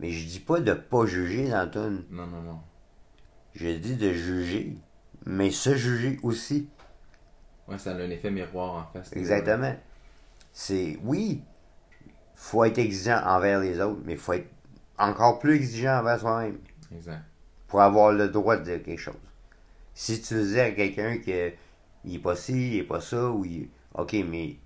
[0.01, 2.03] Mais je dis pas de pas juger dans tune.
[2.11, 2.61] Non, non, non.
[3.55, 4.77] Je dis de juger,
[5.27, 6.69] mais se juger aussi.
[7.69, 9.17] Ouais, ça a un effet miroir en fait.
[9.17, 9.77] Exactement.
[10.53, 11.41] C'est oui,
[12.35, 14.56] faut être exigeant envers les autres, mais faut être
[14.99, 16.59] encore plus exigeant envers soi-même
[16.95, 17.23] Exact.
[17.69, 19.15] pour avoir le droit de dire quelque chose.
[19.95, 21.53] Si tu disais à quelqu'un que
[22.05, 23.69] il est pas ci, il est pas ça, ou il...
[23.95, 24.57] ok, mais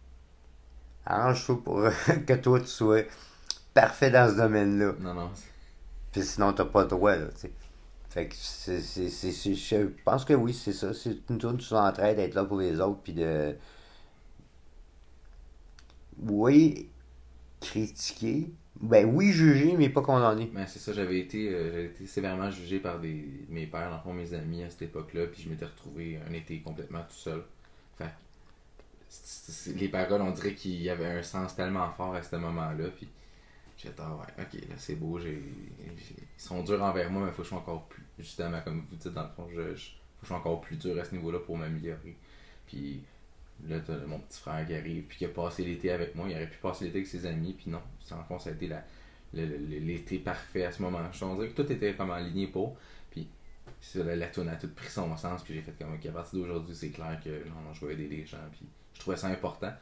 [1.06, 1.82] arrange-toi pour
[2.26, 3.02] que toi tu sois
[3.74, 4.92] parfait dans ce domaine-là.
[5.00, 5.30] Non, non.
[6.12, 7.52] Puis sinon, t'as pas le droit, là, tu sais.
[8.10, 10.92] Fait que c'est, c'est, c'est, c'est- je pense que oui, c'est ça.
[10.92, 13.56] C'est une tourne sur l'entraide, d'être là pour les autres, puis de...
[16.22, 16.90] Oui,
[17.60, 18.50] critiquer.
[18.80, 20.50] Ben oui, juger, mais pas condamner.
[20.52, 24.12] Mais c'est ça, j'avais été, euh, j'avais été sévèrement jugé par des, mes pères, fond,
[24.14, 27.42] mes amis à cette époque-là, puis je m'étais retrouvé un été complètement tout seul.
[29.08, 32.88] C'est- les paroles, on dirait qu'il y avait un sens tellement fort à ce moment-là,
[32.96, 33.08] puis
[33.76, 35.42] j'étais, ah ouais, ok, là c'est beau, ils
[36.36, 39.08] sont durs envers moi, mais faut que je sois encore plus, justement, comme vous dites,
[39.12, 42.16] dans le fond, faut que je sois encore plus dur à ce niveau-là pour m'améliorer.
[42.66, 43.02] Puis
[43.68, 46.34] là, t'as mon petit frère qui arrive, puis qui a passé l'été avec moi, il
[46.34, 47.80] aurait pu passer l'été avec ses amis, puis non,
[48.10, 48.68] dans le fond, ça a été
[49.32, 51.10] l'été parfait à ce moment-là.
[51.12, 52.76] Je que tout était comme aligné pour.
[53.10, 53.28] Puis
[53.80, 55.42] ça, la, la a tout pris son sens.
[55.42, 57.94] Puis j'ai fait comme, ok, à partir d'aujourd'hui, c'est clair que non, non, je vais
[57.94, 58.38] aider les gens.
[58.52, 59.72] Puis je trouvais ça important.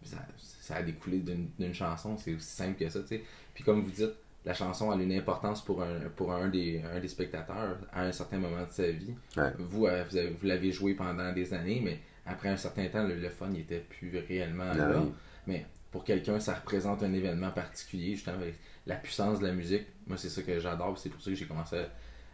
[0.00, 2.16] Puis ça, ça a découlé d'une, chanson.
[2.16, 3.24] C'est aussi simple que ça, tu sais.
[3.54, 6.98] Puis comme vous dites, la chanson a une importance pour un, pour un, des, un
[6.98, 9.14] des spectateurs à un certain moment de sa vie.
[9.36, 9.52] Ouais.
[9.58, 13.28] Vous, euh, vous l'avez joué pendant des années, mais après un certain temps, le, le
[13.30, 15.00] fun n'était plus réellement Non, là.
[15.00, 15.12] oui.
[15.46, 18.54] Mais pour quelqu'un, ça représente un événement particulier, justement, avec
[18.86, 19.86] la puissance de la musique.
[20.06, 20.96] Moi, c'est ça que j'adore.
[20.98, 21.76] C'est pour ça que j'ai commencé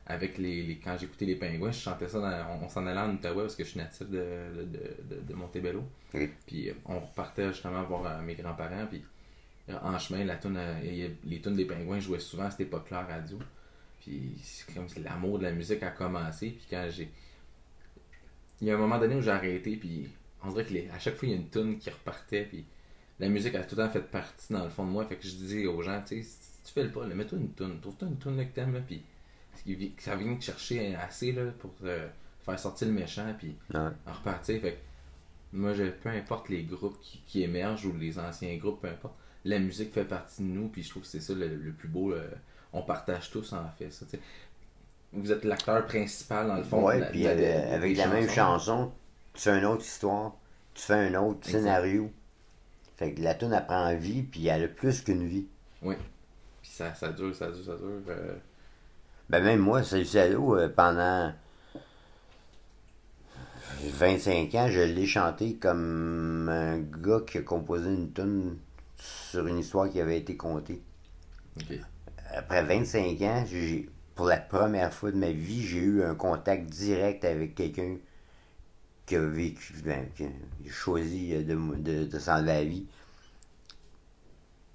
[0.06, 2.20] avec les, les- Quand j'écoutais les pingouins, je chantais ça.
[2.20, 4.16] dans- on on s'en allait en Outaouais parce que je suis natif de,
[4.56, 5.82] de, de, de- de Montebello.
[6.14, 6.30] Oui.
[6.46, 8.86] Puis euh, on repartait justement voir euh, mes grands-parents.
[8.90, 9.02] Puis
[9.70, 10.58] euh, en chemin, la toune,
[11.24, 13.38] les tunes des pingouins jouaient souvent à cette époque-là à radio.
[14.00, 16.50] Puis c'est comme si l'amour de la musique a commencé.
[16.50, 17.10] Puis quand j'ai.
[18.60, 19.76] Il y a un moment donné où j'ai arrêté.
[19.76, 20.08] Puis
[20.42, 22.44] on dirait que les- à chaque fois, il y a une tune qui repartait.
[22.44, 22.64] Puis
[23.20, 25.04] la musique a tout le temps fait partie dans le fond de moi.
[25.06, 27.52] Fait que je disais aux gens, tu sais, si tu fais le pas, mets-toi une
[27.54, 27.80] tune.
[27.80, 28.74] Trouve-toi une tune que t'aimes.
[28.74, 29.02] Là, puis
[29.98, 32.08] ça vient te chercher assez là, pour euh,
[32.44, 33.34] faire sortir le méchant.
[33.38, 33.80] Puis Ouais.
[34.06, 34.60] en repartir.
[34.60, 34.78] Fait que
[35.56, 39.14] moi, je, peu importe les groupes qui, qui émergent ou les anciens groupes, peu importe,
[39.44, 40.68] la musique fait partie de nous.
[40.68, 42.14] Puis je trouve que c'est ça le, le plus beau.
[42.72, 43.90] on partage tous en fait.
[43.90, 44.04] Ça.
[45.12, 46.86] Vous êtes l'acteur principal dans le fond.
[46.88, 48.92] la- puis avec, de- avec la même chanson,
[49.34, 50.36] tu fais une autre histoire,
[50.74, 51.58] tu fais un autre Exact.
[51.58, 52.10] scénario.
[52.96, 55.46] Fait que la tune elle prend vie, puis elle a plus qu'une vie.
[56.62, 58.02] Puis ça, ça dure, ça dure, ça dure.
[58.08, 58.36] euh,
[59.30, 61.32] Ben même moi, Salut Salaud, euh, pendant
[63.82, 68.58] 25 ans, je l'ai chanté comme un gars qui a composé une tune
[68.96, 70.82] sur une histoire qui avait été contée.
[71.56, 71.86] ok.
[72.34, 76.70] Après 25 ans, j'ai, pour la première fois de ma vie, j'ai eu un contact
[76.70, 77.98] direct avec quelqu'un
[79.04, 80.28] qui a vécu, ben, qui a
[80.70, 82.86] choisi de, de, de s'enlever la vie.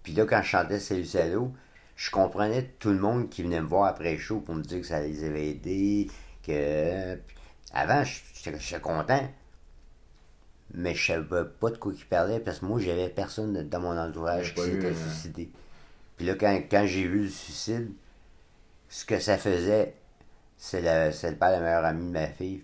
[0.04, 1.52] Puis là, quand je chantais Salut Salaud,
[1.96, 4.82] je comprenais tout le monde qui venait me voir après le show pour me dire
[4.82, 6.08] que ça les avait aidés,
[6.44, 7.18] que...
[7.74, 9.28] Avant, j'étais content,
[10.74, 13.98] mais je savais pas de quoi ils parlaient parce que moi, j'avais personne dans mon
[13.98, 15.52] entourage Il qui s'était suicidé.
[16.18, 17.92] Puis là, quand, quand j'ai vu le suicide,
[18.92, 19.96] ce que ça faisait,
[20.58, 22.62] c'est le, c'est le père, le meilleur ami de ma fille.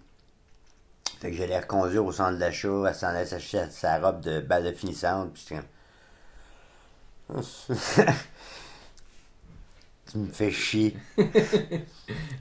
[1.21, 4.65] Fait que j'allais reconduire au centre d'achat, elle s'en allait s'acheter sa robe de balle
[4.65, 5.63] de finissante, puis comme...
[10.11, 10.95] tu me fais chier.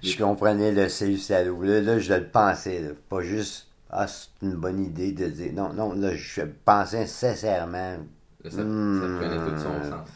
[0.03, 1.63] je comprenais le salut salaud.
[1.63, 2.91] Là, là, je le pensais, là.
[3.09, 5.53] pas juste, ah, c'est une bonne idée de dire...
[5.53, 7.99] Non, non, là, je pensais sincèrement,
[8.45, 9.19] ça, ça Hmm.
[9.21, 10.09] prenait tout son sens.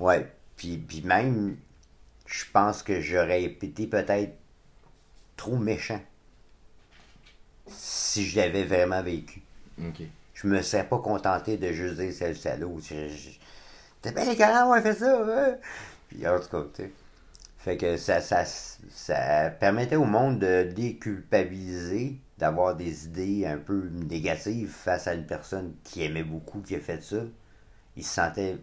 [0.00, 1.56] Ouais, puis, puis même,
[2.26, 4.34] je pense que j'aurais été peut-être
[5.36, 6.00] trop méchant
[7.68, 9.42] si je l'avais vraiment vécu.
[10.34, 12.78] Je me serais pas contenté de juste dire c'est le salaud.
[12.80, 13.30] Je- je-
[14.02, 15.56] T'es bien écœurant d'avoir fait ça, hein?
[16.08, 16.90] Puis en tout cas, tu sais.
[17.58, 23.88] Fait que ça, ça, ça permettait au monde de déculpabiliser, d'avoir des idées un peu
[23.88, 27.22] négatives face à une personne qui aimait beaucoup, qui a fait ça.
[27.96, 28.58] Il se sentait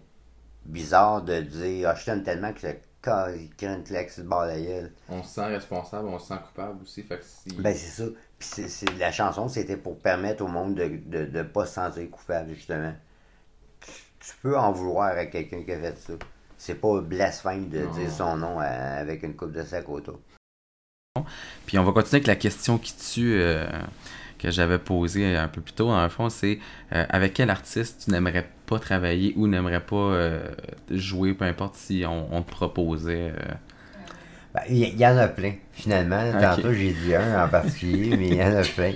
[0.65, 2.61] bizarre de dire Ah, je t'aime tellement que
[3.05, 4.91] le corps, il crée une claque sur le bord de la gueule.
[5.09, 7.03] On se sent responsable, on se sent coupable aussi.
[7.03, 7.55] Fait que si...
[7.57, 8.09] Ben, c'est ça.
[8.39, 11.65] Puis c'est- c'est- la chanson, c'était pour permettre au monde de ne de, de pas
[11.65, 12.93] se sentir coupable, justement.
[13.81, 16.13] Tu, tu peux en vouloir à quelqu'un qui a fait ça.
[16.57, 20.19] C'est pas blasphème de dire son nom à- avec une coupe de sac autour.
[21.65, 23.67] Puis on va continuer avec la question qui tue euh,
[24.39, 25.87] que j'avais posée un peu plus tôt.
[25.87, 26.59] Dans le fond, c'est
[26.93, 30.43] euh, avec quel artiste tu n'aimerais pas travailler ou n'aimerais pas euh,
[30.91, 33.31] jouer, peu importe si on, on te proposait.
[33.31, 33.53] euh,
[34.53, 36.31] Ben, Il y, en a plein, finalement.
[36.39, 38.93] Tantôt, j'ai dit un en particulier, mais il y en a plein.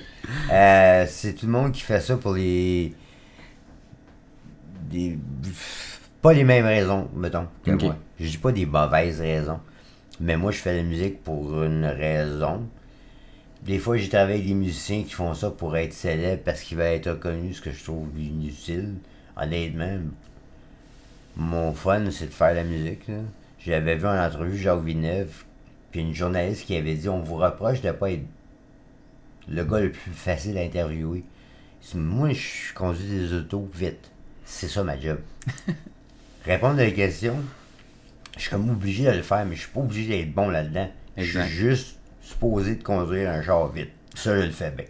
[0.52, 2.94] Euh, c'est tout le monde qui fait ça pour les.
[4.90, 5.18] des
[6.22, 7.96] Pas les mêmes raisons, mettons, que moi.
[8.20, 9.60] Je dis pas des mauvaises raisons.
[10.20, 12.68] Mais moi, je fais la musique pour une raison.
[13.64, 16.78] Des fois, j'ai travaillé avec des musiciens qui font ça pour être célèbres parce qu'ils
[16.78, 18.96] veulent être reconnus, ce que je trouve inutile.
[19.40, 20.00] Honnêtement,
[21.36, 23.10] mon fun, c'est de faire la musique.
[23.60, 25.44] J'avais vu en entrevue Jacques Villeneuve,
[25.92, 28.26] puis une journaliste qui avait dit On vous reproche de pas être
[29.48, 31.24] le gars le plus facile à interviewer.
[31.94, 34.12] Moi, je conduis des autos vite.
[34.46, 35.20] C'est ça ma job.
[36.46, 37.38] Répondre à des questions,
[38.36, 40.90] je suis comme obligé de le faire, mais je suis pas obligé d'être bon là-dedans.
[41.16, 43.92] Je suis juste supposé de conduire un char vite.
[44.16, 44.86] Ça, je le fais bien.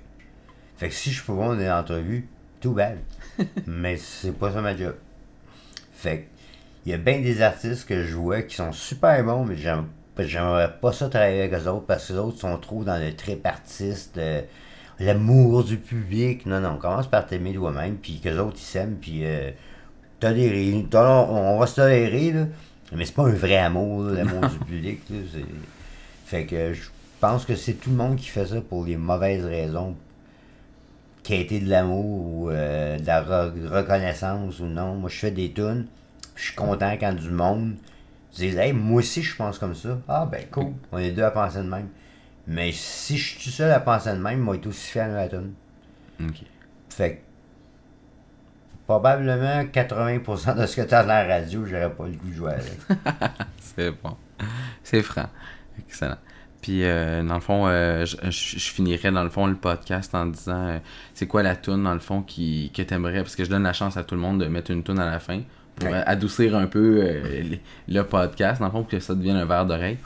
[0.78, 2.28] Fait que si je suis pas bon dans une entrevue,
[2.62, 2.98] tout bad.
[3.68, 4.96] mais c'est pas ça ma job.
[5.94, 6.24] Fait que,
[6.86, 9.88] il y a bien des artistes que je vois qui sont super bons, mais j'aime-
[10.20, 13.14] j'aimerais pas ça travailler avec eux autres parce que les autres sont trop dans le
[13.16, 14.42] trip artiste, euh,
[15.00, 16.46] l'amour du public.
[16.46, 19.52] Non, non, commence par t'aimer toi-même, puis que les autres ils s'aiment, puis euh,
[20.20, 20.86] t'as des rires.
[20.90, 22.46] t'as- On va se tolérer, là,
[22.96, 25.02] mais c'est pas un vrai amour, l'amour du public.
[25.10, 25.18] Là,
[26.26, 26.90] fait que je
[27.20, 29.96] pense que c'est tout le monde qui fait ça pour les mauvaises raisons
[31.28, 34.96] qualité de l'amour ou euh, de la re- reconnaissance ou non.
[34.96, 35.88] Moi, je fais des tunes,
[36.36, 37.76] je suis content quand du monde
[38.34, 39.98] dit Hey, moi aussi, je pense comme ça.
[40.08, 40.74] Ah, ben, cool.
[40.92, 41.90] On est deux à penser de même.
[42.48, 45.16] Mais si je suis tout seul à penser de même, moi, être aussi fier de
[45.16, 45.54] la tune.
[46.22, 46.44] Ok.
[46.90, 47.22] Fait que,
[48.86, 52.34] probablement 80% de ce que tu as dans la radio, j'aurais pas le goût de
[52.34, 52.78] jouer avec.
[53.60, 54.16] C'est bon.
[54.84, 55.28] C'est franc.
[55.80, 56.18] Excellent.
[56.68, 60.14] Puis, euh, dans le fond, euh, je, je- je finirais, dans le fond, le podcast
[60.14, 60.80] en disant euh,
[61.14, 63.72] c'est quoi la toune, dans le fond, qui, que t'aimerais, parce que je donne la
[63.72, 65.44] chance à tout le monde de mettre une toune à la fin
[65.78, 66.04] pour Ouais.
[66.06, 67.02] adoucir un peu
[67.88, 69.98] le, podcast, dans le fond, pour que ça devienne un verre d'oreille.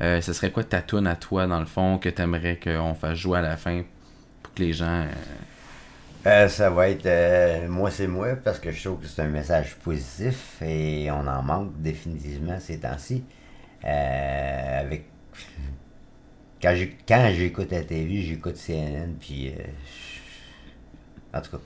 [0.00, 3.38] Ce serait quoi ta toune à toi, dans le fond, que t'aimerais qu'on fasse jouer
[3.38, 3.82] à la fin
[4.42, 5.04] pour que les gens.
[6.24, 10.60] ça va être moi c'est moi parce que je trouve que c'est un message positif
[10.62, 13.22] et on en manque définitivement ces temps-ci.
[13.84, 15.04] Avec
[16.62, 19.62] quand j'ai quand j'écoute la TV, j'écoute CNN puis euh,
[21.34, 21.58] en tout cas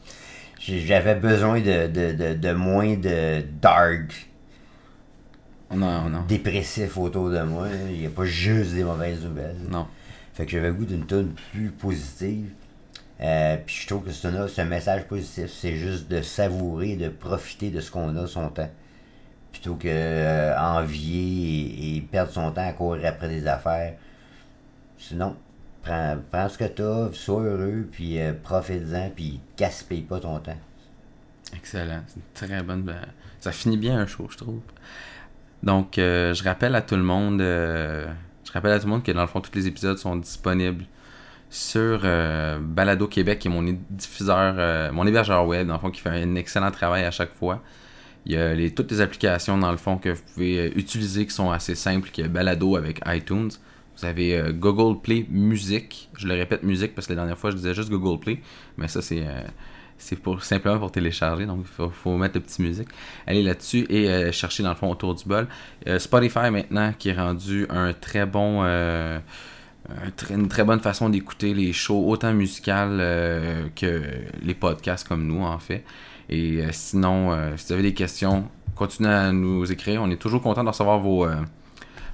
[0.58, 4.28] j'avais besoin de, de, de, de moins de dark
[5.70, 7.68] on a, on a- dépressif autour de moi.
[7.90, 9.56] Il n'y a pas juste des mauvaises nouvelles.
[9.68, 9.86] Non.
[10.34, 12.50] Fait que j'avais le goût d'une tune plus positive.
[13.20, 15.50] Euh, puis je trouve que c'est un, c'est un message positif.
[15.52, 18.70] C'est juste de savourer, de profiter de ce qu'on a son temps.
[19.52, 23.94] Plutôt que euh, envier et, et perdre son temps à courir après des affaires.
[24.98, 25.36] Sinon,
[25.82, 30.58] prends, ce que t'as, sois heureux, puis euh, profite-en, puis gaspille pas ton temps.
[31.54, 32.02] Excellent.
[32.08, 32.82] C'est une très bonne.
[32.82, 32.96] ben,
[33.40, 34.60] Ça finit bien un show, je trouve.
[35.62, 37.40] Donc, euh, je rappelle à tout le monde.
[37.40, 38.06] euh,
[38.44, 40.84] je rappelle à tout le monde que dans le fond, tous les épisodes sont disponibles
[41.48, 42.00] sur
[42.60, 46.34] Balado Québec, qui est mon diffuseur, mon hébergeur web, dans le fond, qui fait un
[46.34, 47.62] excellent travail à chaque fois.
[48.24, 51.32] Il y a les, toutes les applications, dans le fond, que vous pouvez utiliser qui
[51.32, 53.50] sont assez simples, qui est Balado avec iTunes.
[53.96, 56.10] Vous avez euh, Google Play Music.
[56.16, 58.40] Je le répète musique parce que la dernière fois, je disais juste Google Play.
[58.76, 61.46] Mais ça, c'est euh, pour simplement pour télécharger.
[61.46, 62.88] Donc, il faut, mettre le petit musique.
[63.26, 65.48] Allez là-dessus et euh, chercher dans le fond autour du bol.
[65.86, 68.64] Euh, Spotify maintenant qui est rendu un très bon.
[70.30, 72.98] une très bonne façon d'écouter les shows, autant musicales
[73.74, 74.02] que
[74.42, 75.84] les podcasts comme nous, en fait.
[76.28, 80.02] Et sinon, si vous avez des questions, continuez à nous écrire.
[80.02, 81.26] On est toujours content de recevoir vos,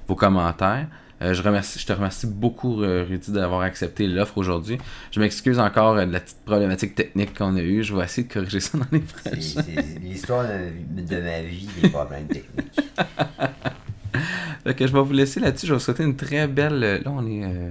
[0.07, 0.87] vos commentaires.
[1.23, 4.77] Euh, je, remercie, je te remercie beaucoup, euh, Rudy, d'avoir accepté l'offre aujourd'hui.
[5.11, 7.83] Je m'excuse encore euh, de la petite problématique technique qu'on a eue.
[7.83, 9.39] Je vais essayer de corriger ça dans les prochains.
[9.39, 12.79] c'est l'histoire de, de ma vie, des problèmes techniques.
[14.63, 15.65] Fait que je vais vous laisser là-dessus.
[15.67, 16.83] Je vais vous souhaiter une très belle.
[16.83, 17.43] euh, Là, on est.
[17.43, 17.69] euh,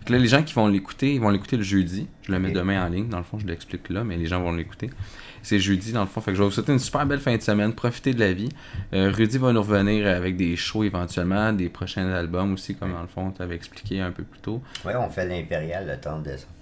[0.00, 2.06] fait que là, les gens qui vont l'écouter, ils vont l'écouter le jeudi.
[2.22, 3.08] Je le mets demain en ligne.
[3.08, 4.90] Dans le fond, je l'explique là, mais les gens vont l'écouter.
[5.42, 6.20] C'est jeudi, dans le fond.
[6.20, 7.72] Fait que je vais vous souhaiter une super belle fin de semaine.
[7.72, 8.48] Profitez de la vie.
[8.92, 13.00] Euh, Rudy va nous revenir avec des shows éventuellement, des prochains albums aussi, comme dans
[13.02, 14.60] le fond, tu avais expliqué un peu plus tôt.
[14.84, 16.52] Ouais, on fait l'impérial le 30 décembre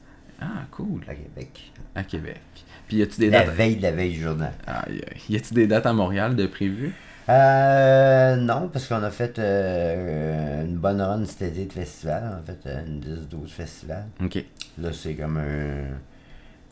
[0.41, 1.01] Ah, cool.
[1.09, 1.73] à Québec.
[1.95, 2.41] À Québec.
[2.87, 3.55] Puis y a-tu des La dates?
[3.57, 4.53] veille de la veille du journal.
[4.67, 5.03] Aïe.
[5.29, 6.93] Y a-tu des dates à Montréal de prévues?
[7.29, 12.23] Euh, non, parce qu'on a fait euh, une bonne run cet été de festival.
[12.25, 14.07] A fait euh, une 10-12 festivals.
[14.23, 14.45] OK.
[14.79, 15.99] Là, c'est comme un.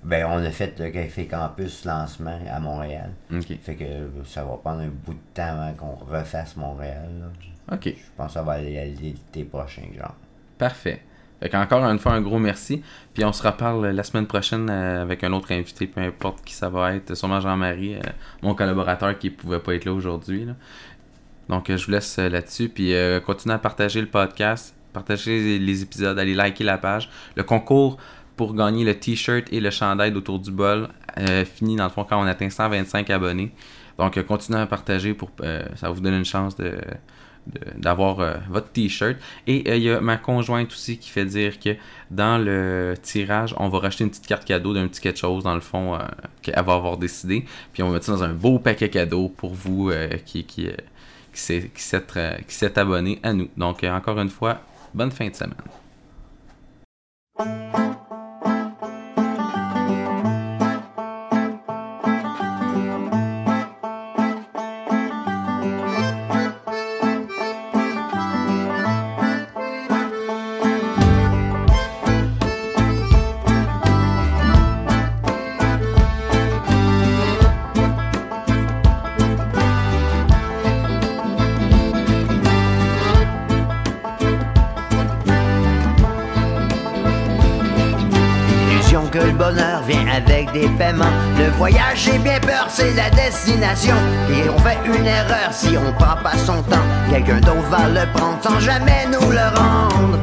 [0.05, 3.11] Ben, on a fait le Café Campus lancement à Montréal.
[3.33, 3.59] OK.
[3.63, 3.85] Fait que
[4.27, 7.09] ça va prendre un bout de temps avant qu'on refasse Montréal.
[7.21, 7.75] là.
[7.75, 7.87] OK.
[7.87, 10.15] Je pense que ça va aller à l'été prochain, genre.
[10.59, 11.01] Parfait.
[11.45, 12.83] Fait encore une fois, un gros merci.
[13.13, 16.55] Puis on se reparle la semaine prochaine euh, avec un autre invité, peu importe qui
[16.55, 17.15] ça va être.
[17.15, 18.01] Sûrement Jean-Marie, euh,
[18.41, 20.47] mon collaborateur qui pouvait pas être là aujourd'hui.
[21.51, 22.71] Donc euh, je vous laisse là-dessus.
[22.71, 22.95] Puis
[23.27, 27.11] continuez à partager le podcast, partager les, épisodes, allez liker la page.
[27.37, 27.99] Le concours
[28.37, 30.89] pour gagner le t-shirt et le chandail autour du bol
[31.55, 33.53] finit dans le fond quand on atteint 125 abonnés.
[33.99, 35.31] Donc continuez à partager pour
[35.77, 36.81] ça vous donner une chance de-
[37.77, 39.17] d'avoir euh, votre t-shirt.
[39.47, 41.77] Et euh, il y a ma conjointe aussi qui fait dire que
[42.11, 45.55] dans le tirage, on va racheter une petite carte cadeau d'un petit quelque chose dans
[45.55, 45.99] le fond euh,
[46.43, 47.45] qu'elle va avoir décidé.
[47.73, 49.91] Puis on va mettre ça dans un beau paquet cadeau pour vous
[50.25, 50.69] qui, qui,
[51.33, 53.49] qui s'est- abonné à nous.
[53.57, 54.61] Donc encore une fois,
[54.95, 55.55] bonne fin de semaine.
[90.55, 93.97] Le voyage, j'ai bien peur, c'est la destination.
[94.31, 96.87] Et on fait une erreur si on prend pas son temps.
[97.11, 100.21] Quelqu'un d'autre va le prendre sans jamais nous le rendre.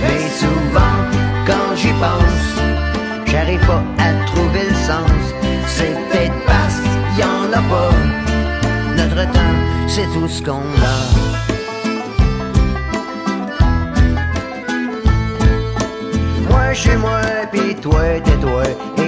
[0.00, 0.96] Mais souvent,
[1.46, 5.10] quand j'y pense, j'arrive pas à trouver le sens.
[5.66, 7.94] C'est peut-être parce qu'il y en a pas.
[8.96, 9.56] Notre temps,
[9.86, 10.96] c'est tout ce qu'on a.
[16.48, 17.20] Moi chez moi,
[17.52, 18.99] pis toi t'es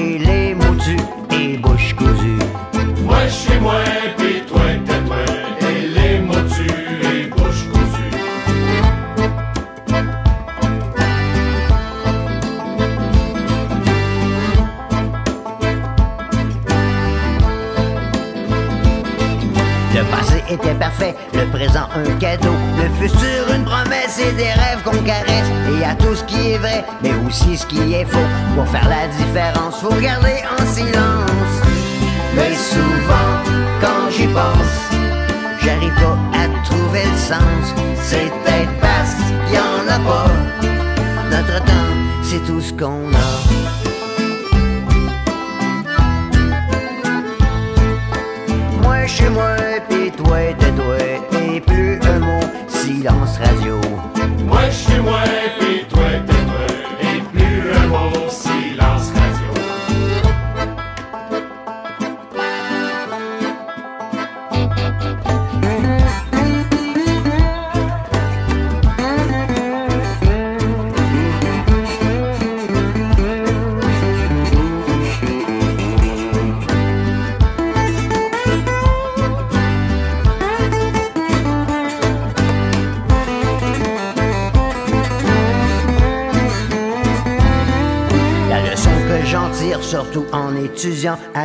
[42.83, 43.12] c'est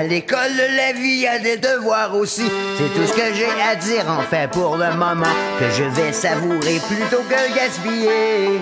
[0.07, 2.49] l'école la vie, a des devoirs aussi.
[2.77, 5.25] C'est tout ce que j'ai à dire, en fait, pour le moment,
[5.59, 8.61] que je vais savourer plutôt que le gaspiller.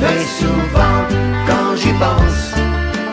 [0.00, 1.04] Mais souvent,
[1.46, 2.54] quand j'y pense,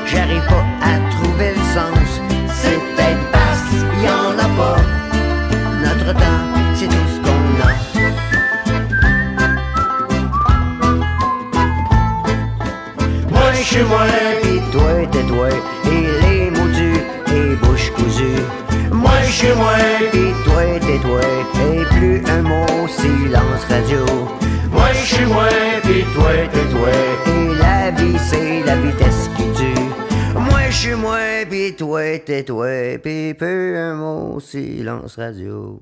[0.05, 2.21] j'arrive pas à trouver le sens.
[2.61, 4.81] C'est peut-être parce qu'il y en a pas.
[5.83, 6.45] Notre temps,
[6.75, 7.71] c'est tout ce qu'on a.
[13.31, 14.05] Moi chez moi,
[14.41, 16.16] Pis toi, t'es toi, et
[17.77, 18.43] et bouche cousue.
[18.91, 19.75] moi chez moi,
[20.11, 24.05] Pis toi, t'es toi, et plus un mot, silence radio.
[24.71, 25.49] moi chez moi,
[25.83, 26.89] pis toi t'es toi.
[27.27, 29.81] Et la vie, c'est la vitesse qui tue.
[30.33, 35.79] Moi, je suis moi, pis toi, t'es toi, pis peu un mot, silence radio.